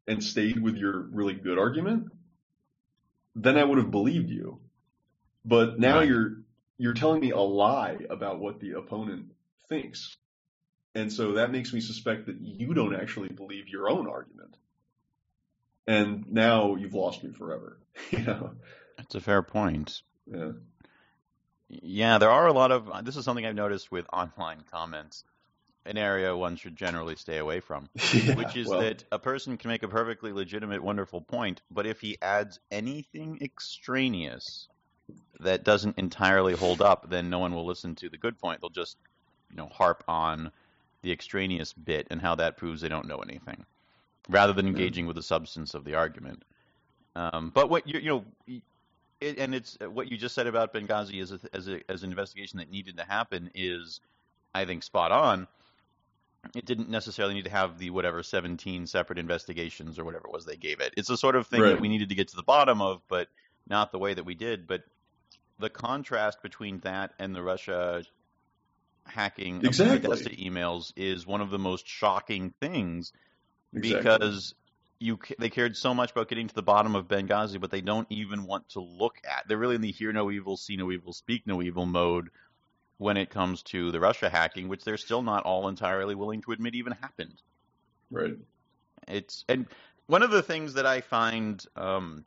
and 0.07 0.23
stayed 0.23 0.59
with 0.61 0.75
your 0.75 0.99
really 0.99 1.33
good 1.33 1.57
argument, 1.57 2.11
then 3.35 3.57
I 3.57 3.63
would 3.63 3.77
have 3.77 3.91
believed 3.91 4.29
you. 4.29 4.59
But 5.45 5.79
now 5.79 5.99
Right. 5.99 6.07
you're 6.07 6.37
you're 6.77 6.93
telling 6.93 7.19
me 7.21 7.31
a 7.31 7.39
lie 7.39 7.97
about 8.09 8.39
what 8.39 8.59
the 8.59 8.71
opponent 8.73 9.31
thinks. 9.67 10.15
And 10.95 11.11
so 11.11 11.33
that 11.33 11.51
makes 11.51 11.71
me 11.71 11.81
suspect 11.81 12.25
that 12.25 12.41
you 12.41 12.73
don't 12.73 12.95
actually 12.95 13.29
believe 13.29 13.67
your 13.67 13.89
own 13.89 14.07
argument. 14.07 14.57
And 15.87 16.31
now 16.31 16.75
you've 16.75 16.93
lost 16.93 17.23
me 17.23 17.31
forever. 17.31 17.77
you 18.11 18.19
know? 18.19 18.51
That's 18.97 19.15
a 19.15 19.21
fair 19.21 19.41
point. 19.41 20.01
Yeah. 20.25 20.51
Yeah, 21.69 22.17
there 22.17 22.31
are 22.31 22.47
a 22.47 22.53
lot 22.53 22.71
of. 22.71 23.05
This 23.05 23.15
is 23.15 23.23
something 23.23 23.45
I've 23.45 23.55
noticed 23.55 23.91
with 23.91 24.07
online 24.11 24.63
comments, 24.71 25.23
an 25.85 25.97
area 25.97 26.35
one 26.35 26.55
should 26.55 26.75
generally 26.75 27.15
stay 27.15 27.37
away 27.37 27.59
from, 27.59 27.89
Yeah, 28.13 28.35
which 28.35 28.57
is 28.57 28.67
well, 28.67 28.81
that 28.81 29.03
a 29.11 29.19
person 29.19 29.57
can 29.57 29.69
make 29.69 29.83
a 29.83 29.87
perfectly 29.87 30.31
legitimate, 30.31 30.83
wonderful 30.83 31.21
point, 31.21 31.61
but 31.69 31.85
if 31.85 32.01
he 32.01 32.17
adds 32.21 32.59
anything 32.71 33.39
extraneous 33.41 34.67
that 35.39 35.63
doesn't 35.63 35.97
entirely 35.97 36.53
hold 36.53 36.81
up, 36.81 37.09
then 37.09 37.29
no 37.29 37.39
one 37.39 37.53
will 37.53 37.65
listen 37.65 37.95
to 37.95 38.09
the 38.09 38.17
good 38.17 38.39
point. 38.39 38.61
They'll 38.61 38.69
just, 38.69 38.97
you 39.49 39.55
know, 39.55 39.67
harp 39.67 40.03
on 40.07 40.51
the 41.01 41.11
extraneous 41.11 41.73
bit 41.73 42.07
and 42.11 42.21
how 42.21 42.35
that 42.35 42.57
proves 42.57 42.81
they 42.81 42.89
don't 42.89 43.07
know 43.07 43.19
anything, 43.19 43.65
rather 44.27 44.53
than 44.53 44.67
engaging 44.67 45.05
with 45.07 45.15
the 45.15 45.23
substance 45.23 45.73
of 45.73 45.83
the 45.83 45.95
argument. 45.95 46.43
Um, 47.15 47.51
but 47.53 47.69
what 47.69 47.87
you 47.87 47.99
you 47.99 48.09
know, 48.47 48.61
it, 49.21 49.37
and 49.37 49.53
it's 49.53 49.77
what 49.81 50.09
you 50.11 50.17
just 50.17 50.35
said 50.35 50.47
about 50.47 50.73
Benghazi 50.73 51.21
as 51.21 51.31
a, 51.31 51.39
as 51.53 51.67
a, 51.67 51.81
as 51.89 52.03
an 52.03 52.09
investigation 52.11 52.59
that 52.59 52.69
needed 52.69 52.97
to 52.97 53.03
happen 53.03 53.49
is, 53.53 53.99
I 54.53 54.65
think, 54.65 54.83
spot 54.83 55.11
on. 55.11 55.47
It 56.55 56.65
didn't 56.65 56.89
necessarily 56.89 57.33
need 57.33 57.43
to 57.43 57.49
have 57.49 57.77
the 57.77 57.89
whatever 57.89 58.23
17 58.23 58.87
separate 58.87 59.19
investigations 59.19 59.99
or 59.99 60.05
whatever 60.05 60.27
it 60.27 60.31
was 60.33 60.45
they 60.45 60.55
gave 60.55 60.79
it. 60.79 60.93
It's 60.95 61.09
the 61.09 61.17
sort 61.17 61.35
of 61.35 61.47
thing 61.47 61.61
Right. 61.61 61.71
that 61.71 61.81
we 61.81 61.89
needed 61.89 62.07
to 62.09 62.15
get 62.15 62.29
to 62.29 62.35
the 62.37 62.43
bottom 62.43 62.81
of, 62.81 63.01
but 63.09 63.27
not 63.67 63.91
the 63.91 63.99
way 63.99 64.13
that 64.13 64.23
we 64.23 64.35
did. 64.35 64.65
But 64.65 64.83
the 65.59 65.69
contrast 65.69 66.41
between 66.41 66.79
that 66.79 67.11
and 67.19 67.35
the 67.35 67.43
Russia 67.43 68.03
hacking 69.09 69.57
of 69.57 69.65
Exactly. 69.65 69.99
Podesta 69.99 70.29
emails 70.29 70.93
is 70.95 71.25
one 71.25 71.41
of 71.41 71.49
the 71.49 71.59
most 71.59 71.87
shocking 71.87 72.53
things 72.59 73.11
exactly. 73.73 73.97
because 73.97 74.53
you 74.99 75.17
they 75.37 75.49
cared 75.49 75.77
so 75.77 75.93
much 75.93 76.11
about 76.11 76.27
getting 76.27 76.47
to 76.47 76.55
the 76.55 76.61
bottom 76.61 76.95
of 76.95 77.07
Benghazi, 77.07 77.59
but 77.59 77.71
they 77.71 77.81
don't 77.81 78.07
even 78.09 78.45
want 78.45 78.69
to 78.69 78.81
look 78.81 79.17
at. 79.23 79.47
They're 79.47 79.57
really 79.57 79.75
in 79.75 79.81
the 79.81 79.91
hear 79.91 80.11
no 80.11 80.29
evil, 80.29 80.57
see 80.57 80.75
no 80.75 80.91
evil, 80.91 81.13
speak 81.13 81.47
no 81.47 81.61
evil 81.61 81.85
mode 81.85 82.29
when 82.97 83.15
it 83.15 83.29
comes 83.29 83.63
to 83.63 83.91
the 83.91 83.99
Russia 83.99 84.29
hacking, 84.29 84.67
which 84.67 84.83
they're 84.83 84.97
still 84.97 85.21
not 85.21 85.43
all 85.43 85.69
entirely 85.69 86.15
willing 86.15 86.41
to 86.41 86.51
admit 86.51 86.75
even 86.75 86.93
happened. 86.93 87.41
right. 88.11 88.37
It's 89.07 89.45
and 89.47 89.65
one 90.07 90.21
of 90.23 90.31
the 90.31 90.43
things 90.43 90.73
that 90.73 90.85
I 90.85 91.01
find 91.01 91.63
um, 91.75 92.25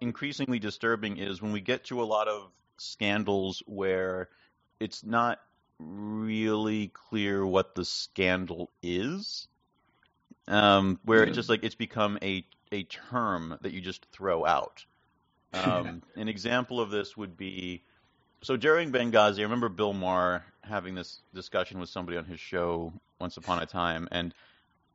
increasingly 0.00 0.58
disturbing 0.58 1.16
is 1.16 1.42
when 1.42 1.52
we 1.52 1.60
get 1.60 1.84
to 1.84 2.02
a 2.02 2.04
lot 2.04 2.28
of 2.28 2.52
scandals 2.78 3.62
where 3.66 4.28
it's 4.80 5.04
not 5.04 5.40
really 5.78 6.88
clear 6.88 7.44
what 7.46 7.74
the 7.74 7.84
scandal 7.84 8.70
is. 8.82 9.46
Um, 10.46 10.98
where 11.04 11.22
Yeah. 11.22 11.28
it's 11.28 11.34
just 11.36 11.48
like 11.48 11.62
it's 11.64 11.74
become 11.74 12.18
a 12.22 12.44
a 12.72 12.84
term 12.84 13.58
that 13.62 13.72
you 13.72 13.80
just 13.80 14.06
throw 14.12 14.44
out. 14.44 14.84
Um, 15.54 16.02
an 16.14 16.28
example 16.28 16.78
of 16.78 16.90
this 16.90 17.16
would 17.16 17.36
be 17.36 17.82
so 18.42 18.56
during 18.56 18.92
Benghazi, 18.92 19.40
I 19.40 19.42
remember 19.42 19.68
Bill 19.68 19.92
Maher 19.94 20.44
having 20.62 20.94
this 20.94 21.22
discussion 21.34 21.80
with 21.80 21.88
somebody 21.88 22.18
on 22.18 22.24
his 22.26 22.38
show 22.38 22.92
once 23.18 23.36
upon 23.36 23.60
a 23.60 23.66
time, 23.66 24.08
and 24.12 24.34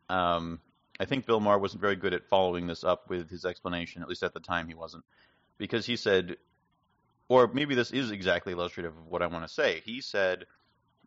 um, 0.09 0.59
I 0.99 1.05
think 1.05 1.25
Bill 1.25 1.39
Maher 1.39 1.57
wasn't 1.59 1.81
very 1.81 1.95
good 1.95 2.13
at 2.13 2.29
following 2.29 2.67
this 2.67 2.83
up 2.83 3.09
with 3.09 3.29
his 3.29 3.45
explanation. 3.45 4.01
At 4.01 4.07
least 4.07 4.23
at 4.23 4.33
the 4.33 4.39
time, 4.39 4.67
he 4.67 4.75
wasn't, 4.75 5.03
because 5.57 5.85
he 5.85 5.95
said, 5.95 6.37
or 7.33 7.47
maybe 7.53 7.73
this 7.75 7.91
is 7.91 8.11
exactly 8.11 8.53
illustrative 8.53 8.95
of 8.97 9.07
what 9.07 9.21
I 9.23 9.27
want 9.27 9.47
to 9.47 9.53
say. 9.53 9.81
He 9.85 10.01
said 10.01 10.45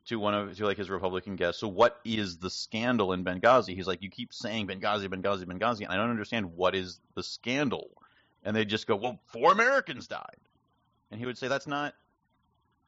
to 0.07 0.16
one 0.18 0.35
of 0.35 0.57
to 0.57 0.64
like 0.66 0.77
his 0.77 0.91
Republican 0.91 1.37
guests, 1.37 1.61
"So 1.61 1.68
what 1.68 2.01
is 2.05 2.39
the 2.39 2.51
scandal 2.51 3.12
in 3.12 3.24
Benghazi?" 3.24 3.74
He's 3.74 3.87
like, 3.87 4.03
"You 4.03 4.11
keep 4.11 4.33
saying 4.33 4.66
Benghazi, 4.66 5.07
Benghazi, 5.09 5.45
Benghazi, 5.45 5.83
and 5.83 5.93
I 5.93 5.97
don't 5.97 6.11
understand 6.11 6.57
what 6.57 6.74
is 6.74 7.01
the 7.14 7.22
scandal." 7.22 7.91
And 8.43 8.55
they 8.57 8.64
just 8.64 8.87
go, 8.87 8.97
"Well, 8.97 9.20
four 9.27 9.53
Americans 9.53 10.07
died," 10.09 10.41
and 11.11 11.20
he 11.20 11.27
would 11.27 11.39
say, 11.39 11.49
"That's 11.49 11.66
not." 11.66 11.95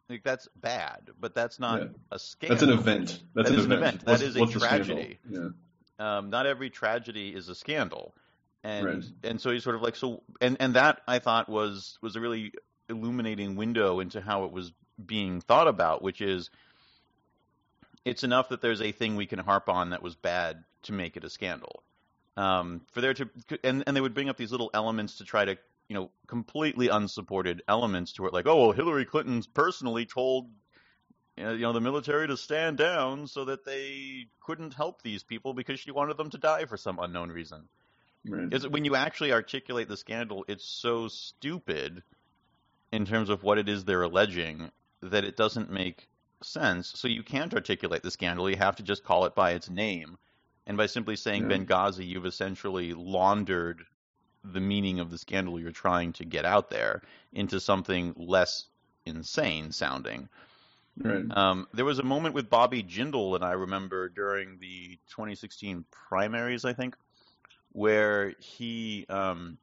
Like 0.08 0.22
that's 0.24 0.48
bad, 0.56 1.10
but 1.20 1.34
that's 1.34 1.58
not 1.60 1.82
Yeah. 1.82 1.88
a 2.10 2.18
scandal. 2.18 2.56
That's 2.56 2.62
an 2.62 2.78
event. 2.78 3.22
That's 3.34 3.50
That 3.50 3.54
an 3.54 3.58
is 3.60 3.64
an 3.66 3.72
event. 3.72 3.82
event. 3.96 4.04
That 4.06 4.10
What's- 4.12 4.22
is 4.22 4.36
a 4.36 4.40
what's 4.40 4.52
tragedy. 4.52 5.18
Yeah. 5.28 5.48
um, 5.98 6.30
not 6.30 6.46
every 6.46 6.70
tragedy 6.70 7.34
is 7.34 7.48
a 7.50 7.54
scandal, 7.54 8.14
and 8.64 8.86
Right. 8.86 9.04
and 9.22 9.38
so 9.40 9.50
he's 9.50 9.62
sort 9.64 9.76
of 9.76 9.82
like 9.82 9.96
so, 9.96 10.22
and 10.40 10.56
and 10.60 10.74
that 10.76 11.02
I 11.06 11.18
thought 11.18 11.48
was 11.50 11.98
was 12.00 12.16
a 12.16 12.20
really 12.20 12.52
illuminating 12.88 13.56
window 13.56 14.00
into 14.00 14.20
how 14.20 14.44
it 14.44 14.52
was 14.52 14.72
being 15.04 15.40
thought 15.40 15.68
about, 15.68 16.02
which 16.02 16.20
is 16.20 16.50
it's 18.04 18.24
enough 18.24 18.48
that 18.48 18.60
there's 18.60 18.80
a 18.80 18.92
thing 18.92 19.16
we 19.16 19.26
can 19.26 19.38
harp 19.38 19.68
on 19.68 19.90
that 19.90 20.02
was 20.02 20.14
bad 20.14 20.64
to 20.82 20.92
make 20.92 21.16
it 21.16 21.24
a 21.24 21.30
scandal. 21.30 21.82
Um, 22.36 22.82
for 22.92 23.00
there 23.00 23.14
to 23.14 23.28
and 23.64 23.82
and 23.86 23.96
they 23.96 24.00
would 24.00 24.14
bring 24.14 24.28
up 24.28 24.36
these 24.36 24.52
little 24.52 24.70
elements 24.72 25.18
to 25.18 25.24
try 25.24 25.44
to 25.44 25.56
you 25.88 25.94
know 25.94 26.10
completely 26.26 26.88
unsupported 26.88 27.62
elements 27.66 28.12
to 28.14 28.26
it, 28.26 28.32
like 28.32 28.46
oh 28.46 28.56
well, 28.56 28.72
Hillary 28.72 29.04
Clinton 29.04 29.42
personally 29.54 30.06
told 30.06 30.48
uh, 31.40 31.50
you 31.50 31.62
know 31.62 31.72
the 31.72 31.80
military 31.80 32.28
to 32.28 32.36
stand 32.36 32.78
down 32.78 33.26
so 33.26 33.44
that 33.46 33.64
they 33.64 34.28
couldn't 34.40 34.74
help 34.74 35.02
these 35.02 35.24
people 35.24 35.52
because 35.52 35.80
she 35.80 35.90
wanted 35.90 36.16
them 36.16 36.30
to 36.30 36.38
die 36.38 36.64
for 36.66 36.76
some 36.76 36.98
unknown 37.00 37.30
reason. 37.30 37.68
Right. 38.28 38.52
Is 38.52 38.66
when 38.68 38.84
you 38.84 38.94
actually 38.94 39.32
articulate 39.32 39.88
the 39.88 39.96
scandal, 39.96 40.44
it's 40.48 40.64
so 40.64 41.08
stupid 41.08 42.02
in 42.92 43.04
terms 43.04 43.28
of 43.30 43.42
what 43.42 43.58
it 43.58 43.68
is 43.68 43.84
they're 43.84 44.02
alleging 44.02 44.70
that 45.02 45.24
it 45.24 45.36
doesn't 45.36 45.70
make 45.70 46.08
sense. 46.42 46.92
So 46.94 47.08
you 47.08 47.22
can't 47.22 47.54
articulate 47.54 48.02
the 48.02 48.10
scandal. 48.10 48.48
You 48.48 48.56
have 48.56 48.76
to 48.76 48.82
just 48.82 49.04
call 49.04 49.24
it 49.26 49.34
by 49.34 49.52
its 49.52 49.68
name. 49.70 50.18
And 50.66 50.76
by 50.76 50.86
simply 50.86 51.16
saying 51.16 51.50
Yeah. 51.50 51.56
Benghazi, 51.56 52.06
you've 52.06 52.26
essentially 52.26 52.94
laundered 52.94 53.84
the 54.44 54.60
meaning 54.60 55.00
of 55.00 55.10
the 55.10 55.18
scandal 55.18 55.58
you're 55.58 55.72
trying 55.72 56.12
to 56.14 56.24
get 56.24 56.44
out 56.44 56.70
there 56.70 57.02
into 57.32 57.60
something 57.60 58.14
less 58.16 58.66
insane 59.04 59.72
sounding. 59.72 60.28
Right. 60.96 61.24
Um, 61.30 61.68
there 61.72 61.84
was 61.84 61.98
a 61.98 62.04
moment 62.04 62.34
with 62.34 62.50
Bobby 62.50 62.82
Jindal 62.82 63.38
that 63.38 63.44
I 63.44 63.52
remember 63.52 64.08
during 64.08 64.58
the 64.58 64.98
2016 65.10 65.84
primaries, 65.90 66.64
I 66.64 66.72
think, 66.72 66.96
where 67.72 68.34
he, 68.40 69.06
um, 69.08 69.58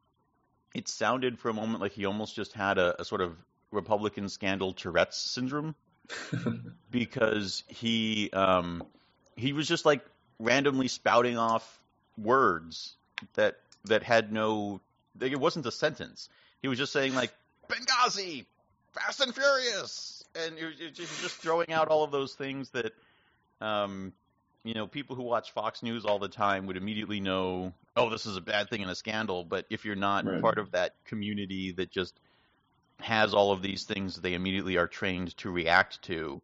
it 0.75 0.89
sounded 0.89 1.39
for 1.39 1.49
a 1.49 1.53
moment 1.53 1.79
like 1.79 1.93
he 1.93 2.05
almost 2.05 2.35
just 2.35 2.51
had 2.51 2.77
a, 2.77 3.01
a 3.01 3.05
sort 3.05 3.21
of 3.21 3.35
Republican 3.71 4.27
scandal 4.27 4.73
Tourette's 4.73 5.17
syndrome 5.17 5.73
because 6.91 7.63
he, 7.67 8.29
um, 8.31 8.83
he 9.37 9.53
was 9.53 9.67
just 9.67 9.85
like 9.85 10.05
randomly 10.37 10.89
spouting 10.89 11.37
off 11.37 11.79
words 12.17 12.95
that 13.35 13.55
that 13.85 14.03
had 14.03 14.33
no, 14.33 14.81
like, 15.19 15.31
it 15.31 15.39
wasn't 15.39 15.65
a 15.65 15.71
sentence. 15.71 16.27
He 16.61 16.67
was 16.67 16.77
just 16.77 16.91
saying 16.91 17.15
like 17.15 17.33
Benghazi, 17.69 18.45
Fast 18.91 19.21
and 19.21 19.33
Furious, 19.33 20.25
and 20.35 20.57
he 20.57 20.65
was 20.65 20.77
he 20.77 20.85
was 20.85 20.93
just 20.97 21.21
just 21.21 21.35
throwing 21.35 21.71
out 21.71 21.87
all 21.87 22.03
of 22.03 22.11
those 22.11 22.33
things 22.33 22.69
that 22.71 22.91
um, 23.61 24.11
you 24.65 24.73
know, 24.73 24.87
people 24.87 25.15
who 25.15 25.21
watch 25.21 25.51
Fox 25.51 25.83
News 25.83 26.05
all 26.05 26.17
the 26.17 26.27
time 26.27 26.65
would 26.65 26.75
immediately 26.75 27.19
know, 27.19 27.71
oh, 27.95 28.09
this 28.09 28.25
is 28.25 28.35
a 28.35 28.41
bad 28.41 28.67
thing 28.69 28.81
and 28.81 28.89
a 28.89 28.95
scandal. 28.95 29.43
But 29.43 29.65
if 29.69 29.85
you're 29.85 29.95
not 29.95 30.25
Right. 30.25 30.41
part 30.41 30.57
of 30.57 30.71
that 30.71 30.95
community 31.05 31.71
that 31.73 31.91
just 31.91 32.19
has 32.99 33.33
all 33.35 33.51
of 33.51 33.61
these 33.61 33.83
things 33.83 34.15
they 34.15 34.33
immediately 34.33 34.77
are 34.77 34.87
trained 34.87 35.37
to 35.37 35.51
react 35.51 36.01
to, 36.03 36.41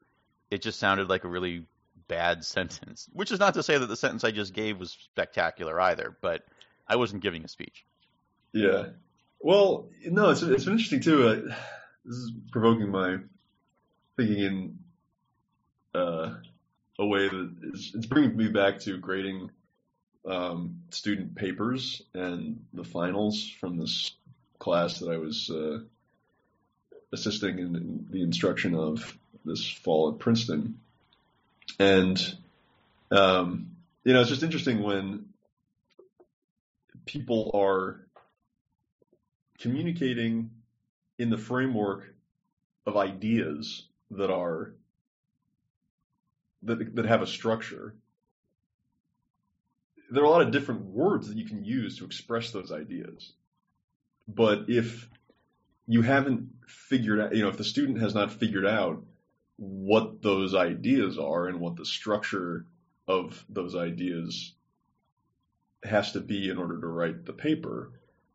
it 0.51 0.61
just 0.61 0.80
sounded 0.80 1.09
like 1.09 1.24
a 1.24 1.28
really 1.28 1.65
bad 2.07 2.45
sentence. 2.45 3.09
Which 3.11 3.32
is 3.32 3.39
not 3.39 3.55
to 3.55 3.63
say 3.63 3.78
that 3.80 3.88
the 3.88 3.97
sentence 3.97 4.24
I 4.24 4.30
just 4.32 4.53
gave 4.53 4.80
was 4.80 4.91
spectacular 4.91 5.82
either, 5.82 6.15
but 6.22 6.43
I 6.88 6.97
wasn't 6.97 7.24
giving 7.24 7.43
a 7.43 7.47
speech. 7.47 7.86
Yeah. 8.53 8.89
Well, 9.39 9.89
no, 10.05 10.30
it's 10.30 10.43
it's 10.43 10.67
interesting 10.67 11.01
too. 11.01 11.28
Uh, 11.28 11.36
this 12.05 12.15
is 12.17 12.32
provoking 12.51 12.89
my 12.91 13.17
thinking 14.15 14.39
in 14.43 14.80
uh, 15.95 16.36
a 17.02 17.06
way 17.06 17.28
that 17.28 17.52
is 17.74 17.91
it's 17.95 18.06
bringing 18.06 18.38
me 18.38 18.47
back 18.47 18.80
to 18.80 18.97
grading 18.97 19.49
um, 20.26 20.84
student 20.91 21.36
papers 21.36 22.04
and 22.14 22.64
the 22.74 22.84
finals 22.84 23.49
from 23.60 23.78
this 23.78 24.12
class 24.60 24.99
that 24.99 25.10
I 25.10 25.18
was 25.18 25.49
uh, 25.49 25.80
assisting 27.12 27.58
in, 27.58 27.76
in 27.76 28.06
the 28.12 28.22
instruction 28.22 28.76
of 28.76 29.18
this 29.43 29.68
fall 29.68 30.12
at 30.12 30.20
Princeton, 30.20 30.80
and 31.80 32.38
um, 33.10 33.72
you 34.04 34.14
know, 34.14 34.22
it's 34.22 34.30
just 34.30 34.43
interesting 34.43 34.84
when 34.84 35.26
people 37.08 37.49
are 37.56 37.99
communicating 39.60 40.52
in 41.18 41.32
the 41.32 41.38
framework 41.38 42.14
of 42.86 42.95
ideas 42.95 43.88
that 44.12 44.30
are 44.30 44.74
that 46.64 46.95
that 46.95 47.05
have 47.05 47.22
a 47.22 47.28
structure. 47.28 47.95
There 50.09 50.24
are 50.24 50.26
a 50.26 50.30
lot 50.30 50.41
of 50.41 50.51
different 50.51 50.82
words 50.82 51.28
that 51.30 51.38
you 51.38 51.45
can 51.45 51.64
use 51.64 51.97
to 51.97 52.05
express 52.05 52.51
those 52.51 52.72
ideas. 52.72 53.32
But 54.28 54.66
if 54.68 55.09
you 55.88 56.01
haven't 56.01 56.49
figured 56.68 57.20
out, 57.20 57.36
you 57.36 57.43
know, 57.43 57.49
if 57.49 57.57
the 57.57 57.64
student 57.64 57.99
has 57.99 58.14
not 58.14 58.34
figured 58.34 58.66
out 58.66 59.03
what 59.57 60.22
those 60.22 60.55
ideas 60.55 61.18
are 61.18 61.47
and 61.47 61.59
what 61.59 61.76
the 61.76 61.86
structure 61.86 62.66
of 63.07 63.43
those 63.49 63.76
ideas 63.76 64.53
has 65.84 66.12
to 66.14 66.20
be 66.20 66.49
in 66.49 66.57
order 66.57 66.80
to 66.80 66.88
write 66.88 67.26
the 67.26 67.34
paper, 67.34 67.91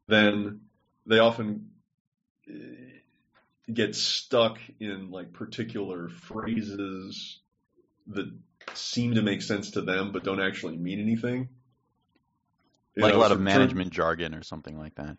then 0.07 0.61
they 1.07 1.19
often 1.19 1.71
uh, 2.49 2.55
get 3.73 3.95
stuck 3.95 4.59
in 4.81 5.11
like 5.11 5.33
particular 5.33 6.09
phrases 6.09 7.41
that 8.09 8.31
seem 8.75 9.15
to 9.15 9.23
make 9.23 9.43
sense 9.43 9.73
to 9.73 9.81
them 9.83 10.13
but 10.13 10.25
don't 10.25 10.41
actually 10.41 10.77
mean 10.77 11.01
anything. 11.01 11.49
You 12.95 13.03
like 13.03 13.13
know, 13.13 13.19
a 13.19 13.21
lot 13.21 13.33
of 13.33 13.39
term- 13.39 13.45
management 13.45 13.93
jargon 13.93 14.35
or 14.35 14.43
something 14.43 14.79
like 14.79 14.95
that. 14.97 15.17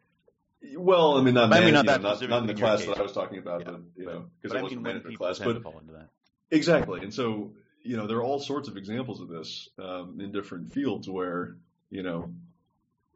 Well, 0.75 1.17
I 1.17 1.21
mean, 1.21 1.35
not, 1.35 1.53
I 1.53 1.63
mean, 1.63 1.73
not 1.75 1.85
know, 1.85 1.97
not, 1.97 2.21
not 2.27 2.41
in 2.41 2.47
the 2.47 2.55
class 2.55 2.83
that. 2.83 2.97
I 2.97 3.03
was 3.03 3.13
talking 3.13 3.37
about, 3.37 3.61
Yeah, 3.61 3.71
but 3.71 3.81
you 3.95 4.05
know, 4.05 4.25
because 4.41 4.57
I 4.57 4.61
wasn't 4.61 4.81
mean, 4.81 4.93
management 4.93 5.17
class, 5.17 5.37
but 5.37 5.61
fall 5.61 5.77
into 5.79 5.93
that. 5.93 6.09
Exactly. 6.49 7.01
And 7.01 7.13
so, 7.13 7.53
you 7.83 7.95
know, 7.95 8.07
there 8.07 8.17
are 8.17 8.23
all 8.23 8.39
sorts 8.39 8.67
of 8.67 8.75
examples 8.75 9.21
of 9.21 9.27
this 9.27 9.69
um, 9.77 10.19
in 10.19 10.31
different 10.31 10.73
fields 10.73 11.07
where, 11.07 11.55
you 11.91 12.01
know, 12.01 12.33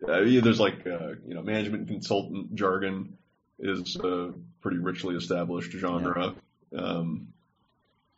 uh, 0.08 0.22
there's 0.24 0.60
like, 0.60 0.86
uh, 0.86 1.14
you 1.28 1.34
know, 1.34 1.42
management 1.42 1.88
consultant 1.88 2.54
jargon 2.56 3.18
is 3.60 3.96
a 3.98 4.34
pretty 4.62 4.78
richly 4.78 5.16
established 5.16 5.72
genre. 5.72 6.36
Um, 6.76 7.30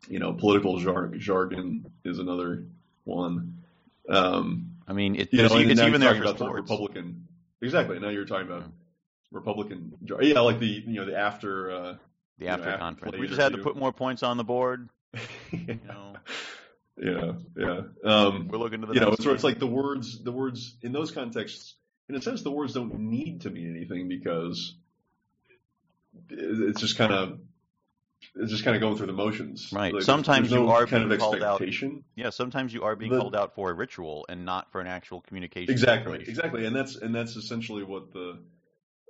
you 0.09 0.19
know, 0.19 0.33
political 0.33 0.77
jar- 0.79 1.07
jargon 1.07 1.85
is 2.03 2.19
another 2.19 2.65
one. 3.05 3.63
Um, 4.09 4.71
I 4.87 4.93
mean, 4.93 5.15
it, 5.15 5.29
you 5.31 5.39
know, 5.39 5.45
it's 5.45 5.81
even 5.81 6.01
there 6.01 6.15
for 6.15 6.21
about 6.21 6.37
the. 6.37 6.49
Republican. 6.49 7.27
Exactly. 7.61 7.99
Now 7.99 8.09
you're 8.09 8.25
talking 8.25 8.47
about 8.47 8.61
Yeah. 8.61 8.67
Republican. 9.31 9.93
jar- 10.03 10.21
Yeah, 10.21 10.41
like 10.41 10.59
the 10.59 10.67
you 10.67 10.93
know 10.95 11.05
the 11.05 11.17
after. 11.17 11.71
Uh, 11.71 11.95
The 12.39 12.45
you 12.45 12.47
know, 12.47 12.53
after 12.53 12.69
after 12.69 12.79
conference. 12.79 13.17
We 13.17 13.27
just 13.27 13.39
had 13.39 13.53
to 13.53 13.59
put 13.59 13.77
more 13.77 13.93
points 13.93 14.23
on 14.23 14.37
the 14.37 14.43
board. 14.43 14.89
You 15.51 15.79
know, 15.87 16.13
Yeah, 16.97 17.31
yeah. 17.57 17.81
Um, 18.03 18.47
we're 18.49 18.57
looking 18.57 18.81
to 18.81 18.87
the 18.87 18.93
you 18.93 18.99
know, 18.99 19.05
next 19.07 19.19
it's, 19.19 19.23
sort- 19.23 19.35
it's 19.35 19.43
game. 19.43 19.51
like 19.51 19.59
the 19.59 19.67
words, 19.67 20.21
the 20.23 20.31
words 20.31 20.75
in 20.81 20.91
those 20.91 21.11
contexts, 21.11 21.75
in 22.09 22.15
a 22.15 22.21
sense, 22.21 22.41
the 22.43 22.51
words 22.51 22.73
don't 22.73 22.93
need 22.99 23.41
to 23.41 23.49
mean 23.49 23.73
anything 23.75 24.07
because 24.09 24.75
it's 26.29 26.81
just 26.81 26.97
kind 26.97 27.13
of, 27.13 27.39
it's 28.35 28.51
just 28.51 28.63
kind 28.63 28.75
of 28.75 28.81
going 28.81 28.97
through 28.97 29.07
the 29.07 29.13
motions. 29.13 29.71
Right. 29.71 29.93
Like, 29.93 30.03
Sometimes 30.03 30.49
there's 30.49 30.59
no 30.61 30.67
you 30.67 30.71
are 30.71 30.85
kind 30.87 31.03
of 31.03 31.09
being 31.09 31.19
called 31.19 31.41
out. 31.43 31.61
yeah, 32.15 32.29
sometimes 32.29 32.73
you 32.73 32.83
are 32.83 32.95
being 32.95 33.11
called 33.11 33.35
out 33.35 33.55
for 33.55 33.69
a 33.69 33.73
ritual 33.73 34.25
and 34.29 34.45
not 34.45 34.71
for 34.71 34.81
an 34.81 34.87
actual 34.87 35.21
communication. 35.21 35.71
Exactly, 35.71 36.23
exactly, 36.27 36.65
and 36.65 36.75
that's 36.75 36.95
and 36.95 37.13
that's 37.13 37.35
essentially 37.35 37.83
what 37.83 38.11
the 38.13 38.39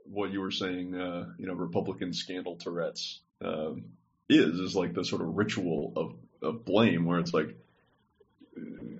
what 0.05 0.31
you 0.31 0.41
were 0.41 0.51
saying. 0.51 0.95
Uh, 0.95 1.29
you 1.37 1.47
know, 1.47 1.53
Republican 1.53 2.13
scandal 2.13 2.55
Tourette's 2.57 3.19
um, 3.43 3.85
is 4.29 4.59
is 4.59 4.75
like 4.75 4.93
the 4.93 5.03
sort 5.05 5.21
of 5.21 5.35
ritual 5.35 5.93
of 5.95 6.15
of 6.41 6.65
blame, 6.65 7.05
where 7.05 7.19
it's 7.19 7.33
like 7.33 7.55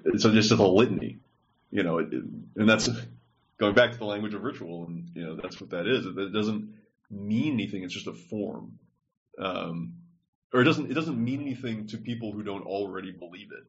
it's 0.06 0.24
just 0.24 0.52
a 0.52 0.68
litany. 0.68 1.20
You 1.72 1.84
know, 1.84 1.98
it, 2.00 2.14
it- 2.14 2.24
and 2.56 2.70
that's 2.70 2.90
going 3.58 3.74
back 3.74 3.92
to 3.94 3.98
the 3.98 4.06
language 4.06 4.34
of 4.34 4.44
ritual, 4.44 4.86
and 4.88 5.10
you 5.16 5.26
know 5.26 5.36
that's 5.36 5.60
what 5.60 5.72
that 5.72 5.88
is. 5.88 6.06
It, 6.06 6.18
it 6.18 6.34
doesn't 6.34 6.74
mean 7.10 7.54
anything. 7.54 7.84
It's 7.84 7.94
just 7.94 8.08
a 8.08 8.14
form, 8.14 8.80
um, 9.40 9.94
or 10.54 10.62
it 10.62 10.66
doesn't 10.66 10.92
it 10.92 10.94
doesn't 10.94 11.22
mean 11.22 11.42
anything 11.42 11.88
to 11.88 11.98
people 11.98 12.32
who 12.32 12.44
don't 12.44 12.66
already 12.66 13.12
believe 13.12 13.52
it. 13.52 13.66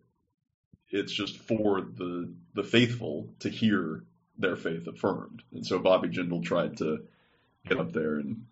It's 0.90 1.12
just 1.12 1.38
for 1.38 1.80
the 1.80 2.32
the 2.52 2.62
faithful 2.62 3.30
to 3.40 3.48
hear 3.48 4.04
their 4.38 4.56
faith 4.56 4.86
affirmed. 4.86 5.42
And 5.52 5.66
so 5.66 5.78
Bobby 5.78 6.08
Jindal 6.08 6.44
tried 6.44 6.76
to 6.78 7.04
get 7.66 7.78
up 7.78 7.92
there 7.92 8.16
and 8.16 8.46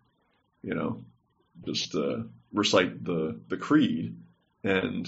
you 0.62 0.74
know 0.74 1.04
just 1.66 1.94
uh, 1.94 2.22
recite 2.52 3.04
the 3.04 3.38
the 3.48 3.58
creed, 3.58 4.16
and 4.64 5.06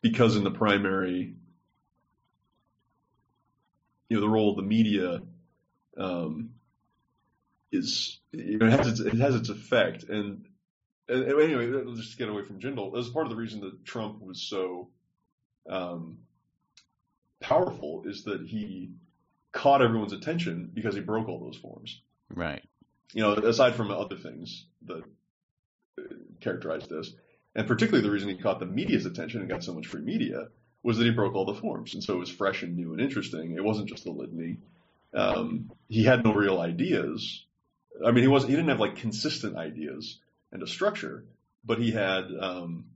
because 0.00 0.36
in 0.36 0.44
the 0.44 0.50
primary 0.50 1.34
you 4.08 4.16
know 4.16 4.20
the 4.20 4.28
role 4.28 4.50
of 4.50 4.56
the 4.56 4.62
media 4.62 5.20
um, 5.98 6.50
is 7.70 8.18
you 8.32 8.58
know, 8.58 8.66
it 8.66 8.72
has 8.72 8.86
its 8.86 9.00
it 9.00 9.18
has 9.18 9.34
its 9.34 9.48
effect 9.50 10.04
and, 10.04 10.46
and 11.08 11.22
and 11.24 11.40
anyway 11.40 11.66
let's 11.66 12.00
just 12.00 12.18
get 12.18 12.28
away 12.28 12.44
from 12.44 12.60
Jindal. 12.60 12.92
That 12.92 12.98
was 12.98 13.08
part 13.10 13.26
of 13.26 13.30
the 13.30 13.36
reason 13.36 13.60
that 13.60 13.84
Trump 13.84 14.20
was 14.22 14.40
so 14.42 14.88
um, 15.68 16.18
powerful 17.40 18.04
is 18.06 18.24
that 18.24 18.42
he 18.46 18.90
caught 19.52 19.82
everyone's 19.82 20.12
attention 20.12 20.70
because 20.72 20.94
he 20.94 21.00
broke 21.00 21.28
all 21.28 21.38
those 21.38 21.56
forms. 21.56 22.00
Right. 22.34 22.62
You 23.12 23.22
know, 23.22 23.32
aside 23.34 23.74
from 23.76 23.90
other 23.90 24.16
things 24.16 24.66
that 24.86 25.02
uh, 25.98 26.02
characterized 26.40 26.90
this, 26.90 27.12
and 27.54 27.66
particularly 27.66 28.06
the 28.06 28.12
reason 28.12 28.28
he 28.28 28.36
caught 28.36 28.58
the 28.58 28.66
media's 28.66 29.06
attention 29.06 29.40
and 29.40 29.48
got 29.48 29.62
so 29.62 29.72
much 29.72 29.86
free 29.86 30.00
media 30.00 30.48
was 30.82 30.98
that 30.98 31.04
he 31.04 31.10
broke 31.10 31.34
all 31.34 31.44
the 31.44 31.54
forms, 31.54 31.94
and 31.94 32.02
so 32.02 32.14
it 32.14 32.18
was 32.18 32.30
fresh 32.30 32.62
and 32.62 32.76
new 32.76 32.92
and 32.92 33.00
interesting. 33.00 33.54
It 33.56 33.64
wasn't 33.64 33.88
just 33.88 34.04
the 34.04 34.10
litany. 34.10 34.58
Um, 35.14 35.70
he 35.88 36.04
had 36.04 36.24
no 36.24 36.34
real 36.34 36.60
ideas. 36.60 37.44
I 38.04 38.10
mean, 38.10 38.22
he 38.22 38.28
wasn't. 38.28 38.50
He 38.50 38.56
didn't 38.56 38.70
have 38.70 38.80
like 38.80 38.96
consistent 38.96 39.56
ideas 39.56 40.18
and 40.54 40.62
a 40.62 40.66
structure, 40.66 41.24
but 41.64 41.78
he 41.78 41.90
had, 41.90 42.30
um, 42.40 42.86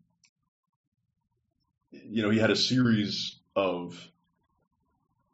you 1.91 2.23
know, 2.23 2.31
he 2.31 2.39
had 2.39 2.51
a 2.51 2.57
series 2.57 3.37
of 3.55 4.11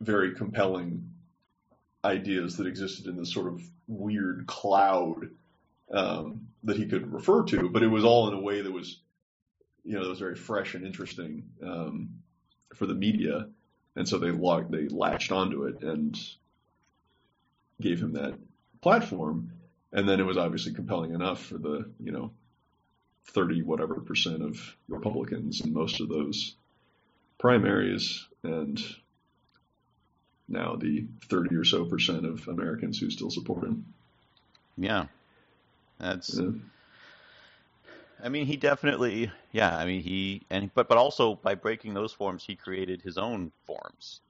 very 0.00 0.34
compelling 0.34 1.10
ideas 2.04 2.56
that 2.56 2.66
existed 2.66 3.06
in 3.06 3.16
this 3.16 3.32
sort 3.32 3.46
of 3.46 3.62
weird 3.86 4.46
cloud 4.46 5.30
um, 5.92 6.48
that 6.64 6.76
he 6.76 6.86
could 6.86 7.12
refer 7.12 7.44
to, 7.44 7.68
but 7.68 7.82
it 7.82 7.88
was 7.88 8.04
all 8.04 8.26
in 8.28 8.34
a 8.34 8.40
way 8.40 8.62
that 8.62 8.72
was, 8.72 9.00
you 9.84 9.92
know, 9.92 10.02
that 10.02 10.08
was 10.08 10.18
very 10.18 10.34
fresh 10.34 10.74
and 10.74 10.86
interesting 10.86 11.44
um, 11.62 12.08
for 12.74 12.86
the 12.86 12.94
media, 12.94 13.48
and 13.96 14.08
so 14.08 14.18
they 14.18 14.30
logged, 14.30 14.72
they 14.72 14.88
latched 14.88 15.30
onto 15.30 15.64
it 15.64 15.82
and 15.82 16.18
gave 17.80 18.00
him 18.00 18.14
that 18.14 18.34
platform, 18.80 19.52
and 19.94 20.06
then 20.08 20.20
it 20.20 20.24
was 20.24 20.36
obviously 20.36 20.74
compelling 20.74 21.14
enough 21.14 21.42
for 21.46 21.56
the, 21.56 21.90
you 21.98 22.12
know, 22.12 22.30
thirty 23.28 23.62
whatever 23.62 23.94
percent 24.00 24.42
of 24.42 24.76
Republicans 24.88 25.62
in 25.62 25.72
most 25.72 26.00
of 26.00 26.08
those 26.10 26.56
primaries, 27.38 28.26
and 28.42 28.78
now 30.48 30.76
the 30.76 31.06
30 31.30 31.56
or 31.56 31.64
so 31.64 31.86
percent 31.86 32.26
of 32.26 32.46
Americans 32.48 32.98
who 32.98 33.08
still 33.10 33.30
support 33.30 33.64
him. 33.64 33.86
Yeah. 34.76 35.06
That's. 35.98 36.38
Yeah. 36.38 36.50
I 38.22 38.28
mean, 38.28 38.46
he 38.46 38.56
definitely. 38.56 39.30
Yeah. 39.52 39.74
I 39.76 39.86
mean, 39.86 40.02
he 40.02 40.42
and 40.50 40.70
but 40.74 40.88
but 40.88 40.98
also 40.98 41.36
by 41.36 41.54
breaking 41.54 41.94
those 41.94 42.12
forms, 42.12 42.44
he 42.44 42.56
created 42.56 43.00
his 43.00 43.16
own 43.16 43.52
forms 43.66 44.20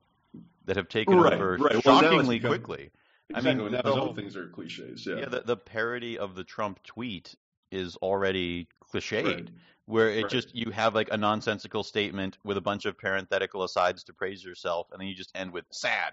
that 0.66 0.76
have 0.76 0.88
taken 0.88 1.16
Right, 1.16 1.32
over 1.34 1.56
right. 1.58 1.72
Well, 1.72 1.80
shockingly 2.00 2.38
become- 2.38 2.50
quickly. 2.50 2.90
I 3.32 3.40
mean, 3.40 3.58
now 3.58 3.82
the 3.82 3.88
his 3.88 3.94
whole- 3.96 4.14
things 4.14 4.36
are 4.36 4.48
cliches. 4.48 5.06
Yeah. 5.06 5.16
Yeah, 5.20 5.28
the, 5.28 5.40
the 5.40 5.56
parody 5.56 6.18
of 6.18 6.34
the 6.34 6.44
Trump 6.44 6.82
tweet 6.82 7.34
is 7.70 7.96
already 7.96 8.68
cliched. 8.92 9.24
Right. 9.24 9.48
where 9.86 10.08
it 10.10 10.22
Right. 10.22 10.30
just 10.30 10.54
you 10.54 10.70
have 10.70 10.94
like 10.94 11.08
a 11.12 11.16
nonsensical 11.16 11.82
statement 11.84 12.38
with 12.44 12.56
a 12.56 12.60
bunch 12.60 12.86
of 12.86 12.96
parenthetical 12.96 13.64
asides 13.64 14.04
to 14.04 14.12
praise 14.14 14.42
yourself, 14.44 14.88
and 14.92 15.00
then 15.00 15.08
you 15.08 15.14
just 15.14 15.30
end 15.34 15.52
with 15.52 15.64
sad. 15.70 16.12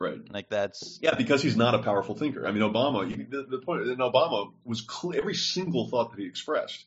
Right. 0.00 0.20
Like 0.32 0.48
that's 0.48 0.98
Yeah, 1.02 1.14
because 1.16 1.42
he's 1.42 1.56
not 1.56 1.74
a 1.74 1.80
powerful 1.80 2.14
thinker. 2.14 2.46
I 2.46 2.52
mean, 2.52 2.62
Obama. 2.62 3.08
You, 3.10 3.26
the, 3.28 3.42
the 3.44 3.58
point, 3.58 3.82
and 3.82 3.98
Obama 3.98 4.52
was 4.64 4.80
cle 4.82 5.12
every 5.16 5.34
single 5.34 5.88
thought 5.88 6.12
that 6.12 6.20
he 6.20 6.26
expressed 6.26 6.86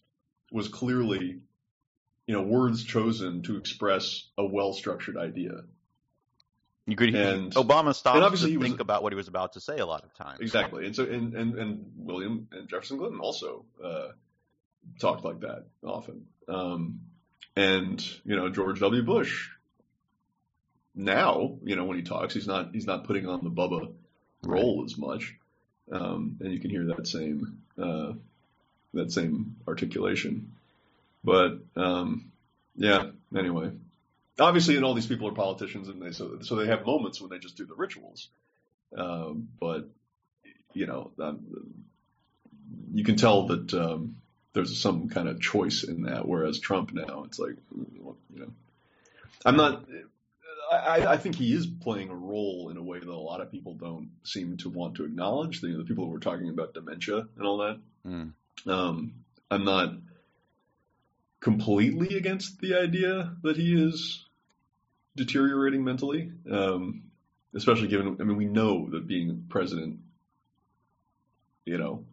was 0.52 0.70
clearly, 0.70 1.42
you 2.26 2.34
know, 2.36 2.42
words 2.42 2.84
chosen 2.84 3.42
to 3.44 3.58
express 3.58 4.28
a 4.38 4.46
well-structured 4.46 5.18
idea. 5.18 5.52
You 6.92 6.96
could. 6.98 7.16
And- 7.16 7.54
Obama 7.56 7.96
stopped 7.96 8.18
and 8.18 8.26
obviously 8.26 8.52
to 8.52 8.58
was- 8.58 8.68
think 8.68 8.80
about 8.80 9.02
what 9.02 9.12
he 9.12 9.18
was 9.18 9.28
about 9.28 9.54
to 9.54 9.60
say 9.60 9.80
a 9.80 9.86
lot 9.86 10.04
of 10.04 10.14
times. 10.14 10.40
Exactly, 10.42 10.86
and 10.86 10.96
so 10.96 11.04
and 11.04 11.34
and, 11.34 11.56
and 11.58 11.92
William 11.98 12.48
and 12.52 12.68
Jefferson 12.70 12.98
Clinton 13.00 13.20
also 13.20 13.66
uh, 13.84 14.10
talked 15.00 15.24
like 15.24 15.40
that 15.42 15.66
often. 15.84 16.28
Um, 16.48 17.02
and 17.56 18.06
you 18.26 18.36
know, 18.36 18.50
George 18.50 18.80
W. 18.80 19.04
Bush. 19.04 19.50
Now, 20.94 21.58
you 21.64 21.76
know, 21.78 21.86
when 21.86 21.98
he 21.98 22.04
talks, 22.04 22.34
he's 22.34 22.48
not 22.48 22.72
he's 22.74 22.86
not 22.86 23.06
putting 23.06 23.28
on 23.28 23.44
the 23.44 23.50
Bubba 23.50 23.94
role 24.44 24.84
as 24.86 24.98
much, 24.98 25.36
um, 25.92 26.38
and 26.42 26.52
you 26.52 26.60
can 26.60 26.70
hear 26.70 26.86
that 26.88 27.08
same 27.08 27.60
uh, 27.82 28.14
that 28.94 29.12
same 29.12 29.56
articulation. 29.68 30.52
But 31.24 31.60
um, 31.78 32.32
yeah, 32.76 33.12
anyway, 33.36 33.72
obviously, 34.40 34.76
and 34.76 34.86
all 34.86 34.94
these 34.94 35.08
people 35.08 35.28
are 35.28 35.34
politicians, 35.34 35.88
and 35.88 36.02
they 36.02 36.12
so 36.12 36.40
so 36.42 36.56
they 36.56 36.68
have 36.68 36.86
moments 36.86 37.22
when 37.22 37.30
they 37.30 37.40
just 37.40 37.58
do 37.58 37.66
the 37.66 37.76
rituals. 37.76 38.30
Um, 38.96 39.50
but 39.60 39.90
you 40.74 40.88
know, 40.88 41.12
um, 41.20 41.86
you 42.94 43.04
can 43.04 43.16
tell 43.16 43.48
that 43.48 43.74
um, 43.74 44.18
there's 44.54 44.80
some 44.80 45.10
kind 45.10 45.28
of 45.28 45.42
choice 45.42 45.84
in 45.84 46.04
that. 46.04 46.28
Whereas 46.28 46.60
Trump 46.60 46.94
now, 46.94 47.24
it's 47.26 47.40
like, 47.40 47.56
you 47.76 48.16
know, 48.34 48.52
I'm 49.46 49.58
not. 49.58 49.86
I, 50.72 51.06
I 51.06 51.18
think 51.18 51.36
he 51.36 51.54
is 51.54 51.68
playing 51.68 52.10
a 52.10 52.16
role 52.16 52.70
in 52.70 52.78
a 52.78 52.84
way 52.84 53.00
that 53.00 53.08
a 53.08 53.14
lot 53.14 53.42
of 53.42 53.52
people 53.52 53.74
don't 53.74 54.10
seem 54.24 54.56
to 54.58 54.70
want 54.70 54.96
to 54.96 55.06
acknowledge. 55.06 55.60
The, 55.60 55.76
the 55.76 55.84
people 55.84 56.06
who 56.06 56.12
were 56.12 56.20
talking 56.20 56.48
about 56.48 56.74
dementia 56.74 57.28
and 57.38 57.46
all 57.46 57.58
that. 57.58 57.80
Mm. 58.08 58.32
Um, 58.68 59.14
I'm 59.50 59.66
not 59.66 59.96
completely 61.42 62.16
against 62.16 62.62
the 62.62 62.76
idea 62.76 63.36
that 63.44 63.58
he 63.58 63.74
is 63.74 64.24
deteriorating 65.16 65.84
mentally, 65.84 66.32
um, 66.50 67.04
especially 67.54 67.90
given. 67.90 68.18
I 68.20 68.24
mean, 68.24 68.38
we 68.38 68.46
know 68.46 68.90
that 68.92 69.08
being 69.08 69.46
president, 69.50 70.00
you 71.66 71.78
know, 71.78 72.06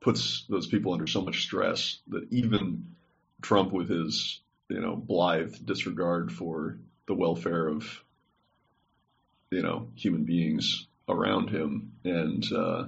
puts 0.00 0.44
those 0.48 0.66
people 0.66 0.92
under 0.92 1.06
so 1.06 1.20
much 1.20 1.42
stress 1.42 1.98
that 2.08 2.26
even 2.32 2.96
Trump, 3.42 3.72
with 3.72 3.88
his 3.88 4.40
you 4.68 4.80
know 4.80 4.96
blithe 4.96 5.54
disregard 5.64 6.32
for 6.32 6.78
the 7.06 7.14
welfare 7.14 7.66
of 7.66 8.02
you 9.50 9.62
know 9.62 9.88
human 9.94 10.24
beings 10.24 10.86
around 11.08 11.50
him 11.50 11.92
and 12.04 12.50
uh, 12.52 12.84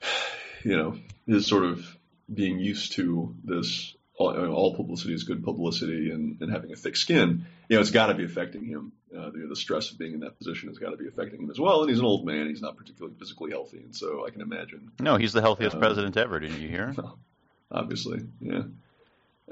you 0.64 0.76
know 0.76 0.96
his 1.26 1.46
sort 1.46 1.64
of 1.64 1.96
being 2.32 2.58
used 2.58 2.92
to 2.92 3.34
this 3.44 3.94
all, 4.16 4.34
all 4.52 4.76
publicity 4.76 5.12
is 5.12 5.24
good 5.24 5.42
publicity 5.42 6.10
and, 6.10 6.40
and 6.40 6.52
having 6.52 6.72
a 6.72 6.76
thick 6.76 6.96
skin 6.96 7.46
you 7.68 7.76
know 7.76 7.80
it's 7.80 7.90
got 7.90 8.06
to 8.06 8.14
be 8.14 8.24
affecting 8.24 8.64
him 8.64 8.92
uh, 9.16 9.30
the, 9.30 9.46
the 9.48 9.56
stress 9.56 9.90
of 9.90 9.98
being 9.98 10.14
in 10.14 10.20
that 10.20 10.38
position 10.38 10.68
has 10.68 10.78
got 10.78 10.90
to 10.90 10.96
be 10.96 11.08
affecting 11.08 11.42
him 11.42 11.50
as 11.50 11.58
well 11.58 11.80
and 11.80 11.90
he's 11.90 11.98
an 11.98 12.04
old 12.04 12.24
man 12.24 12.48
he's 12.48 12.62
not 12.62 12.76
particularly 12.76 13.16
physically 13.18 13.50
healthy 13.50 13.78
and 13.78 13.94
so 13.94 14.24
I 14.26 14.30
can 14.30 14.40
imagine 14.40 14.92
No, 15.00 15.16
he's 15.16 15.32
the 15.32 15.40
healthiest 15.40 15.74
Um, 15.74 15.80
president 15.80 16.16
ever. 16.16 16.38
Didn't 16.40 16.60
you 16.60 16.68
hear? 16.68 16.94
obviously. 17.70 18.20
Yeah. 18.40 18.62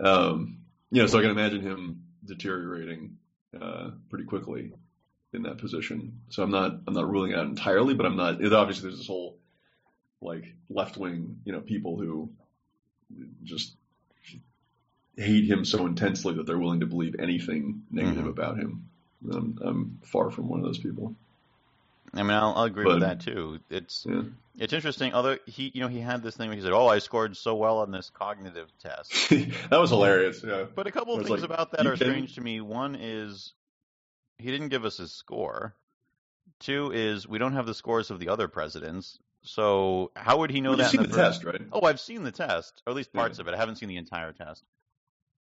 Um, 0.00 0.58
you 0.90 1.02
know, 1.02 1.06
so 1.06 1.18
I 1.18 1.22
can 1.22 1.30
imagine 1.30 1.60
him 1.60 2.04
deteriorating 2.24 3.18
uh, 3.60 3.90
pretty 4.08 4.24
quickly 4.24 4.72
in 5.32 5.42
that 5.42 5.58
position. 5.58 6.20
So 6.28 6.42
I'm 6.42 6.50
not 6.50 6.72
I'm 6.86 6.94
not 6.94 7.10
ruling 7.10 7.32
it 7.32 7.38
out 7.38 7.46
entirely, 7.46 7.94
but 7.94 8.06
I'm 8.06 8.16
not. 8.16 8.40
It, 8.40 8.52
obviously, 8.52 8.88
there's 8.88 8.98
this 8.98 9.06
whole 9.06 9.38
like 10.20 10.44
left 10.70 10.96
wing, 10.96 11.40
you 11.44 11.52
know, 11.52 11.60
people 11.60 11.96
who 11.98 12.30
just 13.44 13.74
hate 15.16 15.44
him 15.44 15.64
so 15.64 15.86
intensely 15.86 16.34
that 16.34 16.46
they're 16.46 16.58
willing 16.58 16.80
to 16.80 16.86
believe 16.86 17.16
anything 17.18 17.82
negative 17.90 18.24
Mhm. 18.24 18.28
about 18.30 18.58
him. 18.58 18.88
I'm, 19.30 19.58
I'm 19.62 19.98
far 20.02 20.30
from 20.30 20.48
one 20.48 20.58
of 20.60 20.64
those 20.66 20.78
people. 20.78 21.14
I 22.14 22.22
mean, 22.22 22.32
I'll, 22.32 22.54
I'll 22.56 22.64
agree 22.64 22.84
But- 22.84 22.94
with 22.94 23.00
that 23.02 23.20
too. 23.20 23.60
It's 23.70 24.06
Yeah. 24.08 24.22
it's 24.58 24.72
interesting. 24.72 25.14
Although 25.14 25.38
he, 25.46 25.70
you 25.74 25.80
know, 25.80 25.88
he 25.88 26.00
had 26.00 26.22
this 26.22 26.36
thing 26.36 26.48
where 26.48 26.56
he 26.56 26.62
said, 26.62 26.72
"Oh, 26.72 26.86
I 26.88 26.98
scored 26.98 27.36
so 27.36 27.54
well 27.54 27.78
on 27.78 27.90
this 27.90 28.10
cognitive 28.10 28.68
test." 28.78 29.12
that 29.30 29.78
was 29.80 29.90
hilarious. 29.90 30.42
Yeah. 30.46 30.64
But 30.74 30.86
a 30.86 30.92
couple 30.92 31.14
of 31.14 31.20
things 31.26 31.40
like, 31.40 31.50
about 31.50 31.70
that 31.72 31.86
are 31.86 31.96
can- 31.96 32.08
strange 32.08 32.34
to 32.34 32.40
me. 32.42 32.60
One 32.60 32.96
is 32.96 33.52
he 34.38 34.50
didn't 34.50 34.68
give 34.68 34.84
us 34.84 34.96
his 34.98 35.12
score. 35.12 35.74
Two 36.58 36.90
is 36.92 37.26
we 37.28 37.38
don't 37.38 37.54
have 37.54 37.66
the 37.66 37.74
scores 37.74 38.10
of 38.10 38.18
the 38.18 38.28
other 38.28 38.46
presidents. 38.48 39.18
So 39.42 40.12
how 40.14 40.38
would 40.38 40.50
he 40.50 40.60
know 40.60 40.70
Well, 40.70 40.78
that? 40.78 40.82
you've 40.84 40.90
seen 40.92 41.02
the 41.02 41.08
first- 41.08 41.42
test, 41.42 41.44
right? 41.44 41.60
Oh, 41.72 41.82
I've 41.86 42.00
seen 42.00 42.22
the 42.22 42.30
test, 42.32 42.82
or 42.86 42.90
at 42.90 42.96
least 42.96 43.10
Yeah. 43.12 43.20
parts 43.20 43.38
of 43.38 43.48
it. 43.48 43.54
I 43.54 43.56
haven't 43.56 43.76
seen 43.76 43.88
the 43.88 43.96
entire 43.96 44.32
test. 44.32 44.64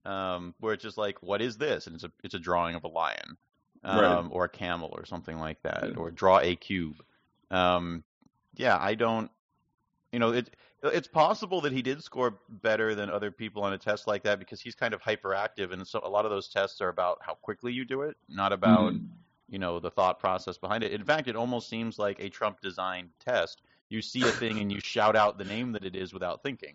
Um, 0.05 0.55
where 0.61 0.73
it's 0.75 0.83
just 0.83 0.99
like, 0.99 1.21
what 1.23 1.43
is 1.43 1.59
this? 1.59 1.87
And 1.87 1.95
it's 1.97 2.05
a 2.05 2.13
it's 2.23 2.35
a 2.35 2.39
drawing 2.39 2.77
of 2.77 2.85
a 2.85 2.89
lion, 2.89 3.37
um, 3.83 3.99
Right. 3.99 4.29
or 4.31 4.45
a 4.45 4.49
camel, 4.49 4.91
or 4.97 5.05
something 5.05 5.39
like 5.39 5.61
that, 5.63 5.91
Yeah. 5.91 5.97
or 5.97 6.11
draw 6.13 6.39
a 6.39 6.55
cube. 6.57 7.05
Um, 7.51 8.05
yeah, 8.55 8.79
I 8.81 8.95
don't. 8.95 9.31
You 10.13 10.21
know, 10.21 10.33
it 10.33 10.55
it's 10.83 11.09
possible 11.09 11.61
that 11.63 11.73
he 11.73 11.83
did 11.83 12.03
score 12.05 12.39
better 12.49 12.95
than 12.95 13.11
other 13.11 13.33
people 13.33 13.65
on 13.65 13.73
a 13.73 13.79
test 13.79 14.07
like 14.07 14.23
that 14.23 14.39
because 14.39 14.61
he's 14.61 14.77
kind 14.77 14.95
of 14.95 15.03
hyperactive, 15.03 15.73
and 15.73 15.87
so 15.87 16.01
a 16.05 16.09
lot 16.09 16.25
of 16.25 16.31
those 16.31 16.49
tests 16.49 16.81
are 16.81 16.89
about 16.89 17.19
how 17.23 17.35
quickly 17.35 17.73
you 17.73 17.85
do 17.85 18.03
it, 18.03 18.17
not 18.29 18.53
about 18.53 18.93
Mhm. 18.93 19.09
you 19.49 19.59
know 19.59 19.81
the 19.81 19.91
thought 19.91 20.21
process 20.21 20.57
behind 20.59 20.85
it. 20.85 20.93
In 20.93 21.03
fact, 21.05 21.27
it 21.27 21.35
almost 21.35 21.69
seems 21.69 21.99
like 21.99 22.21
a 22.21 22.29
Trump 22.29 22.61
designed 22.61 23.11
test. 23.19 23.63
You 23.89 24.03
see 24.03 24.23
a 24.23 24.33
thing 24.33 24.59
and 24.59 24.71
you 24.73 24.81
shout 24.81 25.15
out 25.17 25.39
the 25.39 25.45
name 25.45 25.73
that 25.73 25.85
it 25.85 25.95
is 25.97 26.13
without 26.13 26.43
thinking. 26.43 26.75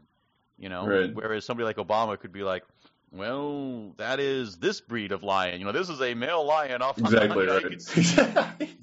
You 0.58 0.70
know, 0.70 0.86
Right. 0.86 1.14
whereas 1.14 1.44
somebody 1.46 1.66
like 1.66 1.78
Obama 1.78 2.20
could 2.20 2.32
be 2.32 2.44
like, 2.44 2.64
"Well, 3.12 3.94
that 3.98 4.20
is 4.20 4.58
this 4.58 4.80
breed 4.80 5.12
of 5.12 5.24
lion. 5.24 5.60
You 5.60 5.66
know, 5.66 5.72
this 5.72 5.90
is 5.90 6.02
a 6.02 6.14
male 6.14 6.46
lion 6.46 6.82
off." 6.82 6.98
Exactly 7.00 7.48
right. 7.48 7.64
could 7.64 7.82
see 7.82 8.16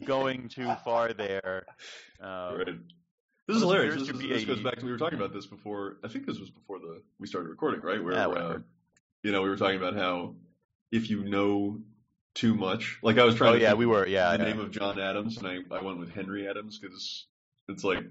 going 0.04 0.48
too 0.48 0.70
far 0.84 1.12
there. 1.12 1.66
Um, 2.20 2.58
Right. 2.58 2.66
This 3.46 3.56
is 3.56 3.62
This 3.62 3.62
hilarious. 3.62 3.94
appears 3.94 4.08
This, 4.08 4.22
is, 4.22 4.28
this 4.28 4.44
goes 4.44 4.60
back 4.60 4.78
to 4.80 4.84
we 4.84 4.92
were 4.92 4.98
talking 4.98 5.18
about 5.18 5.32
this 5.32 5.46
before. 5.46 5.96
I 6.04 6.08
think 6.08 6.26
this 6.26 6.38
was 6.38 6.50
before 6.50 6.80
the 6.80 7.00
we 7.18 7.26
started 7.26 7.48
recording, 7.48 7.80
right? 7.80 8.02
Where 8.02 8.12
Yeah, 8.12 8.26
uh, 8.26 8.58
you 9.22 9.32
know 9.32 9.40
we 9.42 9.48
were 9.48 9.56
talking 9.56 9.76
about 9.78 9.94
how 9.96 10.34
if 10.92 11.08
you 11.08 11.24
know 11.24 11.80
too 12.34 12.54
much, 12.54 12.98
like 13.02 13.16
I 13.18 13.24
was 13.24 13.36
trying. 13.36 13.52
Oh 13.54 13.56
to 13.56 13.62
yeah, 13.62 13.72
we 13.74 13.86
were. 13.86 14.06
Yeah, 14.06 14.36
the 14.36 14.42
yeah. 14.44 14.50
name 14.50 14.60
of 14.60 14.70
John 14.70 14.98
Adams, 15.00 15.38
and 15.38 15.46
I 15.46 15.58
I 15.74 15.80
went 15.82 15.98
with 15.98 16.10
Henry 16.10 16.46
Adams 16.46 16.78
because 16.78 17.24
it's 17.68 17.84
like 17.84 18.04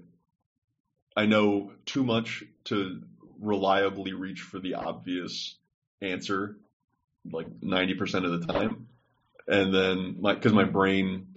I 1.16 1.26
know 1.26 1.72
too 1.84 2.04
much 2.04 2.44
to 2.64 3.02
reliably 3.40 4.12
reach 4.12 4.40
for 4.40 4.58
the 4.58 4.74
obvious 4.74 5.56
answer, 6.00 6.56
like 7.30 7.46
ninety 7.60 7.94
percent 7.94 8.24
of 8.24 8.40
the 8.40 8.52
time, 8.52 8.88
and 9.46 9.74
then 9.74 10.16
my 10.20 10.34
because 10.34 10.52
my 10.52 10.64
brain, 10.64 11.34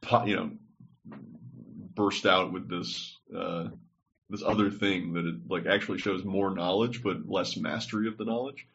po- 0.00 0.24
you 0.24 0.36
know, 0.36 0.50
burst 1.94 2.26
out 2.26 2.52
with 2.52 2.68
this 2.68 3.18
uh, 3.36 3.68
this 4.30 4.42
other 4.42 4.70
thing 4.70 5.12
that 5.12 5.26
it 5.26 5.34
like 5.48 5.66
actually 5.66 5.98
shows 5.98 6.24
more 6.24 6.50
knowledge 6.50 7.02
but 7.02 7.28
less 7.28 7.56
mastery 7.56 8.08
of 8.08 8.16
the 8.16 8.24
knowledge. 8.24 8.66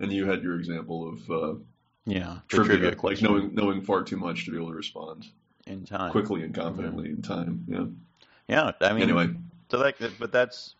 And 0.00 0.12
you 0.12 0.26
had 0.26 0.44
your 0.44 0.56
example 0.56 1.08
of 1.08 1.30
uh, 1.30 1.58
yeah. 2.06 2.38
the 2.48 2.56
trivia, 2.56 2.94
like 3.02 3.20
knowing 3.20 3.54
knowing 3.54 3.80
far 3.80 4.04
too 4.04 4.16
much 4.16 4.44
to 4.44 4.52
be 4.52 4.56
able 4.58 4.68
to 4.68 4.74
respond 4.74 5.26
in 5.68 5.84
time. 5.84 6.10
quickly 6.10 6.42
and 6.42 6.54
confidently 6.54 7.10
in 7.10 7.22
time. 7.22 7.64
Yeah. 7.68 7.86
Yeah, 8.48 8.72
I 8.80 8.92
mean, 8.92 9.02
Anyway, 9.02 9.28
So 9.70 9.78
that, 9.78 9.96
but 10.18 10.32
that's, 10.32 10.74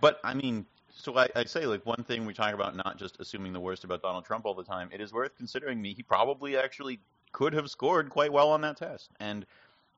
but 0.00 0.18
I 0.24 0.34
mean, 0.34 0.64
so 0.94 1.16
I, 1.16 1.28
I 1.34 1.44
say 1.44 1.66
like 1.66 1.84
one 1.84 2.04
thing 2.04 2.24
we 2.24 2.34
talk 2.34 2.54
about 2.54 2.76
not 2.76 2.98
just 2.98 3.20
assuming 3.20 3.52
the 3.52 3.60
worst 3.60 3.84
about 3.84 4.02
Donald 4.02 4.24
Trump 4.24 4.46
all 4.46 4.54
the 4.54 4.64
time. 4.64 4.88
It 4.92 5.00
is 5.00 5.12
worth 5.12 5.36
considering 5.36 5.80
me. 5.80 5.94
He 5.94 6.02
probably 6.02 6.56
actually 6.56 7.00
could 7.32 7.52
have 7.54 7.70
scored 7.70 8.10
quite 8.10 8.32
well 8.32 8.50
on 8.50 8.60
that 8.62 8.76
test, 8.76 9.10
and 9.20 9.44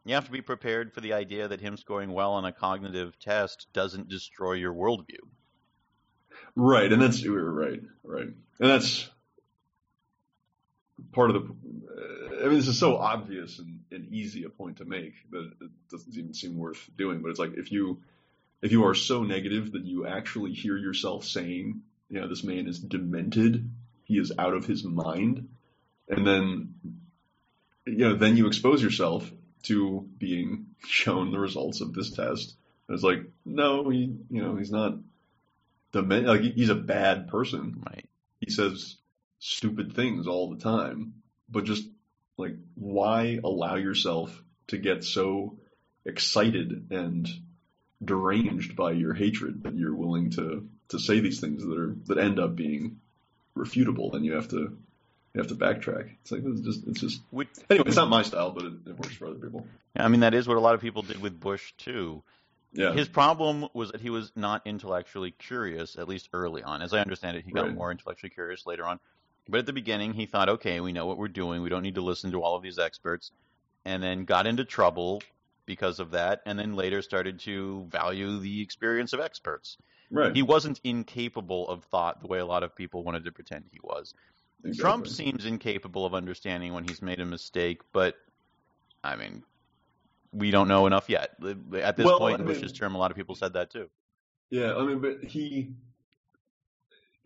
you 0.04 0.14
have 0.14 0.24
to 0.26 0.30
be 0.30 0.40
prepared 0.40 0.92
for 0.92 1.00
the 1.00 1.12
idea 1.12 1.48
that 1.48 1.60
him 1.60 1.76
scoring 1.76 2.12
well 2.12 2.32
on 2.32 2.44
a 2.44 2.52
cognitive 2.52 3.18
test 3.18 3.66
doesn't 3.72 4.08
destroy 4.08 4.52
your 4.52 4.72
worldview. 4.72 5.20
right, 6.56 6.92
and 6.92 7.00
that's 7.00 7.22
you're 7.22 7.50
right, 7.50 7.80
right, 8.02 8.28
and 8.28 8.70
that's 8.70 9.08
part 11.12 11.30
of 11.30 11.34
the. 11.34 11.54
I 12.42 12.48
mean, 12.48 12.58
this 12.58 12.68
is 12.68 12.78
so 12.78 12.96
obvious 12.96 13.58
and, 13.58 13.80
and 13.90 14.12
easy 14.12 14.44
a 14.44 14.48
point 14.48 14.78
to 14.78 14.84
make 14.84 15.14
that 15.30 15.50
it 15.60 15.70
doesn't 15.90 16.16
even 16.16 16.34
seem 16.34 16.58
worth 16.58 16.90
doing. 16.96 17.22
But 17.22 17.30
it's 17.30 17.38
like 17.38 17.54
if 17.56 17.72
you 17.72 18.02
if 18.62 18.72
you 18.72 18.84
are 18.86 18.94
so 18.94 19.22
negative 19.22 19.72
that 19.72 19.84
you 19.84 20.06
actually 20.06 20.52
hear 20.52 20.76
yourself 20.76 21.24
saying, 21.24 21.82
you 22.08 22.20
know, 22.20 22.28
this 22.28 22.44
man 22.44 22.66
is 22.66 22.78
demented, 22.78 23.70
he 24.04 24.18
is 24.18 24.32
out 24.38 24.54
of 24.54 24.66
his 24.66 24.84
mind, 24.84 25.48
and 26.08 26.26
then 26.26 26.74
you 27.86 28.08
know, 28.08 28.16
then 28.16 28.36
you 28.36 28.46
expose 28.46 28.82
yourself 28.82 29.30
to 29.64 30.08
being 30.18 30.66
shown 30.86 31.30
the 31.30 31.38
results 31.38 31.80
of 31.80 31.92
this 31.92 32.10
test. 32.10 32.54
And 32.88 32.94
it's 32.94 33.04
like, 33.04 33.20
no, 33.44 33.88
he, 33.88 34.14
you 34.30 34.42
know, 34.42 34.56
he's 34.56 34.70
not 34.70 34.94
the 35.92 36.02
like 36.02 36.42
he's 36.42 36.70
a 36.70 36.74
bad 36.74 37.28
person. 37.28 37.82
Right. 37.86 38.06
He 38.40 38.50
says 38.50 38.96
stupid 39.46 39.94
things 39.94 40.26
all 40.26 40.48
the 40.48 40.56
time, 40.62 41.12
but 41.50 41.64
just 41.64 41.86
like 42.38 42.56
why 42.74 43.38
allow 43.44 43.74
yourself 43.76 44.42
to 44.68 44.78
get 44.78 45.04
so 45.04 45.58
excited 46.06 46.86
and 46.90 47.28
deranged 48.02 48.74
by 48.74 48.92
your 48.92 49.12
hatred 49.12 49.62
that 49.64 49.74
you're 49.74 49.94
willing 49.94 50.30
to 50.30 50.66
to 50.88 50.98
say 50.98 51.20
these 51.20 51.40
things 51.40 51.62
that 51.62 51.78
are 51.78 51.94
that 52.06 52.18
end 52.18 52.38
up 52.40 52.56
being 52.56 53.00
refutable 53.56 54.14
and 54.14 54.24
you 54.24 54.32
have 54.32 54.48
to 54.48 54.78
you 55.34 55.40
have 55.42 55.48
to 55.48 55.54
backtrack. 55.54 56.10
It's 56.22 56.32
like 56.32 56.42
it's 56.44 56.60
just 56.60 56.86
it's 56.86 57.00
just 57.00 57.20
Which, 57.30 57.48
anyway. 57.68 57.84
It's 57.86 57.96
not 57.96 58.08
my 58.08 58.22
style, 58.22 58.50
but 58.50 58.64
it, 58.64 58.72
it 58.86 58.98
works 58.98 59.14
for 59.14 59.26
other 59.26 59.38
people. 59.38 59.66
I 59.94 60.08
mean, 60.08 60.20
that 60.20 60.32
is 60.32 60.48
what 60.48 60.56
a 60.56 60.60
lot 60.60 60.74
of 60.74 60.80
people 60.80 61.02
did 61.02 61.20
with 61.20 61.38
Bush 61.38 61.72
too. 61.76 62.22
Yeah, 62.72 62.92
His 62.92 63.08
problem 63.08 63.68
was 63.72 63.92
that 63.92 64.00
he 64.00 64.10
was 64.10 64.32
not 64.34 64.62
intellectually 64.64 65.30
curious, 65.30 65.96
at 65.96 66.08
least 66.08 66.30
early 66.32 66.62
on. 66.64 66.82
As 66.82 66.92
I 66.92 66.98
understand 67.00 67.36
it, 67.36 67.44
he 67.44 67.52
got 67.52 67.66
Right. 67.66 67.74
more 67.74 67.92
intellectually 67.92 68.30
curious 68.30 68.66
later 68.66 68.84
on. 68.84 68.98
But 69.48 69.58
at 69.60 69.66
the 69.66 69.72
beginning, 69.72 70.14
he 70.14 70.26
thought, 70.26 70.48
okay, 70.48 70.80
we 70.80 70.92
know 70.92 71.06
what 71.06 71.18
we're 71.18 71.28
doing. 71.28 71.62
We 71.62 71.68
don't 71.68 71.82
need 71.82 71.96
to 71.96 72.00
listen 72.00 72.32
to 72.32 72.42
all 72.42 72.56
of 72.56 72.62
these 72.62 72.78
experts. 72.78 73.30
And 73.84 74.02
then 74.02 74.24
got 74.24 74.46
into 74.46 74.64
trouble 74.64 75.22
because 75.66 76.00
of 76.00 76.12
that. 76.12 76.40
And 76.46 76.58
then 76.58 76.74
later 76.74 77.02
started 77.02 77.40
to 77.40 77.86
value 77.90 78.38
the 78.38 78.62
experience 78.62 79.12
of 79.12 79.20
experts. 79.20 79.76
right. 80.10 80.34
He 80.34 80.42
wasn't 80.42 80.80
incapable 80.84 81.68
of 81.68 81.84
thought 81.84 82.20
the 82.22 82.26
way 82.26 82.38
a 82.38 82.46
lot 82.46 82.62
of 82.62 82.74
people 82.74 83.04
wanted 83.04 83.24
to 83.24 83.32
pretend 83.32 83.66
he 83.70 83.78
was. 83.82 84.14
Exactly. 84.64 84.80
Trump 84.80 85.06
seems 85.08 85.44
incapable 85.44 86.06
of 86.06 86.14
understanding 86.14 86.72
when 86.72 86.84
he's 86.84 87.02
made 87.02 87.20
a 87.20 87.26
mistake, 87.26 87.82
but 87.92 88.14
I 89.02 89.16
mean, 89.16 89.42
we 90.32 90.50
don't 90.50 90.68
know 90.68 90.86
enough 90.86 91.10
yet. 91.10 91.32
At 91.82 91.96
this 91.98 92.06
Well, 92.06 92.18
point 92.18 92.36
in 92.40 92.40
I 92.40 92.44
mean- 92.50 92.54
Bush's 92.54 92.72
term, 92.72 92.94
a 92.94 92.98
lot 92.98 93.10
of 93.10 93.16
people 93.18 93.34
said 93.34 93.52
that 93.52 93.70
too. 93.70 93.90
Yeah, 94.48 94.74
I 94.74 94.84
mean, 94.86 95.00
but 95.00 95.22
he, 95.22 95.72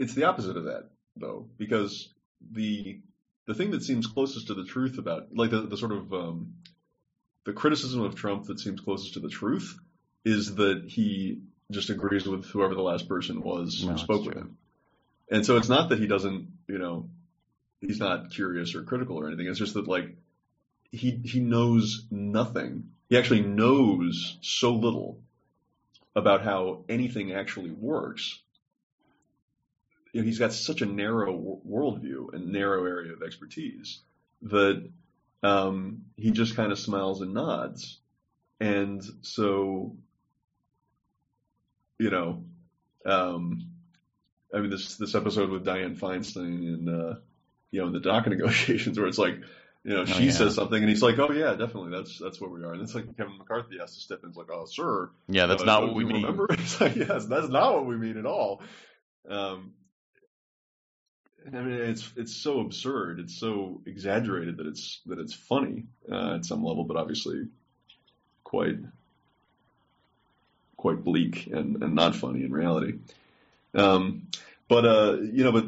it's 0.01 0.15
the 0.15 0.25
opposite 0.25 0.57
of 0.57 0.65
that 0.65 0.91
though, 1.21 1.49
because 1.57 2.09
the 2.53 3.01
the 3.47 3.55
thing 3.55 3.71
that 3.71 3.83
seems 3.83 4.07
closest 4.07 4.49
to 4.49 4.55
the 4.55 4.65
truth 4.65 4.99
about, 4.99 5.35
like 5.35 5.51
the, 5.51 5.63
the 5.63 5.77
sort 5.77 5.93
of 5.93 6.13
um, 6.13 6.55
the 7.45 7.53
criticism 7.53 8.03
of 8.03 8.15
Trump 8.15 8.47
that 8.47 8.61
seems 8.61 8.81
closest 8.81 9.15
to 9.15 9.21
the 9.21 9.29
truth 9.29 9.79
is 10.25 10.57
that 10.57 10.85
he 10.87 11.41
just 11.71 11.91
agrees 11.91 12.27
with 12.27 12.45
whoever 12.47 12.75
the 12.75 12.83
last 12.83 13.09
person 13.09 13.43
was 13.43 13.85
No, 13.85 13.93
who 13.93 13.99
spoke 13.99 14.27
with 14.27 14.37
him, 14.37 14.59
and 15.31 15.45
so 15.45 15.57
it's 15.57 15.69
not 15.69 15.89
that 15.91 15.99
he 15.99 16.07
doesn't, 16.07 16.49
you 16.67 16.79
know, 16.79 17.09
he's 17.81 17.99
not 17.99 18.31
curious 18.31 18.75
or 18.75 18.83
critical 18.83 19.19
or 19.19 19.27
anything. 19.29 19.47
It's 19.47 19.59
just 19.59 19.75
that 19.75 19.89
like 19.89 20.17
he 20.91 21.11
he 21.25 21.41
knows 21.41 22.07
nothing. 22.11 22.91
He 23.09 23.17
actually 23.17 23.43
knows 23.43 24.37
so 24.43 24.75
little 24.75 25.21
about 26.15 26.43
how 26.43 26.85
anything 26.89 27.33
actually 27.33 27.71
works. 27.71 28.41
You 30.13 30.21
know, 30.23 30.27
he's 30.27 30.39
got 30.39 30.53
such 30.53 30.81
a 30.83 30.87
narrow 30.87 31.33
w- 31.33 31.61
worldview 31.69 32.33
and 32.35 32.53
narrow 32.53 32.85
area 32.87 33.13
of 33.13 33.23
expertise 33.23 34.01
that 34.43 34.89
um, 35.43 36.05
he 36.17 36.31
just 36.31 36.57
kind 36.57 36.73
of 36.73 36.79
smiles 36.79 37.21
and 37.21 37.35
nods. 37.35 37.99
And 38.61 39.03
so, 39.23 39.95
you 41.99 42.11
know, 42.11 42.45
um, 43.07 43.71
I 44.55 44.59
mean, 44.61 44.71
this 44.71 44.97
this 44.97 45.15
episode 45.15 45.51
with 45.51 45.65
Dianne 45.65 45.99
Feinstein 45.99 46.75
and 46.75 46.89
uh, 46.89 47.15
you 47.71 47.81
know 47.85 47.93
the 47.93 48.01
DACA 48.01 48.27
negotiations, 48.29 48.99
where 48.99 49.09
it's 49.09 49.19
like, 49.19 49.37
you 49.85 49.95
know, 49.95 50.03
Oh, 50.03 50.05
she 50.07 50.25
yeah. 50.27 50.31
says 50.33 50.55
something 50.55 50.81
and 50.81 50.89
he's 50.89 51.03
like, 51.03 51.19
oh 51.19 51.31
yeah, 51.33 51.51
definitely, 51.51 51.91
that's 51.93 52.19
that's 52.19 52.41
where 52.41 52.51
we 52.51 52.65
are. 52.65 52.73
And 52.73 52.83
it's 52.83 52.95
like 52.95 53.17
Kevin 53.17 53.39
McCarthy 53.39 53.79
has 53.79 53.95
to 53.95 54.01
step 54.01 54.21
in, 54.23 54.31
it's 54.31 54.39
like, 54.39 54.51
oh 54.51 54.65
sir, 54.67 55.11
Yeah, 55.29 55.47
that's 55.47 55.63
uh, 55.63 55.67
not 55.67 55.83
what 55.83 55.95
we 55.95 56.05
mean. 56.05 56.23
Remember? 56.23 56.47
It's 56.51 56.81
like, 56.81 56.97
yes, 56.97 57.27
that's 57.27 57.49
not 57.49 57.75
what 57.75 57.87
we 57.87 57.97
mean 57.97 58.17
at 58.17 58.27
all. 58.27 58.63
Um, 59.29 59.73
I 61.47 61.61
mean, 61.61 61.81
it's 61.81 62.13
it's 62.17 62.37
so 62.37 62.61
absurd. 62.61 63.21
It's 63.21 63.35
so 63.35 63.81
exaggerated 63.87 64.59
that 64.59 64.67
it's 64.67 65.01
that 65.07 65.19
it's 65.19 65.33
funny 65.33 65.85
uh, 66.11 66.35
at 66.35 66.45
some 66.45 66.65
level, 66.65 66.85
but 66.85 66.97
obviously 66.97 67.49
quite 68.45 68.79
quite 70.77 71.05
bleak 71.05 71.47
and, 71.47 71.83
and 71.83 71.95
not 71.95 72.15
funny 72.15 72.45
in 72.45 72.53
reality. 72.53 72.99
Um, 73.75 74.29
but 74.69 74.85
uh, 74.85 75.17
you 75.21 75.45
know, 75.45 75.53
but 75.53 75.67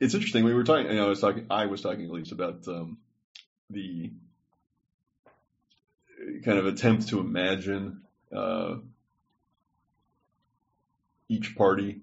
it's 0.00 0.14
interesting. 0.14 0.44
We 0.44 0.54
were 0.54 0.64
talking. 0.64 0.86
You 0.86 0.96
know, 0.96 1.06
I 1.06 1.08
was 1.08 1.20
talking. 1.20 1.46
I 1.50 1.66
was 1.66 1.80
talking 1.82 2.04
at 2.04 2.10
least 2.10 2.32
about 2.32 2.66
um, 2.68 2.98
the 3.70 4.12
kind 6.44 6.58
of 6.58 6.66
attempt 6.66 7.08
to 7.08 7.20
imagine 7.20 8.02
uh, 8.34 8.76
each 11.28 11.56
party 11.56 12.00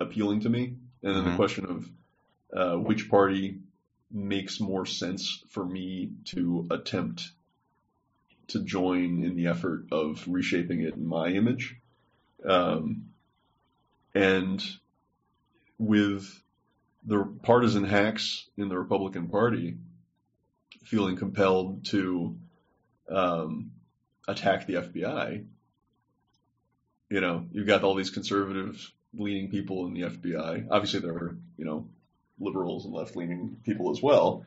appealing 0.00 0.40
to 0.40 0.48
me, 0.48 0.76
and 1.02 1.16
then 1.16 1.24
the 1.24 1.30
Mhm. 1.30 1.36
question 1.36 1.66
of 1.66 1.90
uh, 2.52 2.76
which 2.76 3.10
party 3.10 3.60
makes 4.10 4.60
more 4.60 4.86
sense 4.86 5.42
for 5.48 5.64
me 5.64 6.12
to 6.24 6.66
attempt 6.70 7.32
to 8.48 8.62
join 8.62 9.24
in 9.24 9.34
the 9.36 9.48
effort 9.48 9.86
of 9.90 10.26
reshaping 10.28 10.80
it 10.80 10.94
in 10.94 11.04
my 11.06 11.28
image. 11.28 11.76
Um, 12.44 13.10
and 14.14 14.64
with 15.78 16.42
the 17.04 17.24
partisan 17.42 17.84
hacks 17.84 18.48
in 18.56 18.68
the 18.68 18.78
Republican 18.78 19.28
Party 19.28 19.76
feeling 20.84 21.16
compelled 21.16 21.84
to 21.86 22.38
um, 23.08 23.72
attack 24.28 24.66
the 24.66 24.74
FBI, 24.74 25.44
you 27.10 27.20
know, 27.20 27.46
you've 27.50 27.66
got 27.66 27.82
all 27.82 27.94
these 27.94 28.10
conservative 28.10 28.92
leaning 29.18 29.50
people 29.50 29.86
in 29.86 29.94
the 29.94 30.02
FBI. 30.02 30.68
Obviously, 30.70 31.00
there 31.00 31.12
are, 31.12 31.36
you 31.56 31.64
know, 31.64 31.86
liberals 32.38 32.84
and 32.84 32.94
left 32.94 33.16
leaning 33.16 33.56
people 33.64 33.90
as 33.90 34.02
well. 34.02 34.44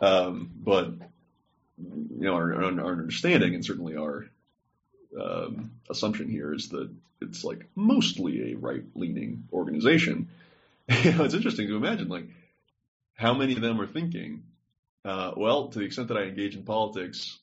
Um, 0.00 0.50
but, 0.56 0.86
you 1.78 2.26
know, 2.26 2.34
our, 2.34 2.54
our 2.54 2.80
our 2.80 2.92
understanding 2.92 3.54
and 3.54 3.64
certainly 3.64 3.96
our 3.96 4.26
um, 5.18 5.72
assumption 5.88 6.28
here 6.28 6.54
is 6.54 6.68
that 6.70 6.90
it's 7.20 7.44
like 7.44 7.68
mostly 7.74 8.52
a 8.52 8.56
right 8.56 8.84
leaning 8.94 9.48
organization. 9.52 10.28
You 11.04 11.12
know, 11.12 11.22
it's 11.22 11.34
interesting 11.34 11.68
to 11.68 11.76
imagine 11.76 12.08
like 12.08 12.26
how 13.14 13.32
many 13.32 13.54
of 13.54 13.60
them 13.60 13.80
are 13.80 13.86
thinking, 13.86 14.42
uh, 15.04 15.30
well, 15.36 15.68
to 15.68 15.78
the 15.78 15.84
extent 15.84 16.08
that 16.08 16.16
I 16.16 16.22
engage 16.22 16.56
in 16.56 16.64
politics 16.64 17.38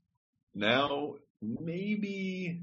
now, 0.54 1.16
maybe 1.42 2.60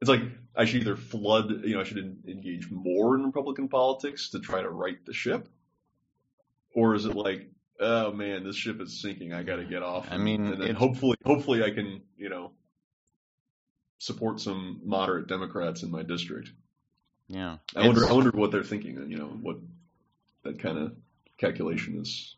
it's 0.00 0.10
like 0.10 0.22
I 0.58 0.64
should 0.64 0.80
either 0.80 0.96
flood, 0.96 1.64
you 1.64 1.74
know, 1.74 1.80
I 1.80 1.84
should 1.84 1.98
en- 1.98 2.18
engage 2.26 2.68
more 2.68 3.14
in 3.14 3.24
Republican 3.24 3.68
politics 3.68 4.30
to 4.30 4.40
try 4.40 4.60
to 4.60 4.68
right 4.68 4.98
the 5.06 5.14
ship, 5.14 5.48
or 6.74 6.96
is 6.96 7.04
it 7.04 7.14
like, 7.14 7.48
oh 7.78 8.10
man, 8.12 8.42
this 8.42 8.56
ship 8.56 8.80
is 8.80 9.00
sinking, 9.00 9.32
I 9.32 9.44
got 9.44 9.56
to 9.56 9.64
get 9.64 9.84
off. 9.84 10.08
I 10.10 10.18
mean, 10.18 10.44
and 10.46 10.60
then 10.60 10.74
hopefully, 10.74 11.16
hopefully, 11.24 11.62
I 11.62 11.70
can, 11.70 12.02
you 12.16 12.28
know, 12.28 12.50
support 13.98 14.40
some 14.40 14.80
moderate 14.84 15.28
Democrats 15.28 15.84
in 15.84 15.92
my 15.92 16.02
district. 16.02 16.50
Yeah. 17.28 17.58
I 17.76 17.86
wonder, 17.86 18.08
I 18.08 18.12
wonder 18.12 18.30
what 18.30 18.50
they're 18.50 18.64
thinking, 18.64 18.96
and 18.96 19.12
you 19.12 19.18
know, 19.18 19.26
what 19.28 19.58
that 20.42 20.58
kind 20.58 20.76
of 20.76 20.92
calculation 21.38 22.00
is. 22.00 22.34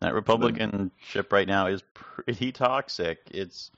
That 0.00 0.14
Republican 0.14 0.90
ship 0.98 1.32
right 1.32 1.46
now 1.46 1.66
is 1.68 1.82
pretty 1.94 2.50
toxic. 2.50 3.20
It's 3.30 3.70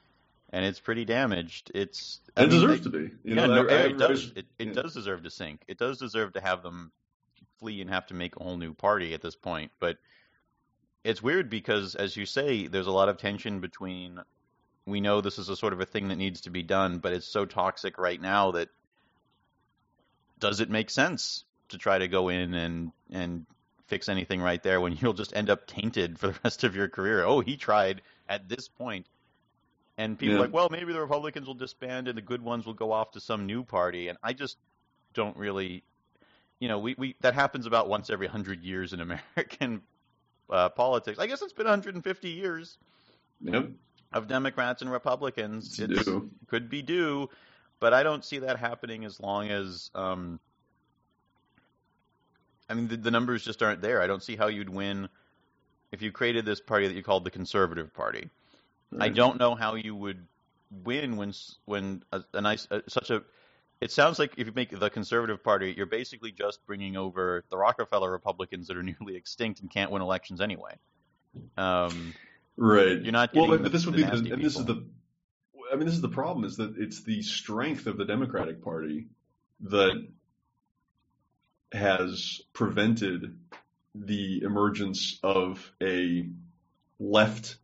and 0.52 0.64
it's 0.64 0.80
pretty 0.80 1.04
damaged. 1.04 1.70
It's 1.74 2.20
I 2.36 2.42
It 2.44 2.50
mean, 2.50 2.60
deserves 2.60 2.80
they- 2.84 2.90
to 2.90 2.90
be. 2.90 3.14
You 3.24 3.34
yeah, 3.36 3.46
know, 3.46 3.62
no, 3.62 3.68
I- 3.68 3.72
I- 3.72 3.76
it 3.86 3.98
does. 3.98 4.32
It, 4.36 4.46
it 4.58 4.66
yeah. 4.68 4.72
does 4.74 4.94
deserve 4.94 5.22
to 5.24 5.30
sink. 5.30 5.62
It 5.68 5.78
does 5.78 5.98
deserve 5.98 6.34
to 6.34 6.40
have 6.40 6.62
them 6.62 6.92
flee 7.58 7.80
and 7.80 7.90
have 7.90 8.06
to 8.06 8.14
make 8.14 8.36
a 8.36 8.42
whole 8.42 8.56
new 8.56 8.74
party 8.74 9.14
at 9.14 9.22
this 9.22 9.36
point. 9.36 9.70
But 9.80 9.96
it's 11.04 11.22
weird 11.22 11.48
because, 11.50 11.94
as 11.94 12.16
you 12.16 12.26
say, 12.26 12.66
there's 12.68 12.86
a 12.86 12.92
lot 12.92 13.08
of 13.08 13.16
tension 13.18 13.60
between. 13.60 14.20
We 14.84 15.00
know 15.00 15.20
this 15.20 15.38
is 15.38 15.48
a 15.48 15.56
sort 15.56 15.72
of 15.72 15.80
a 15.80 15.86
thing 15.86 16.08
that 16.08 16.16
needs 16.16 16.40
to 16.42 16.50
be 16.50 16.62
done, 16.64 16.98
but 16.98 17.12
it's 17.12 17.26
so 17.26 17.44
toxic 17.46 17.98
right 17.98 18.20
now 18.20 18.50
that 18.52 18.68
does 20.38 20.60
it 20.60 20.70
make 20.70 20.90
sense 20.90 21.44
to 21.68 21.78
try 21.78 21.98
to 21.98 22.08
go 22.08 22.28
in 22.28 22.52
and 22.54 22.92
and 23.10 23.46
fix 23.86 24.08
anything 24.08 24.40
right 24.40 24.62
there 24.62 24.80
when 24.80 24.96
you'll 25.00 25.12
just 25.12 25.36
end 25.36 25.50
up 25.50 25.66
tainted 25.66 26.18
for 26.18 26.28
the 26.28 26.38
rest 26.44 26.64
of 26.64 26.74
your 26.74 26.88
career? 26.88 27.22
Oh, 27.24 27.40
he 27.40 27.56
tried 27.56 28.02
at 28.28 28.48
this 28.48 28.66
point. 28.68 29.06
And 29.98 30.18
people 30.18 30.34
Yeah. 30.34 30.38
are 30.38 30.46
like, 30.46 30.52
well, 30.52 30.68
maybe 30.70 30.92
the 30.92 31.00
Republicans 31.00 31.46
will 31.46 31.54
disband 31.54 32.08
and 32.08 32.16
the 32.16 32.22
good 32.22 32.42
ones 32.42 32.66
will 32.66 32.74
go 32.74 32.92
off 32.92 33.12
to 33.12 33.20
some 33.20 33.46
new 33.46 33.62
party. 33.64 34.08
And 34.08 34.18
I 34.22 34.32
just 34.32 34.56
don't 35.12 35.36
really, 35.36 35.84
you 36.60 36.68
know, 36.68 36.78
we, 36.78 36.94
we 36.96 37.16
that 37.20 37.34
happens 37.34 37.66
about 37.66 37.88
once 37.88 38.10
every 38.10 38.26
hundred 38.26 38.62
years 38.64 38.92
in 38.92 39.00
American 39.36 39.82
uh, 40.50 40.70
politics. 40.70 41.18
I 41.18 41.26
guess 41.26 41.42
it's 41.42 41.52
been 41.52 41.66
150 41.66 42.30
years 42.30 42.78
Yep, 43.40 43.72
of 44.12 44.26
Democrats 44.28 44.82
and 44.82 44.90
Republicans. 44.90 45.78
it's 45.78 45.92
It's, 45.98 46.08
could 46.48 46.68
be 46.68 46.82
due, 46.82 47.28
but 47.80 47.92
I 47.94 48.02
don't 48.02 48.24
see 48.24 48.38
that 48.40 48.58
happening 48.58 49.04
as 49.04 49.20
long 49.20 49.48
as. 49.50 49.90
Um, 49.94 50.40
I 52.68 52.74
mean, 52.74 52.88
the, 52.88 52.96
the 52.96 53.10
numbers 53.10 53.44
just 53.44 53.62
aren't 53.62 53.82
there. 53.82 54.00
I 54.00 54.06
don't 54.06 54.22
see 54.22 54.36
how 54.36 54.46
you'd 54.46 54.70
win 54.70 55.08
if 55.92 56.02
you 56.02 56.12
created 56.12 56.44
this 56.44 56.60
party 56.60 56.88
that 56.88 56.94
you 56.94 57.02
called 57.02 57.24
the 57.24 57.30
Conservative 57.30 57.92
Party. 57.92 58.30
I 58.98 59.08
don't 59.08 59.38
know 59.38 59.54
how 59.54 59.74
you 59.74 59.94
would 59.94 60.26
win 60.70 61.16
when 61.16 61.32
when 61.64 62.02
a, 62.12 62.22
a 62.32 62.40
nice 62.40 62.66
a, 62.70 62.82
such 62.88 63.10
a 63.10 63.22
it 63.80 63.90
sounds 63.90 64.18
like 64.18 64.34
if 64.36 64.46
you 64.46 64.52
make 64.54 64.78
the 64.78 64.90
Conservative 64.90 65.42
Party, 65.42 65.74
you're 65.76 65.86
basically 65.86 66.30
just 66.30 66.64
bringing 66.66 66.96
over 66.96 67.44
the 67.50 67.56
Rockefeller 67.56 68.10
Republicans 68.10 68.68
that 68.68 68.76
are 68.76 68.82
nearly 69.00 69.16
extinct 69.16 69.60
and 69.60 69.70
can't 69.70 69.90
win 69.90 70.02
elections 70.02 70.40
anyway. 70.40 70.74
Um, 71.56 72.14
right. 72.56 73.02
You're 73.02 73.12
not. 73.12 73.34
Well, 73.34 73.48
but 73.48 73.64
the, 73.64 73.70
this 73.70 73.84
would 73.86 73.96
be, 73.96 74.04
the, 74.04 74.32
and 74.32 74.42
this 74.42 74.56
is 74.56 74.64
the. 74.64 74.84
I 75.72 75.76
mean, 75.76 75.86
this 75.86 75.94
is 75.94 76.00
the 76.00 76.08
problem: 76.08 76.44
is 76.44 76.58
that 76.58 76.74
it's 76.76 77.02
the 77.02 77.22
strength 77.22 77.86
of 77.86 77.96
the 77.96 78.04
Democratic 78.04 78.62
Party 78.62 79.06
that 79.62 80.06
has 81.72 82.40
prevented 82.52 83.38
the 83.94 84.42
emergence 84.42 85.18
of 85.22 85.72
a 85.82 86.28
left 87.00 87.56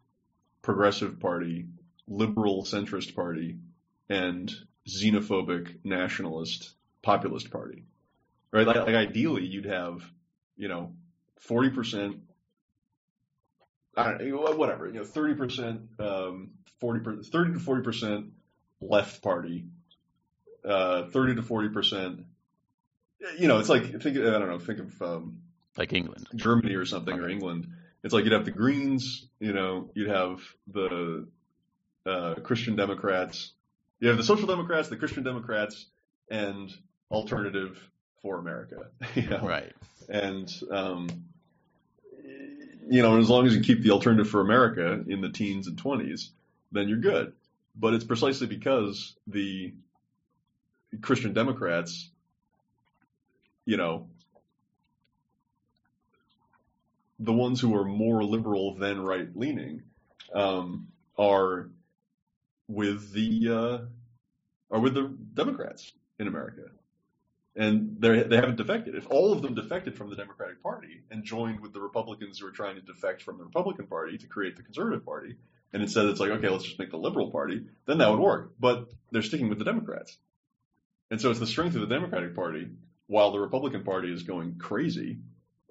progressive 0.63 1.21
party, 1.21 1.67
liberal 2.07 2.65
centrist 2.65 3.15
party, 3.15 3.59
and 4.09 4.53
xenophobic 4.89 5.77
nationalist 5.85 6.75
populist 7.03 7.51
party. 7.51 7.85
Right? 8.51 8.67
Like, 8.67 8.77
like 8.77 8.95
ideally, 8.95 9.45
you'd 9.45 9.67
have, 9.67 10.03
you 10.57 10.69
know, 10.69 10.93
forty 11.37 11.71
percent. 11.71 12.17
I 13.97 14.13
don't 14.13 14.29
know, 14.29 14.57
whatever, 14.57 14.87
you 14.87 14.95
know, 14.95 15.05
thirty 15.05 15.35
percent, 15.35 15.83
um, 15.99 16.51
forty, 16.81 17.01
thirty 17.25 17.53
to 17.53 17.59
forty 17.59 17.83
percent 17.83 18.27
left 18.81 19.23
party, 19.23 19.67
uh, 20.65 21.09
thirty 21.11 21.35
to 21.35 21.43
forty 21.43 21.69
percent. 21.69 22.25
You 23.39 23.49
know, 23.49 23.59
it's 23.59 23.69
like 23.69 24.01
think. 24.01 24.17
I 24.17 24.39
don't 24.39 24.49
know. 24.49 24.61
Think 24.61 24.79
of 24.79 25.03
um, 25.03 25.39
like 25.77 25.93
England. 25.93 26.29
Germany 26.35 26.75
or 26.75 26.87
something 26.87 27.19
or 27.19 27.29
England. 27.29 27.67
It's 28.05 28.15
like 28.15 28.25
you'd 28.25 28.33
have 28.33 28.45
the 28.45 28.51
Greens, 28.51 29.27
you 29.41 29.53
know, 29.53 29.91
you'd 29.95 30.09
have 30.09 30.41
the 30.73 31.27
uh, 32.07 32.35
Christian 32.37 32.77
Democrats, 32.77 33.53
you 34.01 34.09
have 34.09 34.17
the 34.17 34.25
Social 34.25 34.47
Democrats, 34.47 34.89
the 34.89 34.97
Christian 34.97 35.25
Democrats, 35.25 35.87
and 36.31 36.73
Alternative 37.11 37.79
for 38.23 38.39
America. 38.39 38.89
You 39.15 39.29
know? 39.29 39.41
Right. 39.41 39.73
And 40.09 40.53
um, 40.71 41.09
you 42.91 43.03
know, 43.03 43.19
as 43.19 43.29
long 43.29 43.47
as 43.47 43.55
you 43.55 43.61
keep 43.61 43.83
the 43.83 43.91
Alternative 43.91 44.29
for 44.29 44.41
America 44.41 45.05
in 45.07 45.21
the 45.21 45.29
teens 45.29 45.67
and 45.67 45.77
twenties, 45.77 46.31
then 46.73 46.89
you're 46.89 46.99
good. 46.99 47.33
But 47.77 47.95
it's 47.95 48.05
precisely 48.05 48.47
because 48.47 49.15
the 49.27 49.75
Christian 51.01 51.33
Democrats, 51.33 52.11
you 53.67 53.77
know, 53.77 54.09
the 57.19 57.33
ones 57.33 57.61
who 57.61 57.75
are 57.77 57.85
more 57.85 58.23
liberal 58.23 58.75
than 58.75 59.01
right 59.01 59.29
leaning 59.35 59.83
um, 60.33 60.89
are 61.17 61.71
with 62.69 63.13
the 63.13 63.49
uh, 63.49 64.75
are 64.75 64.81
with 64.81 64.95
the 64.95 65.15
Democrats 65.35 65.93
in 66.19 66.29
America, 66.29 66.63
and 67.57 67.97
they 67.99 68.23
they 68.23 68.37
haven't 68.37 68.57
defected. 68.57 68.95
If 68.95 69.07
all 69.11 69.33
of 69.33 69.43
them 69.43 69.55
defected 69.55 69.97
from 69.97 70.11
the 70.11 70.17
Democratic 70.17 70.63
Party 70.63 71.03
and 71.11 71.25
joined 71.25 71.61
with 71.61 71.73
the 71.73 71.81
Republicans 71.81 72.39
who 72.39 72.47
are 72.47 72.53
trying 72.53 72.77
to 72.77 72.83
defect 72.83 73.23
from 73.23 73.39
the 73.39 73.45
Republican 73.45 73.87
Party 73.87 74.19
to 74.19 74.27
create 74.27 74.57
the 74.57 74.63
Conservative 74.63 75.05
Party, 75.05 75.37
and 75.73 75.83
instead 75.83 76.07
it's 76.07 76.21
like 76.21 76.31
okay, 76.31 76.49
let's 76.49 76.65
just 76.65 76.79
make 76.79 76.91
the 76.91 76.99
Liberal 76.99 77.31
Party, 77.31 77.65
then 77.87 77.99
that 77.99 78.11
would 78.11 78.21
work. 78.21 78.53
But 78.61 78.91
they're 79.11 79.23
sticking 79.23 79.49
with 79.49 79.59
the 79.59 79.65
Democrats, 79.65 80.17
and 81.11 81.21
so 81.21 81.31
it's 81.31 81.41
the 81.41 81.47
strength 81.47 81.75
of 81.75 81.81
the 81.81 81.95
Democratic 81.95 82.37
Party 82.37 82.69
while 83.09 83.33
the 83.33 83.41
Republican 83.41 83.83
Party 83.83 84.13
is 84.13 84.23
going 84.23 84.59
crazy. 84.59 85.19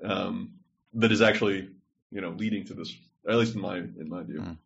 Um, 0.04 0.54
that 0.98 1.12
is 1.12 1.22
actually, 1.22 1.70
you 2.12 2.22
know, 2.22 2.30
leading 2.30 2.66
to 2.66 2.74
this, 2.74 2.96
at 3.28 3.36
least 3.36 3.56
in 3.56 3.62
my 3.62 3.78
in 3.78 4.10
my 4.10 4.24
view. 4.24 4.42
Mm. 4.42 4.58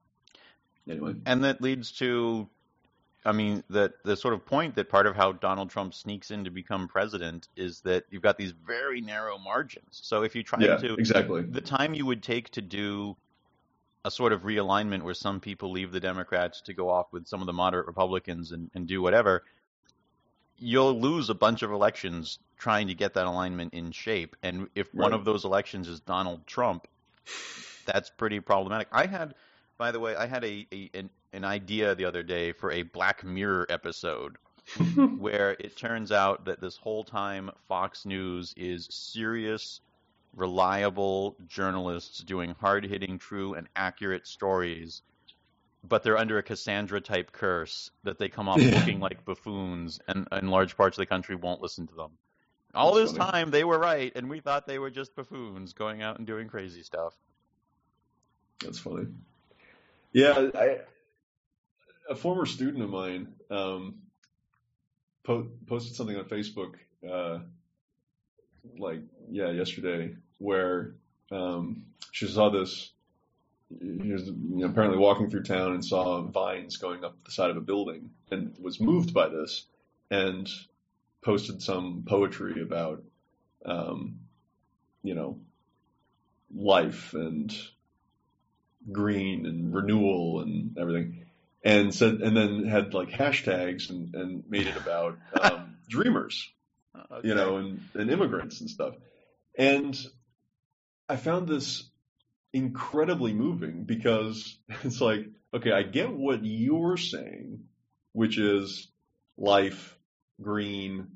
Anyway, 0.89 1.13
And 1.25 1.43
that 1.43 1.61
leads 1.61 1.91
to, 1.93 2.49
I 3.23 3.31
mean, 3.31 3.63
that 3.69 3.93
the 4.03 4.17
sort 4.17 4.33
of 4.33 4.45
point 4.45 4.75
that 4.75 4.89
part 4.89 5.05
of 5.05 5.15
how 5.15 5.31
Donald 5.31 5.69
Trump 5.69 5.93
sneaks 5.93 6.31
in 6.31 6.45
to 6.45 6.49
become 6.49 6.87
president 6.87 7.47
is 7.55 7.81
that 7.81 8.05
you've 8.09 8.23
got 8.23 8.37
these 8.37 8.51
very 8.51 8.99
narrow 8.99 9.37
margins. 9.37 9.99
So 10.03 10.23
if 10.23 10.35
you 10.35 10.41
try 10.41 10.59
yeah, 10.59 10.77
to, 10.77 10.95
exactly. 10.95 11.43
the 11.43 11.61
time 11.61 11.93
you 11.93 12.05
would 12.07 12.23
take 12.23 12.49
to 12.51 12.61
do 12.61 13.15
a 14.03 14.09
sort 14.09 14.33
of 14.33 14.41
realignment 14.41 15.03
where 15.03 15.13
some 15.13 15.39
people 15.39 15.71
leave 15.71 15.91
the 15.91 15.99
Democrats 15.99 16.61
to 16.61 16.73
go 16.73 16.89
off 16.89 17.13
with 17.13 17.27
some 17.27 17.41
of 17.41 17.45
the 17.45 17.53
moderate 17.53 17.85
Republicans 17.85 18.51
and, 18.51 18.71
and 18.73 18.87
do 18.87 19.01
whatever, 19.01 19.43
you'll 20.61 20.99
lose 20.99 21.29
a 21.29 21.33
bunch 21.33 21.63
of 21.63 21.71
elections 21.71 22.37
trying 22.57 22.87
to 22.87 22.93
get 22.93 23.15
that 23.15 23.25
alignment 23.25 23.73
in 23.73 23.91
shape. 23.91 24.35
And 24.43 24.69
if 24.75 24.93
one 24.93 25.11
of 25.11 25.25
those 25.25 25.43
elections 25.43 25.87
is 25.87 25.99
Donald 25.99 26.45
Trump, 26.45 26.87
that's 27.85 28.11
pretty 28.11 28.39
problematic. 28.39 28.87
I 28.91 29.07
had, 29.07 29.33
by 29.79 29.91
the 29.91 29.99
way, 29.99 30.15
I 30.15 30.27
had 30.27 30.43
a, 30.43 30.67
a 30.71 30.89
an, 30.93 31.09
an 31.33 31.43
idea 31.43 31.95
the 31.95 32.05
other 32.05 32.21
day 32.21 32.51
for 32.51 32.71
a 32.71 32.83
Black 32.83 33.23
Mirror 33.23 33.65
episode 33.69 34.37
where 35.17 35.57
it 35.59 35.75
turns 35.75 36.11
out 36.11 36.45
that 36.45 36.61
this 36.61 36.77
whole 36.77 37.03
time 37.03 37.49
Fox 37.67 38.05
News 38.05 38.53
is 38.55 38.87
serious, 38.91 39.81
reliable 40.35 41.35
journalists 41.47 42.19
doing 42.19 42.55
hard 42.59 42.85
hitting, 42.85 43.17
true, 43.17 43.55
and 43.55 43.67
accurate 43.75 44.27
stories, 44.27 45.01
but 45.83 46.03
they're 46.03 46.17
under 46.17 46.37
a 46.37 46.43
Cassandra 46.43 47.01
type 47.01 47.31
curse 47.31 47.89
that 48.03 48.17
they 48.19 48.29
come 48.29 48.47
off 48.47 48.59
Yeah. 48.59 48.75
looking 48.75 48.99
like 48.99 49.25
buffoons, 49.25 49.99
and, 50.07 50.27
and 50.31 50.49
large 50.49 50.77
parts 50.77 50.97
of 50.97 51.01
the 51.01 51.05
country 51.07 51.35
won't 51.35 51.61
listen 51.61 51.87
to 51.87 51.95
them. 51.95 52.11
All 52.73 52.93
That's 52.93 53.11
this 53.11 53.17
funny. 53.17 53.31
time 53.31 53.51
they 53.51 53.63
were 53.63 53.79
right, 53.79 54.11
and 54.15 54.29
we 54.29 54.39
thought 54.39 54.65
they 54.67 54.79
were 54.79 54.91
just 54.91 55.15
buffoons 55.15 55.73
going 55.73 56.01
out 56.01 56.17
and 56.17 56.27
doing 56.27 56.47
crazy 56.47 56.83
stuff. 56.83 57.13
That's 58.63 58.79
funny. 58.79 59.07
Yeah, 60.13 60.49
I, 60.55 60.77
a 62.09 62.15
former 62.15 62.45
student 62.45 62.83
of 62.83 62.89
mine 62.89 63.33
um, 63.49 63.95
po- 65.23 65.49
posted 65.67 65.95
something 65.95 66.15
on 66.15 66.25
Facebook, 66.25 66.75
uh, 67.09 67.39
like 68.77 68.99
yeah, 69.29 69.49
yesterday, 69.51 70.15
where 70.37 70.93
um, 71.31 71.85
she 72.11 72.27
saw 72.27 72.49
this. 72.49 72.91
He 73.79 74.11
was 74.11 74.27
you 74.27 74.35
know, 74.37 74.67
apparently 74.67 74.97
walking 74.97 75.29
through 75.29 75.43
town 75.43 75.73
and 75.73 75.85
saw 75.85 76.21
vines 76.21 76.77
going 76.77 77.03
up 77.03 77.23
the 77.23 77.31
side 77.31 77.49
of 77.49 77.57
a 77.57 77.61
building, 77.61 78.11
and 78.29 78.55
was 78.59 78.79
moved 78.79 79.13
by 79.13 79.29
this, 79.29 79.65
and 80.09 80.49
posted 81.23 81.61
some 81.61 82.03
poetry 82.07 82.61
about, 82.61 83.03
um, 83.65 84.19
you 85.03 85.13
know, 85.13 85.39
life 86.53 87.13
and 87.13 87.55
green 88.91 89.45
and 89.45 89.73
renewal 89.73 90.41
and 90.41 90.77
everything, 90.77 91.25
and 91.63 91.93
said, 91.93 92.15
and 92.15 92.35
then 92.35 92.65
had 92.65 92.93
like 92.93 93.09
hashtags 93.09 93.89
and, 93.89 94.15
and 94.15 94.43
made 94.49 94.67
it 94.67 94.75
about 94.75 95.17
um, 95.39 95.77
dreamers, 95.89 96.49
you 97.23 97.35
know, 97.35 97.57
and, 97.57 97.81
and 97.93 98.09
immigrants 98.09 98.61
and 98.61 98.69
stuff. 98.69 98.95
And 99.57 99.97
I 101.07 101.17
found 101.17 101.47
this 101.47 101.90
incredibly 102.53 103.33
moving 103.33 103.83
because 103.83 104.57
it's 104.83 105.01
like, 105.01 105.27
okay, 105.53 105.71
I 105.71 105.83
get 105.83 106.11
what 106.11 106.43
you're 106.43 106.97
saying, 106.97 107.65
which 108.13 108.37
is 108.37 108.87
life, 109.37 109.97
green, 110.41 111.07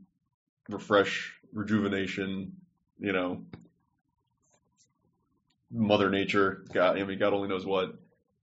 refresh, 0.69 1.33
rejuvenation, 1.53 2.53
you 2.99 3.11
know, 3.11 3.43
Mother 5.71 6.09
Nature. 6.09 6.65
God, 6.73 6.97
I 6.97 7.03
mean, 7.03 7.19
God 7.19 7.33
only 7.33 7.49
knows 7.49 7.65
what. 7.65 7.95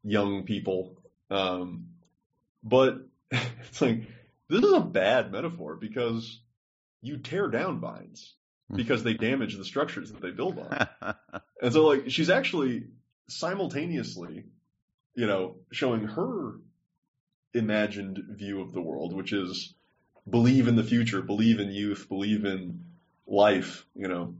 Young 0.04 0.42
people. 0.42 0.96
Um, 1.30 1.86
but 2.62 3.06
it's 3.30 3.80
like 3.80 4.02
this 4.48 4.64
is 4.64 4.72
a 4.72 4.80
bad 4.80 5.30
metaphor 5.32 5.76
because 5.76 6.40
you 7.00 7.18
tear 7.18 7.48
down 7.48 7.80
vines 7.80 8.34
because 8.74 9.02
they 9.04 9.14
damage 9.14 9.56
the 9.56 9.64
structures 9.64 10.12
that 10.12 10.20
they 10.20 10.30
build 10.30 10.58
on. 10.58 11.12
And 11.62 11.72
so, 11.72 11.86
like, 11.86 12.10
she's 12.10 12.28
actually 12.28 12.88
simultaneously, 13.28 14.44
you 15.14 15.26
know, 15.26 15.56
showing 15.70 16.04
her 16.04 16.56
imagined 17.54 18.20
view 18.30 18.60
of 18.60 18.72
the 18.72 18.80
world, 18.80 19.14
which 19.14 19.32
is 19.32 19.72
believe 20.28 20.66
in 20.66 20.74
the 20.74 20.82
future, 20.82 21.22
believe 21.22 21.60
in 21.60 21.70
youth, 21.70 22.08
believe 22.08 22.44
in 22.44 22.84
life, 23.28 23.86
you 23.94 24.08
know, 24.08 24.34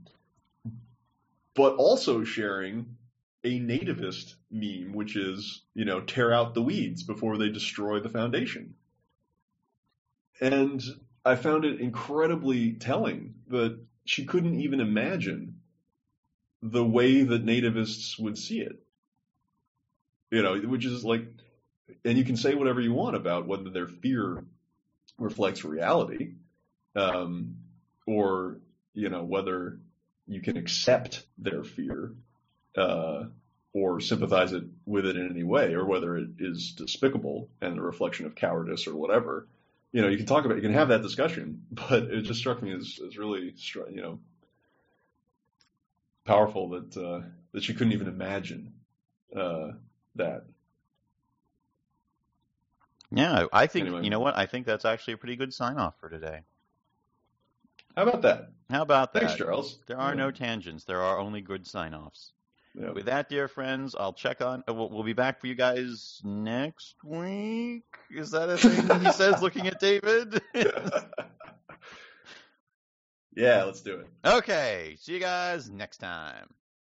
but 1.55 1.75
also 1.75 2.25
sharing 2.25 2.97
a 3.45 3.59
nativist 3.59 4.35
meme, 4.51 4.93
which 4.93 5.15
is, 5.15 5.61
you 5.73 5.85
know, 5.85 6.01
tear 6.01 6.33
out 6.33 6.53
the 6.53 6.61
weeds 6.61 7.03
before 7.03 7.37
they 7.37 7.49
destroy 7.49 7.99
the 7.99 8.09
foundation. 8.09 8.75
And 10.41 10.81
I 11.23 11.35
found 11.35 11.63
it 11.63 11.79
incredibly 11.79 12.73
telling 12.73 13.35
that 13.47 13.79
she 14.05 14.25
couldn't 14.25 14.59
even 14.59 14.81
imagine 14.81 15.52
the 16.63 16.83
way 16.83 17.23
that 17.23 17.45
nativists 17.45 18.17
would 18.17 18.37
see 18.37 18.61
it. 18.61 18.79
You 20.31 20.41
know, 20.41 20.57
which 20.57 20.85
is 20.85 21.03
like, 21.03 21.25
and 22.05 22.17
you 22.17 22.23
can 22.23 22.37
say 22.37 22.55
whatever 22.55 22.79
you 22.79 22.93
want 22.93 23.15
about 23.17 23.47
whether 23.47 23.69
their 23.69 23.85
fear 23.85 24.43
reflects 25.19 25.65
reality, 25.65 26.31
um, 26.95 27.57
or, 28.07 28.57
you 28.93 29.09
know, 29.09 29.23
whether 29.23 29.77
you 30.25 30.41
can 30.41 30.57
accept 30.57 31.25
their 31.37 31.63
fear, 31.63 32.13
uh, 32.77 33.25
or 33.73 33.99
sympathize 33.99 34.53
it 34.53 34.63
with 34.85 35.05
it 35.05 35.17
in 35.17 35.29
any 35.29 35.43
way, 35.43 35.73
or 35.73 35.85
whether 35.85 36.15
it 36.17 36.29
is 36.39 36.71
despicable 36.71 37.49
and 37.61 37.77
a 37.77 37.81
reflection 37.81 38.25
of 38.25 38.35
cowardice 38.35 38.87
or 38.87 38.95
whatever. 38.95 39.47
you 39.91 40.01
know, 40.01 40.07
you 40.07 40.17
can 40.17 40.25
talk 40.25 40.45
about, 40.45 40.55
you 40.55 40.61
can 40.61 40.73
have 40.73 40.87
that 40.87 41.01
discussion, 41.01 41.65
but 41.71 42.03
it 42.03 42.21
just 42.21 42.39
struck 42.39 42.63
me 42.63 42.73
as, 42.73 42.99
as 43.05 43.17
really, 43.17 43.53
you 43.91 44.01
know, 44.01 44.19
powerful 46.25 46.69
that 46.69 46.97
uh, 46.97 47.21
that 47.51 47.63
she 47.63 47.73
couldn't 47.73 47.93
even 47.93 48.07
imagine 48.07 48.73
uh, 49.35 49.71
that. 50.15 50.45
Yeah, 53.11 53.45
I 53.53 53.67
think 53.67 53.87
anyway. 53.87 54.03
you 54.03 54.09
know 54.09 54.19
what? 54.19 54.35
I 54.35 54.47
think 54.47 54.65
that's 54.65 54.85
actually 54.85 55.13
a 55.13 55.17
pretty 55.17 55.35
good 55.35 55.53
sign 55.53 55.77
off 55.77 55.93
for 55.99 56.09
today. 56.09 56.41
How 57.95 58.03
about 58.03 58.23
that? 58.23 58.49
How 58.71 58.81
about 58.81 59.13
that? 59.13 59.19
Thanks, 59.19 59.35
Charles. 59.35 59.77
There 59.85 59.99
are 59.99 60.11
yeah. 60.11 60.15
no 60.15 60.31
tangents. 60.31 60.85
There 60.85 61.01
are 61.01 61.19
only 61.19 61.41
good 61.41 61.67
sign 61.67 61.93
offs. 61.93 62.31
With 62.75 63.05
that, 63.05 63.29
dear 63.29 63.47
friends, 63.47 63.95
I'll 63.97 64.13
check 64.13 64.41
on. 64.41 64.63
Uh, 64.67 64.73
we'll, 64.73 64.89
we'll, 64.89 65.03
be 65.03 65.13
back 65.13 65.39
for 65.39 65.45
you 65.45 65.53
guys 65.53 66.19
next 66.23 66.95
week. 67.03 67.83
Is 68.09 68.31
that 68.31 68.49
a 68.49 68.57
thing 68.57 68.99
he 68.99 69.11
says, 69.11 69.43
looking 69.43 69.67
at 69.67 69.79
David? 69.79 70.41
yeah, 73.35 73.63
let's 73.63 73.81
do 73.81 73.99
it. 73.99 74.07
Okay. 74.25 74.95
See 74.99 75.13
you 75.13 75.19
guys 75.19 75.69
next 75.69 75.97
time. 75.97 76.47